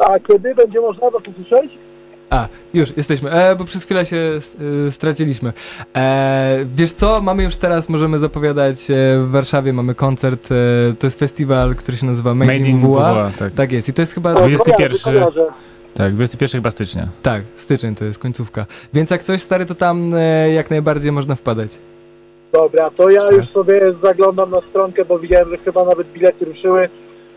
A 0.00 0.18
kiedy 0.18 0.54
będzie 0.54 0.80
można 0.80 1.10
Was 1.10 1.22
usłyszeć? 1.28 1.70
A, 2.30 2.48
już, 2.74 2.96
jesteśmy, 2.96 3.30
e, 3.30 3.56
bo 3.56 3.64
przez 3.64 3.84
chwilę 3.84 4.06
się 4.06 4.16
e, 4.16 4.90
straciliśmy. 4.90 5.52
E, 5.96 6.58
wiesz 6.74 6.92
co, 6.92 7.20
mamy 7.22 7.42
już 7.42 7.56
teraz, 7.56 7.88
możemy 7.88 8.18
zapowiadać, 8.18 8.90
e, 8.90 8.94
w 9.18 9.30
Warszawie 9.30 9.72
mamy 9.72 9.94
koncert, 9.94 10.48
e, 10.52 10.54
to 10.98 11.06
jest 11.06 11.18
festiwal, 11.18 11.74
który 11.74 11.96
się 11.96 12.06
nazywa 12.06 12.34
Made, 12.34 12.52
Made 12.52 12.64
in 12.64 12.76
in 12.76 12.80
WWA. 12.80 13.12
WWA, 13.12 13.30
tak. 13.38 13.52
tak 13.52 13.72
jest 13.72 13.88
i 13.88 13.92
to 13.92 14.02
jest 14.02 14.14
chyba... 14.14 14.34
21. 14.34 15.24
Tak, 15.94 16.14
21 16.14 16.60
chyba 16.60 16.70
stycznia. 16.70 17.08
Tak, 17.22 17.42
styczeń 17.54 17.94
to 17.94 18.04
jest 18.04 18.18
końcówka. 18.18 18.66
Więc 18.94 19.10
jak 19.10 19.22
coś 19.22 19.42
stary, 19.42 19.64
to 19.64 19.74
tam 19.74 20.14
e, 20.14 20.50
jak 20.52 20.70
najbardziej 20.70 21.12
można 21.12 21.34
wpadać. 21.34 21.78
Dobra, 22.52 22.90
to 22.90 23.10
ja 23.10 23.30
już 23.30 23.48
sobie 23.48 23.80
zaglądam 24.02 24.50
na 24.50 24.60
stronkę, 24.70 25.04
bo 25.04 25.18
widziałem, 25.18 25.50
że 25.50 25.58
chyba 25.58 25.84
nawet 25.84 26.12
bilety 26.12 26.44
ruszyły. 26.44 26.88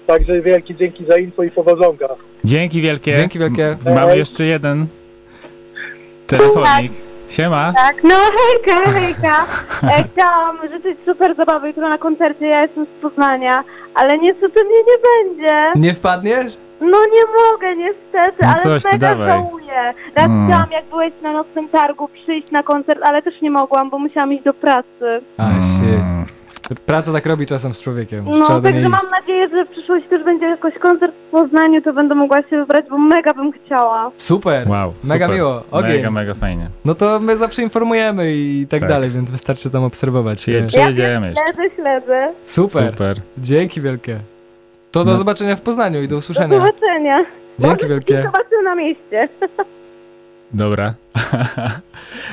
Także 0.08 0.42
wielkie 0.42 0.76
dzięki 0.76 1.06
za 1.06 1.18
info 1.18 1.44
i 1.44 1.52
powodzonka. 1.52 2.08
Dzięki 2.44 2.82
wielkie. 2.82 3.14
Dzięki 3.14 3.40
wielkie. 3.40 3.68
M- 3.86 3.96
Mamy 3.96 4.18
jeszcze 4.18 4.46
jeden. 4.46 4.88
Telefonik. 6.28 6.92
Siema. 7.30 7.74
Tak, 7.76 8.04
no 8.04 8.16
hejka, 8.16 8.92
hejka. 8.92 9.46
E, 9.84 10.04
chciałam 10.14 10.58
życzyć 10.72 10.98
super 11.06 11.36
zabawy 11.36 11.68
jutro 11.68 11.90
na 11.90 11.98
koncercie, 11.98 12.46
ja 12.46 12.62
jestem 12.62 12.86
z 12.86 13.02
Poznania, 13.02 13.64
ale 13.96 14.18
niestety 14.18 14.64
mnie 14.66 14.78
nie 14.78 14.98
będzie. 15.34 15.80
Nie 15.88 15.94
wpadniesz? 15.94 16.58
No 16.82 16.98
nie 17.16 17.24
mogę 17.52 17.76
niestety, 17.76 18.38
No 18.42 18.48
ale 18.50 18.60
coś 18.60 18.84
mega 18.94 19.08
dawaj. 19.08 19.32
żałuję. 19.32 19.94
Raz 20.16 20.26
Mm. 20.26 20.48
chciałam 20.48 20.72
jak 20.72 20.86
byłeś 20.86 21.14
na 21.22 21.34
nocnym 21.34 21.70
targu 21.70 22.08
przyjść 22.08 22.52
na 22.52 22.64
koncert, 22.64 23.00
ale 23.04 23.22
też 23.22 23.42
nie 23.42 23.52
mogłam, 23.52 23.90
bo 23.90 24.00
musiałam 24.00 24.34
iść 24.34 24.44
do 24.44 24.54
pracy. 24.54 25.22
A 25.38 25.50
shit. 25.54 26.34
Praca 26.86 27.14
tak 27.14 27.26
robi 27.26 27.46
czasem 27.46 27.74
z 27.74 27.82
człowiekiem. 27.82 28.26
No, 28.26 28.46
Trzeba 28.46 28.60
do 28.62 28.70
także 28.70 28.90
mam 28.90 29.10
nadzieję, 29.22 29.48
że 29.50 29.66
w 29.66 29.70
przyszłości 29.70 30.10
też 30.10 30.24
będzie 30.24 30.46
jakoś 30.46 30.74
koncert 30.80 31.14
w 31.28 31.32
Poznaniu, 31.32 31.82
to 31.82 31.94
będę 31.94 32.16
mogła 32.16 32.38
się 32.42 32.58
wybrać, 32.60 32.86
bo 32.90 32.98
mega 32.98 33.34
bym 33.34 33.52
chciała. 33.52 34.12
Super. 34.18 34.70
Wow. 34.70 34.94
Mega 35.04 35.26
super. 35.26 35.38
miło. 35.40 35.64
Ogień. 35.72 35.96
Mega, 35.96 36.12
mega 36.12 36.34
fajnie. 36.34 36.68
No 36.86 36.94
to 36.96 37.20
my 37.20 37.38
zawsze 37.38 37.62
informujemy 37.64 38.34
i 38.36 38.68
tak, 38.70 38.80
Tak. 38.80 38.90
dalej, 38.90 39.10
więc 39.10 39.32
wystarczy 39.32 39.70
tam 39.70 39.84
obserwować. 39.84 40.40
Przyje- 40.40 40.62
Nie? 40.62 40.68
Przyjedziemy 40.68 41.28
jeszcze. 41.30 41.44
Śledzę, 41.54 41.76
śledzę. 41.76 42.34
Super. 42.44 42.90
Super. 42.90 43.18
Dzięki 43.38 43.82
wielkie. 43.82 44.20
To 44.92 45.04
do 45.04 45.12
No. 45.12 45.18
zobaczenia 45.18 45.56
w 45.56 45.62
Poznaniu 45.62 46.02
i 46.02 46.08
do 46.08 46.16
Do 46.16 46.18
usłyszenia. 46.18 46.56
zobaczenia. 46.60 47.26
Dzięki 47.60 47.76
Może 47.86 47.88
wielkie. 47.90 48.14
się 48.16 48.24
zobaczymy 48.24 48.64
na 48.64 48.76
mieście. 48.76 49.30
Dobra. 50.54 50.94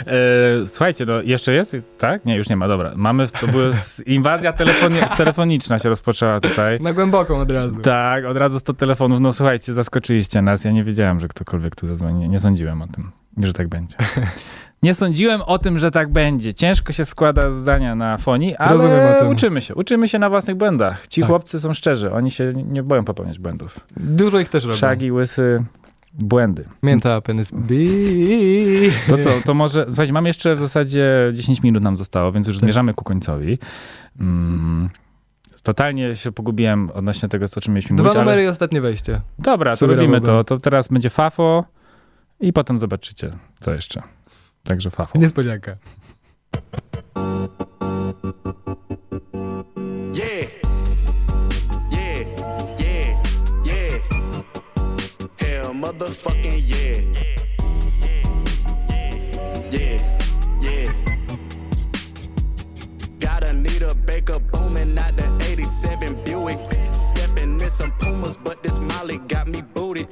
e, 0.06 0.66
słuchajcie, 0.66 1.04
no 1.06 1.20
jeszcze 1.22 1.52
jest? 1.52 1.76
Tak? 1.98 2.24
Nie, 2.24 2.36
już 2.36 2.48
nie 2.48 2.56
ma, 2.56 2.68
dobra. 2.68 2.92
Mamy, 2.96 3.28
to 3.28 3.46
była 3.46 3.64
inwazja 4.06 4.52
telefoni- 4.52 5.16
telefoniczna 5.16 5.78
się 5.78 5.88
rozpoczęła 5.88 6.40
tutaj. 6.40 6.80
Na 6.80 6.92
głęboką 6.92 7.38
od 7.38 7.50
razu. 7.50 7.76
Tak, 7.80 8.24
od 8.24 8.36
razu 8.36 8.58
100 8.58 8.74
telefonów. 8.74 9.20
No 9.20 9.32
słuchajcie, 9.32 9.74
zaskoczyliście 9.74 10.42
nas. 10.42 10.64
Ja 10.64 10.70
nie 10.70 10.84
wiedziałem, 10.84 11.20
że 11.20 11.28
ktokolwiek 11.28 11.76
tu 11.76 11.86
zadzwoni. 11.86 12.28
Nie 12.28 12.40
sądziłem 12.40 12.82
o 12.82 12.86
tym, 12.86 13.10
że 13.38 13.52
tak 13.52 13.68
będzie. 13.68 13.96
Nie 14.82 14.94
sądziłem 14.94 15.42
o 15.42 15.58
tym, 15.58 15.78
że 15.78 15.90
tak 15.90 16.12
będzie. 16.12 16.54
Ciężko 16.54 16.92
się 16.92 17.04
składa 17.04 17.50
zdania 17.50 17.94
na 17.94 18.18
o 18.18 18.60
ale 18.60 19.28
uczymy 19.30 19.60
się. 19.60 19.74
Uczymy 19.74 20.08
się 20.08 20.18
na 20.18 20.30
własnych 20.30 20.56
błędach. 20.56 21.08
Ci 21.08 21.20
Tak. 21.20 21.30
chłopcy 21.30 21.60
są 21.60 21.72
szczerzy. 21.74 22.12
Oni 22.12 22.30
się 22.30 22.52
nie 22.54 22.82
boją 22.82 23.04
popełniać 23.04 23.38
błędów. 23.38 23.80
Dużo 23.96 24.38
ich 24.38 24.48
też 24.48 24.64
robią. 24.64 24.76
Szagi, 24.76 25.12
łysy, 25.12 25.64
błędy. 26.12 26.64
Mięta, 26.82 27.20
penis, 27.20 27.52
bi. 27.52 27.88
To 29.08 29.18
co, 29.18 29.30
to 29.44 29.54
może, 29.54 29.84
słuchajcie, 29.86 30.12
mamy 30.12 30.28
jeszcze 30.28 30.54
w 30.54 30.61
zasadzie 30.61 31.30
10 31.32 31.62
minut 31.62 31.82
nam 31.82 31.96
zostało, 31.96 32.32
więc 32.32 32.46
już 32.46 32.56
Tak. 32.56 32.64
zmierzamy 32.64 32.94
ku 32.94 33.04
końcowi. 33.04 33.58
Mm, 34.20 34.88
totalnie 35.62 36.16
się 36.16 36.32
pogubiłem 36.32 36.90
odnośnie 36.90 37.28
tego, 37.28 37.46
o 37.56 37.61
czym 37.61 37.74
mieliśmy 37.74 37.96
Dwa 37.96 38.04
mówić, 38.04 38.18
numery 38.18 38.40
ale... 38.40 38.44
i 38.44 38.48
ostatnie 38.48 38.80
wejście. 38.80 39.20
Dobra, 39.38 39.76
to 39.76 39.86
robimy 39.86 40.20
to. 40.20 40.44
To 40.44 40.58
teraz 40.58 40.88
będzie 40.88 41.11
Fafo 41.11 41.64
i 42.40 42.52
potem 42.52 42.78
zobaczycie, 42.78 43.30
co 43.61 43.74
jeszcze. 43.74 44.02
Także 44.64 44.90
Fafo. 44.90 45.18
Niespodzianka. 45.18 45.76
Motherfucking 55.93 56.62
yeah. 56.70 57.01
Yeah. 59.70 59.99
Yeah. 60.61 60.93
Gotta 63.18 63.53
need 63.53 63.82
a 63.82 63.95
Baker 63.95 64.38
booming 64.38 64.97
out 64.99 65.16
the 65.16 65.26
87 65.45 66.24
Buick. 66.24 66.59
Stepping 66.93 67.61
in 67.61 67.70
some 67.70 67.93
Pumas, 67.93 68.36
but 68.36 68.62
this 68.62 68.78
Molly 68.78 69.18
got 69.18 69.49
me 69.49 69.62
booted. 69.62 70.09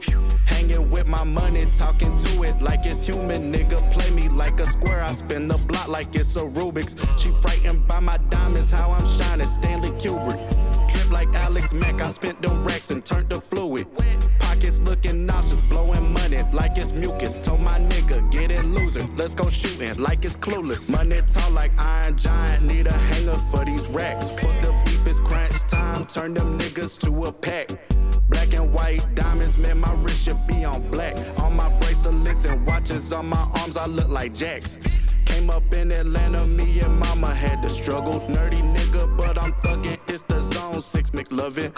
Hanging 0.47 0.91
with 0.91 1.07
my 1.07 1.23
money, 1.23 1.65
talking 1.79 2.17
to 2.25 2.43
it 2.43 2.61
like 2.61 2.85
it's 2.85 3.05
human. 3.05 3.53
Nigga, 3.53 3.79
play 3.93 4.11
me 4.11 4.29
like 4.29 4.59
a 4.59 4.67
square. 4.67 5.05
I 5.05 5.13
spin 5.15 5.47
the 5.47 5.59
block 5.59 5.89
like 5.89 6.15
it's 6.15 6.35
a 6.37 6.41
Rubik's. 6.41 6.97
She 7.23 7.31
frightened 7.41 7.87
by 7.87 8.01
my 8.01 8.17
diamonds, 8.31 8.73
how 8.73 8.91
I'm 8.91 9.07
shining. 9.19 9.47
Stanley 9.47 9.91
Kubrick. 10.01 10.41
Trip 10.91 11.11
like 11.13 11.33
Alex 11.35 11.73
Mack, 11.73 12.01
I 12.01 12.11
spent 12.13 12.43
them 12.43 12.65
racks 12.65 12.91
and 12.91 13.05
turned 13.05 13.31
to 13.31 13.41
fluid. 13.41 13.87
Looking 15.01 15.27
nauseous, 15.27 15.61
blowing 15.69 16.13
money 16.13 16.39
like 16.53 16.77
it's 16.77 16.91
mucus. 16.91 17.39
Told 17.39 17.61
my 17.61 17.79
nigga, 17.79 18.33
get 18.33 18.51
it 18.51 18.65
loser. 18.65 19.07
Let's 19.17 19.33
go 19.33 19.49
shooting 19.49 19.97
like 20.03 20.25
it's 20.25 20.37
clueless. 20.37 20.91
Money 20.91 21.19
tall 21.33 21.53
like 21.53 21.71
Iron 21.79 22.17
Giant, 22.17 22.65
need 22.65 22.89
a 22.89 22.93
hanger 22.93 23.37
for 23.53 23.65
these 23.65 23.87
racks. 23.87 24.29
Fuck 24.29 24.61
the 24.61 24.73
beef, 24.85 25.07
it's 25.07 25.21
crunch 25.21 25.57
time. 25.69 26.05
Turn 26.07 26.35
them 26.35 26.59
niggas 26.59 26.99
to 27.03 27.13
a 27.23 27.33
pack. 27.33 27.69
Black 28.29 28.53
and 28.55 28.73
white 28.73 29.07
diamonds, 29.15 29.57
man, 29.57 29.79
my 29.79 29.93
wrist 30.03 30.25
should 30.25 30.45
be 30.49 30.65
on 30.65 30.91
black. 30.91 31.17
On 31.45 31.55
my 31.55 31.69
bracelets 31.79 32.45
and 32.47 32.67
watches 32.67 33.13
on 33.13 33.29
my 33.29 33.49
arms, 33.61 33.77
I 33.77 33.87
look 33.87 34.09
like 34.09 34.35
Jacks. 34.35 34.79
Came 35.27 35.49
up 35.49 35.73
in 35.75 35.93
Atlanta, 35.93 36.45
me 36.45 36.81
and 36.81 36.99
mama 36.99 37.33
had 37.33 37.63
to 37.63 37.69
struggle. 37.69 38.19
Nerdy 38.23 38.63
nigga, 38.77 39.17
but 39.17 39.39
I'm 39.39 39.53
thuggin'. 39.63 39.97
It's 40.09 40.23
the 40.23 40.41
zone, 40.41 40.58
six 40.83 41.11
McLovin. 41.11 41.73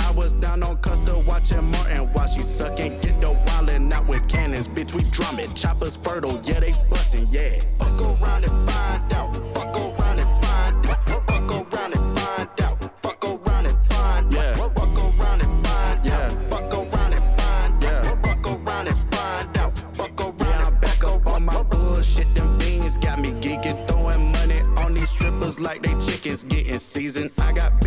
I 0.00 0.10
was 0.12 0.32
down 0.34 0.62
on 0.62 0.76
Custer 0.78 1.18
watching 1.26 1.64
Martin 1.70 2.06
while 2.12 2.28
she 2.28 2.40
sucking. 2.40 3.00
Get 3.00 3.20
the 3.20 3.28
wildin' 3.46 3.92
out 3.92 4.06
with 4.08 4.28
cannons, 4.28 4.68
bitch, 4.68 4.94
we 4.94 5.02
drumming. 5.10 5.52
Choppers 5.54 5.96
fertile, 5.96 6.40
yeah, 6.44 6.60
they 6.60 6.72
bustin', 6.90 7.26
yeah. 7.30 7.58
Fuck 7.78 8.00
around 8.00 8.44
and 8.44 8.70
find 8.70 9.12
out. 9.12 9.36
Fuck 9.54 9.76
around 9.76 10.18
and 10.20 10.44
find 10.44 10.90
out. 10.90 11.08
Fuck 11.08 11.50
around 11.50 11.94
and 11.94 12.18
find 12.18 12.60
out. 12.62 13.02
Fuck 13.02 13.24
around 13.24 13.66
and 13.66 13.86
find 13.86 14.32
yeah. 14.32 14.54
Fuck 14.54 14.78
around 14.78 15.42
and 15.42 15.66
find 15.66 16.04
yeah. 16.04 16.28
Fuck 16.50 16.74
around 16.74 17.12
and 17.12 17.40
find 17.40 17.82
yeah. 17.82 18.02
Fuck 18.22 18.46
around 18.46 18.88
and 18.88 19.14
find 19.14 19.58
out. 19.58 19.78
Fuck 19.96 20.20
around 20.20 20.38
yeah, 20.40 20.64
I'm 20.66 20.80
back 20.80 21.04
up 21.04 21.26
on 21.26 21.44
my 21.44 21.62
bullshit. 21.62 22.34
Them 22.34 22.58
beans 22.58 22.98
got 22.98 23.18
me 23.18 23.30
geeking, 23.32 23.88
throwing 23.88 24.32
money 24.32 24.60
on 24.84 24.94
these 24.94 25.10
strippers 25.10 25.58
like 25.58 25.82
they 25.82 25.94
chickens 26.00 26.44
getting 26.44 26.78
seasoned. 26.78 27.30
I 27.38 27.52
got 27.52 27.81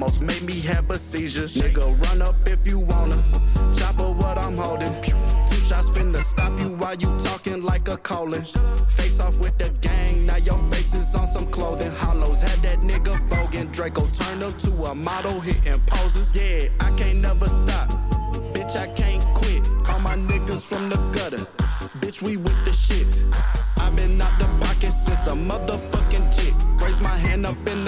almost 0.00 0.20
made 0.20 0.42
me 0.42 0.60
have 0.60 0.88
a 0.90 0.96
seizure. 0.96 1.48
Nigga, 1.60 1.84
run 2.06 2.22
up 2.22 2.36
if 2.46 2.60
you 2.64 2.78
wanna. 2.78 3.20
Chopper 3.76 4.12
what 4.12 4.38
I'm 4.38 4.56
holding. 4.56 4.94
Two 5.02 5.60
shots 5.66 5.88
finna 5.88 6.22
stop 6.22 6.60
you 6.60 6.68
while 6.80 6.94
you 6.94 7.08
talking 7.18 7.64
like 7.64 7.88
a 7.88 7.96
colon. 7.96 8.44
Face 8.90 9.18
off 9.18 9.36
with 9.40 9.58
the 9.58 9.70
gang, 9.80 10.24
now 10.24 10.36
your 10.36 10.58
face 10.70 10.94
is 10.94 11.12
on 11.16 11.26
some 11.26 11.46
clothing. 11.50 11.90
Hollows 11.90 12.40
had 12.40 12.58
that 12.62 12.80
nigga 12.80 13.12
voguing. 13.28 13.72
Draco 13.72 14.06
turned 14.06 14.42
him 14.44 14.52
to 14.64 14.70
a 14.84 14.94
model 14.94 15.40
hitting 15.40 15.80
poses. 15.86 16.30
Yeah, 16.32 16.68
I 16.78 16.90
can't 16.96 17.18
never 17.18 17.48
stop. 17.48 17.90
Bitch, 18.54 18.76
I 18.76 18.86
can't 18.94 19.24
quit. 19.34 19.68
All 19.88 19.98
my 19.98 20.14
niggas 20.14 20.62
from 20.62 20.90
the 20.90 20.96
gutter. 21.10 21.44
Bitch, 22.00 22.22
we 22.22 22.36
with 22.36 22.64
the 22.64 22.77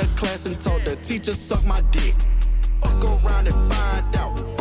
the 0.00 0.06
class 0.16 0.46
and 0.46 0.60
told 0.60 0.84
the 0.84 0.96
teacher 0.96 1.32
suck 1.32 1.64
my 1.64 1.80
dick. 1.90 2.14
Fuck 2.82 3.04
around 3.04 3.46
and 3.48 3.72
find 3.72 4.16
out. 4.16 4.59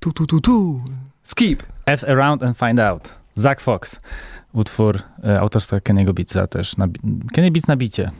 Tu, 0.00 0.12
tu, 0.12 0.26
tu, 0.26 0.40
tu. 0.40 0.80
Skip. 1.24 1.62
F 1.86 2.04
Around 2.04 2.42
and 2.42 2.58
Find 2.58 2.80
Out. 2.80 3.14
Zach 3.34 3.60
Fox. 3.60 4.00
Utwór 4.52 4.98
e, 5.24 5.40
autorstwa 5.40 5.76
Kenny'ego 5.76 6.12
Beatsa 6.12 6.46
też. 6.46 6.76
Na, 6.76 6.86
Kenny 7.32 7.50
Beats 7.50 7.66
na 7.68 7.76
bicie. 7.76 8.10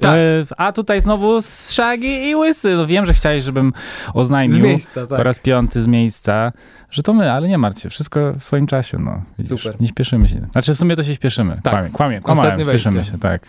Tak. 0.00 0.14
E, 0.14 0.18
a 0.56 0.72
tutaj 0.72 1.00
znowu 1.00 1.42
Shaggy 1.42 2.06
i 2.06 2.34
Łysy. 2.36 2.74
No 2.76 2.86
wiem, 2.86 3.06
że 3.06 3.14
chciałeś, 3.14 3.44
żebym 3.44 3.72
oznajmił 4.14 4.56
Z 4.56 4.60
miejsca, 4.60 5.06
tak. 5.06 5.18
po 5.18 5.22
raz 5.22 5.38
piąty 5.38 5.82
z 5.82 5.86
miejsca, 5.86 6.52
że 6.90 7.02
to 7.02 7.12
my, 7.14 7.32
ale 7.32 7.48
nie 7.48 7.58
martw 7.58 7.80
się. 7.82 7.88
Wszystko 7.88 8.32
w 8.38 8.44
swoim 8.44 8.66
czasie, 8.66 8.98
no. 8.98 9.22
Widzisz, 9.38 9.62
Super. 9.62 9.80
Nie 9.80 9.88
śpieszymy 9.88 10.28
się. 10.28 10.46
Znaczy 10.52 10.74
w 10.74 10.78
sumie 10.78 10.96
to 10.96 11.02
się 11.02 11.14
śpieszymy. 11.14 11.60
Tak. 11.62 11.72
Kłamie, 11.72 11.90
kłamie, 11.90 12.20
kłamałem, 12.20 12.50
Ostatnie 12.52 12.72
śpieszymy 12.72 12.94
wejście. 12.94 13.12
się, 13.12 13.18
tak. 13.18 13.46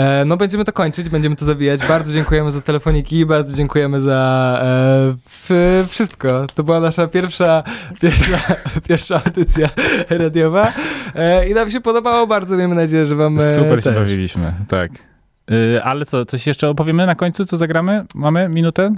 E, 0.00 0.24
no 0.24 0.36
będziemy 0.36 0.64
to 0.64 0.72
kończyć, 0.72 1.08
będziemy 1.08 1.36
to 1.36 1.44
zawijać. 1.44 1.86
Bardzo 1.88 2.12
dziękujemy 2.12 2.52
za 2.52 2.60
telefoniki, 2.60 3.26
bardzo 3.26 3.56
dziękujemy 3.56 4.00
za 4.00 4.60
e, 4.62 5.14
f, 5.26 5.50
wszystko. 5.88 6.46
To 6.54 6.64
była 6.64 6.80
nasza 6.80 7.08
pierwsza, 7.08 7.62
pierwsza, 8.00 8.38
pierwsza 8.88 9.22
audycja 9.24 9.68
radiowa 10.10 10.72
e, 11.14 11.48
i 11.48 11.54
nam 11.54 11.70
się 11.70 11.80
podobało 11.80 12.26
bardzo. 12.26 12.56
Miejmy 12.56 12.74
nadzieję, 12.74 13.06
że 13.06 13.16
wam 13.16 13.36
e, 13.36 13.40
Super 13.40 13.78
się 13.78 13.90
też. 13.90 13.94
bawiliśmy, 13.94 14.52
tak. 14.68 14.90
Y, 15.50 15.82
ale 15.82 16.04
co, 16.04 16.24
coś 16.24 16.46
jeszcze 16.46 16.68
opowiemy 16.68 17.06
na 17.06 17.14
końcu, 17.14 17.44
co 17.44 17.56
zagramy? 17.56 18.04
Mamy 18.14 18.48
minutę? 18.48 18.94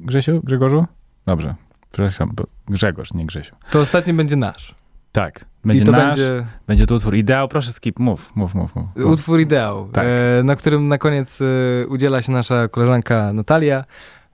Grzesiu, 0.00 0.40
Grzegorzu? 0.44 0.86
Dobrze, 1.26 1.54
przepraszam, 1.92 2.30
bo 2.34 2.44
Grzegorz, 2.68 3.14
nie 3.14 3.26
Grzesiu. 3.26 3.56
To 3.70 3.80
ostatni 3.80 4.12
będzie 4.12 4.36
nasz. 4.36 4.74
Tak. 5.12 5.44
Będzie 5.64 5.82
I 5.82 5.86
to 5.86 5.92
nasz, 5.92 6.16
będzie- 6.16 6.46
będzie 6.66 6.86
to 6.86 6.94
utwór 6.94 7.14
Ideał. 7.16 7.48
Proszę 7.48 7.72
skip, 7.72 7.98
mów, 7.98 8.30
mów, 8.34 8.54
mów. 8.54 8.74
mów. 8.76 8.86
Utwór 8.96 9.40
Ideał, 9.40 9.88
Tak. 9.88 10.04
e, 10.08 10.42
na 10.42 10.56
którym 10.56 10.88
na 10.88 10.98
koniec 10.98 11.38
e, 11.42 11.44
udziela 11.86 12.22
się 12.22 12.32
nasza 12.32 12.68
koleżanka 12.68 13.32
Natalia. 13.32 13.84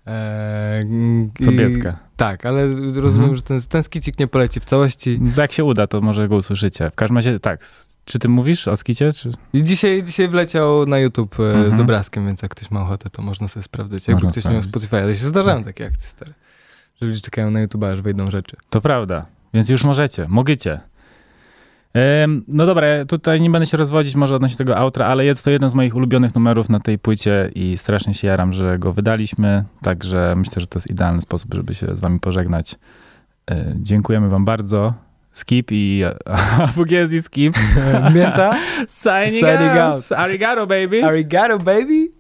E, 0.07 0.81
i- 1.41 1.45
Sobiecka. 1.45 1.97
Tak, 2.17 2.47
ale 2.47 2.67
rozumiem, 2.95 3.31
Mhm. 3.31 3.37
że 3.37 3.43
ten, 3.43 3.61
ten 3.69 3.83
skicik 3.83 4.19
nie 4.19 4.27
poleci 4.27 4.61
w 4.61 4.65
całości. 4.65 5.21
Jak 5.39 5.53
się 5.53 5.65
uda, 5.65 5.87
to 5.87 6.01
może 6.01 6.29
go 6.29 6.37
usłyszycie. 6.37 6.91
W 6.91 6.95
każdym 6.95 7.17
razie, 7.17 7.39
tak. 7.41 7.65
Czy 8.05 8.19
ty 8.19 8.29
mówisz 8.29 8.69
o 8.69 8.77
skicie? 8.77 9.13
Czy... 9.13 9.31
Dzisiaj, 9.55 10.03
dzisiaj 10.03 10.29
wleciał 10.29 10.87
na 10.87 10.99
YouTube 10.99 11.41
e, 11.41 11.51
Mhm. 11.55 11.77
z 11.77 11.81
obrazkiem, 11.81 12.27
więc 12.27 12.43
jak 12.43 12.51
ktoś 12.51 12.71
ma 12.71 12.83
ochotę, 12.83 13.11
to 13.11 13.23
można 13.23 13.49
sobie 13.49 13.63
sprawdzić. 13.65 14.09
Jakby 14.09 14.27
ktoś 14.29 14.45
nie 14.45 14.51
miał. 14.53 14.63
Spotify, 14.63 14.97
ale 14.97 15.15
się 15.15 15.27
zdarzają 15.27 15.65
takie 15.65 15.87
akcje 15.87 16.09
stare. 16.11 16.33
Że 17.01 17.07
ludzie 17.07 17.21
czekają 17.21 17.51
na 17.51 17.61
YouTube, 17.61 17.83
aż 17.85 18.01
wejdą 18.03 18.31
rzeczy. 18.31 18.57
To 18.71 18.81
prawda, 18.81 19.27
więc 19.55 19.69
już 19.69 19.85
możecie, 19.85 20.27
mogicie. 20.29 20.81
No 22.49 22.67
dobra, 22.67 22.87
tutaj 23.09 23.41
nie 23.41 23.51
będę 23.51 23.67
się 23.67 23.77
rozwodzić 23.77 24.15
może 24.15 24.35
odnośnie 24.37 24.57
tego 24.57 24.77
outra, 24.77 25.07
ale 25.07 25.25
jest 25.25 25.45
to 25.45 25.51
jeden 25.51 25.71
z 25.71 25.75
moich 25.75 25.97
ulubionych 25.97 26.35
numerów 26.35 26.69
na 26.69 26.81
tej 26.81 26.99
płycie 26.99 27.51
i 27.55 27.77
strasznie 27.77 28.15
się 28.15 28.29
jaram, 28.29 28.53
że 28.53 28.79
go 28.79 28.93
wydaliśmy, 28.93 29.65
także 29.83 30.35
myślę, 30.37 30.61
że 30.61 30.67
to 30.67 30.79
jest 30.79 30.91
idealny 30.91 31.23
sposób, 31.23 31.55
żeby 31.55 31.75
się 31.75 31.95
z 31.95 32.01
wami 32.01 32.21
pożegnać. 32.21 32.75
E, 33.51 33.75
Dziękujemy 33.77 34.29
wam 34.29 34.45
bardzo. 34.45 34.95
Skip 35.33 35.69
i 35.73 36.03
Fugiezi 36.73 37.23
Skip. 37.23 37.55
Mięta? 38.15 38.55
Signing, 39.03 39.47
Signing 39.47 39.71
out. 39.71 39.95
out. 39.95 40.13
Arigato, 40.13 40.67
baby. 40.67 41.05
Arigato, 41.05 41.59
baby. 41.59 42.18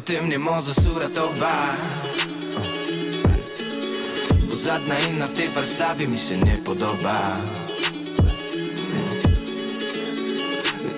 Tylko 0.00 0.20
ty 0.20 0.26
mnie 0.26 0.38
możesz 0.38 0.76
uratować 0.96 1.76
Bo 4.50 4.56
żadna 4.56 4.98
inna 4.98 5.26
w 5.26 5.32
tej 5.32 5.48
Warszawie 5.48 6.08
mi 6.08 6.18
się 6.18 6.36
nie 6.36 6.56
podoba 6.56 7.36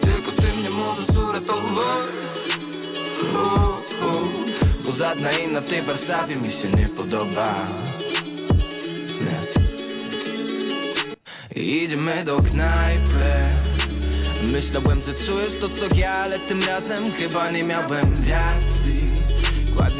Tylko 0.00 0.32
ty 0.32 0.46
mnie 0.59 0.70
możesz 0.70 1.28
uratować. 1.28 2.09
Bo 4.84 4.92
żadna 4.92 5.32
inna 5.32 5.61
w 5.61 5.66
tej 5.66 5.82
Warszawie 5.82 6.36
mi 6.36 6.50
się 6.50 6.68
nie 6.68 6.88
podoba. 6.88 7.55
Idziemy 11.57 12.24
do 12.24 12.42
knajpy 12.42 13.32
Myślałem, 14.42 15.00
że 15.03 15.14
czujesz 15.14 15.57
to 15.57 15.68
co 15.68 15.94
ja, 15.94 16.12
ale 16.12 16.38
tym 16.38 16.62
razem 16.62 17.12
chyba 17.12 17.50
nie 17.50 17.64
miałem 17.64 18.24
reakcji 18.28 18.72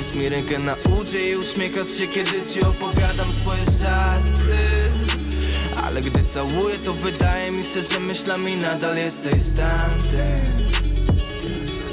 Kładziesz 0.03 0.20
mi 0.20 0.28
rękę 0.28 0.59
na 0.59 0.76
udzie 1.00 1.30
i 1.30 1.36
uśmiechasz 1.36 1.88
się, 1.88 2.07
kiedy 2.07 2.42
ci 2.55 2.62
opowiadam 2.62 3.26
swoje 3.26 3.64
żarty. 3.80 4.59
Ale 5.84 6.03
gdy 6.03 6.22
całuję, 6.22 6.78
to 6.78 6.94
wydaje 6.94 7.50
mi 7.50 7.64
się, 7.64 7.82
że 7.82 8.00
myślami 8.00 8.57
nadal 8.57 8.96
jesteś 8.96 9.42
stamtąd 9.42 10.78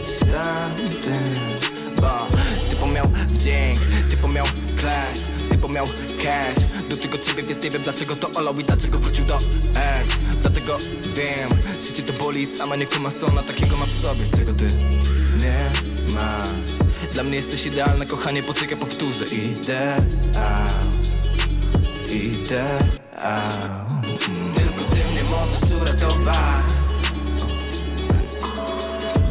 Stamtąd 0.08 1.72
Bo 1.96 2.28
typo 2.70 2.88
miał 2.88 3.06
wdzięk, 3.28 3.80
typo 4.10 4.28
miał 4.28 4.46
clash 4.80 5.20
Typo 5.50 5.68
miał 5.68 5.86
cash. 6.24 6.90
Do 6.90 6.98
tego 6.98 7.18
ciebie, 7.18 7.44
więc 7.44 7.64
nie 7.64 7.72
wiem 7.72 7.84
dlaczego 7.84 8.16
to 8.16 8.32
olał 8.32 8.60
i 8.60 8.64
dlaczego 8.64 9.00
wrócił 9.00 9.26
do 9.26 9.36
ex 9.36 10.16
Dlatego 10.42 10.78
wiem, 11.16 11.50
życie 11.82 12.04
to 12.04 12.14
boli 12.14 12.46
Sama 12.46 12.76
nie 12.76 12.86
kumasz 12.86 13.14
co 13.14 13.28
ona 13.28 13.44
takiego 13.44 13.78
ma 13.78 13.86
w 13.86 13.92
sobie 13.92 14.26
Czego 14.38 14.54
ty 14.54 14.68
nie 15.40 15.72
masz 16.16 16.79
Dla 17.14 17.24
mnie 17.24 17.36
jesteś 17.36 17.66
idealna, 17.66 18.06
kochanie, 18.06 18.44
poczekaj, 18.44 18.78
powtórzę 18.78 19.26
Ideał 19.26 20.02
Ideał 22.10 22.80
Tylko 24.54 24.84
ty 24.84 25.00
mnie 25.12 25.24
możesz 25.32 25.82
uratować 25.82 26.80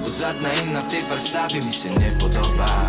Bo 0.04 0.10
żadna 0.10 0.52
inna 0.52 0.82
w 0.82 0.88
tej 0.88 1.02
Warszawie 1.02 1.60
mi 1.60 1.72
się 1.72 1.90
nie 1.90 2.10
podoba. 2.20 2.88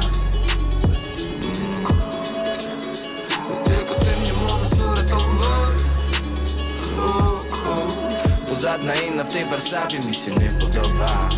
Tylko 3.66 3.96
ty 3.96 4.22
mnie 4.22 4.32
możesz 4.48 4.80
uratować. 4.92 5.82
Bo 8.50 8.56
żadna 8.56 8.96
inna 8.96 9.24
w 9.24 9.30
tej 9.30 9.46
Warszawie 9.46 10.00
mi 10.00 10.14
się 10.14 10.32
nie 10.32 10.54
podoba 10.60 11.30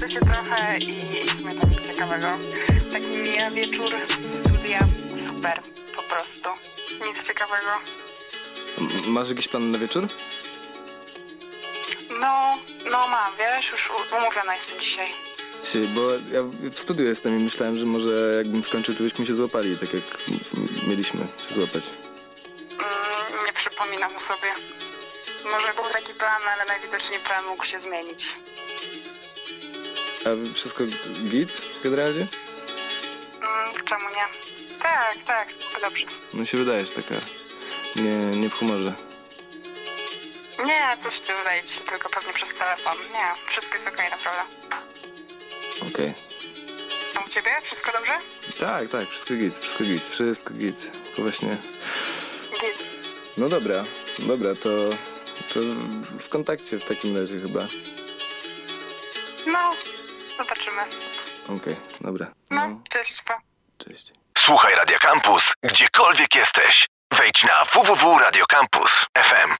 uczę 0.00 0.08
się 0.08 0.20
trochę 0.20 0.78
i, 0.78 1.24
w 1.28 1.36
sumie 1.36 1.54
nic 1.54 1.86
ciekawego. 1.88 2.26
Taki 2.92 3.06
mija 3.06 3.50
wieczór 3.50 3.90
studia, 4.30 4.88
super, 5.16 5.62
po 5.96 6.02
prostu. 6.02 6.48
Nic 7.06 7.26
ciekawego. 7.28 7.66
M- 8.78 9.12
Masz 9.12 9.28
jakiś 9.28 9.48
plan 9.48 9.70
na 9.70 9.78
wieczór? 9.78 10.08
No, 12.20 12.58
no 12.90 13.08
mam, 13.08 13.32
wiesz, 13.38 13.70
już 13.72 13.90
umówiona 14.18 14.54
jestem 14.54 14.80
dzisiaj. 14.80 15.08
Bo 15.94 16.10
ja 16.10 16.42
w 16.72 16.78
studiu 16.78 17.04
jestem 17.06 17.38
i 17.40 17.42
myślałem, 17.42 17.78
że 17.78 17.86
może 17.86 18.34
jakbym 18.36 18.64
skończył, 18.64 18.94
to 18.94 19.02
byśmy 19.02 19.26
się 19.26 19.34
złapali, 19.34 19.78
tak 19.78 19.94
jak 19.94 20.04
mieliśmy 20.86 21.20
się 21.48 21.54
złapać. 21.54 21.84
Mm, 22.72 23.46
nie 23.46 23.52
przypominam 23.52 24.18
sobie. 24.18 24.48
Może 25.52 25.72
był 25.74 25.84
taki 25.92 26.14
plan, 26.14 26.42
ale 26.54 26.64
najwidoczniej 26.64 27.20
plan 27.20 27.44
mógł 27.46 27.64
się 27.64 27.78
zmienić. 27.78 28.28
A 30.24 30.54
wszystko 30.54 30.84
git 31.24 31.62
generalnie? 31.82 32.26
Mm, 33.42 33.84
czemu 33.84 34.08
nie? 34.08 34.50
Tak, 34.82 35.16
tak, 35.26 35.48
wszystko 35.58 35.80
dobrze. 35.80 36.06
No 36.34 36.44
się 36.44 36.58
wydajesz 36.58 36.90
taka 36.90 37.14
nie, 37.96 38.16
nie 38.16 38.50
w 38.50 38.54
humorze. 38.54 38.94
Nie, 40.64 40.96
coś 41.02 41.20
ty 41.20 41.32
wydaje 41.34 41.62
ci 41.62 41.74
się 41.74 41.84
tylko 41.84 42.08
pewnie 42.08 42.32
przez 42.32 42.54
telefon. 42.54 42.96
Nie, 43.12 43.50
wszystko 43.50 43.74
jest 43.74 43.88
okej, 43.88 44.10
naprawdę. 44.10 44.42
Okej. 45.92 46.12
A 47.16 47.24
u 47.24 47.28
ciebie? 47.28 47.50
Wszystko 47.62 47.92
dobrze? 47.92 48.12
Tak, 48.60 48.88
tak, 48.88 49.08
wszystko 49.08 49.34
git, 49.34 49.58
wszystko 49.58 49.84
git, 49.84 50.04
wszystko 50.04 50.54
git. 50.54 50.92
Tylko 51.04 51.22
właśnie... 51.22 51.56
Git. 52.52 52.84
No 53.36 53.48
dobra, 53.48 53.84
dobra, 54.18 54.54
to, 54.54 54.68
to 55.54 55.60
w 56.18 56.28
kontakcie 56.28 56.78
w 56.78 56.84
takim 56.84 57.16
razie 57.16 57.40
chyba. 57.40 57.66
No, 59.46 59.72
zobaczymy. 60.44 60.82
Okej, 61.48 61.76
dobra. 62.00 62.26
No, 62.50 62.80
cześć, 62.88 63.22
pa. 63.22 63.40
Cześć. 63.78 64.12
Słuchaj 64.38 64.74
Radio 64.74 64.98
Campus, 64.98 65.52
gdziekolwiek 65.62 66.34
jesteś. 66.34 66.88
Wejdź 67.12 67.44
na 67.44 67.64
www.radiocampus.fm. 67.64 69.54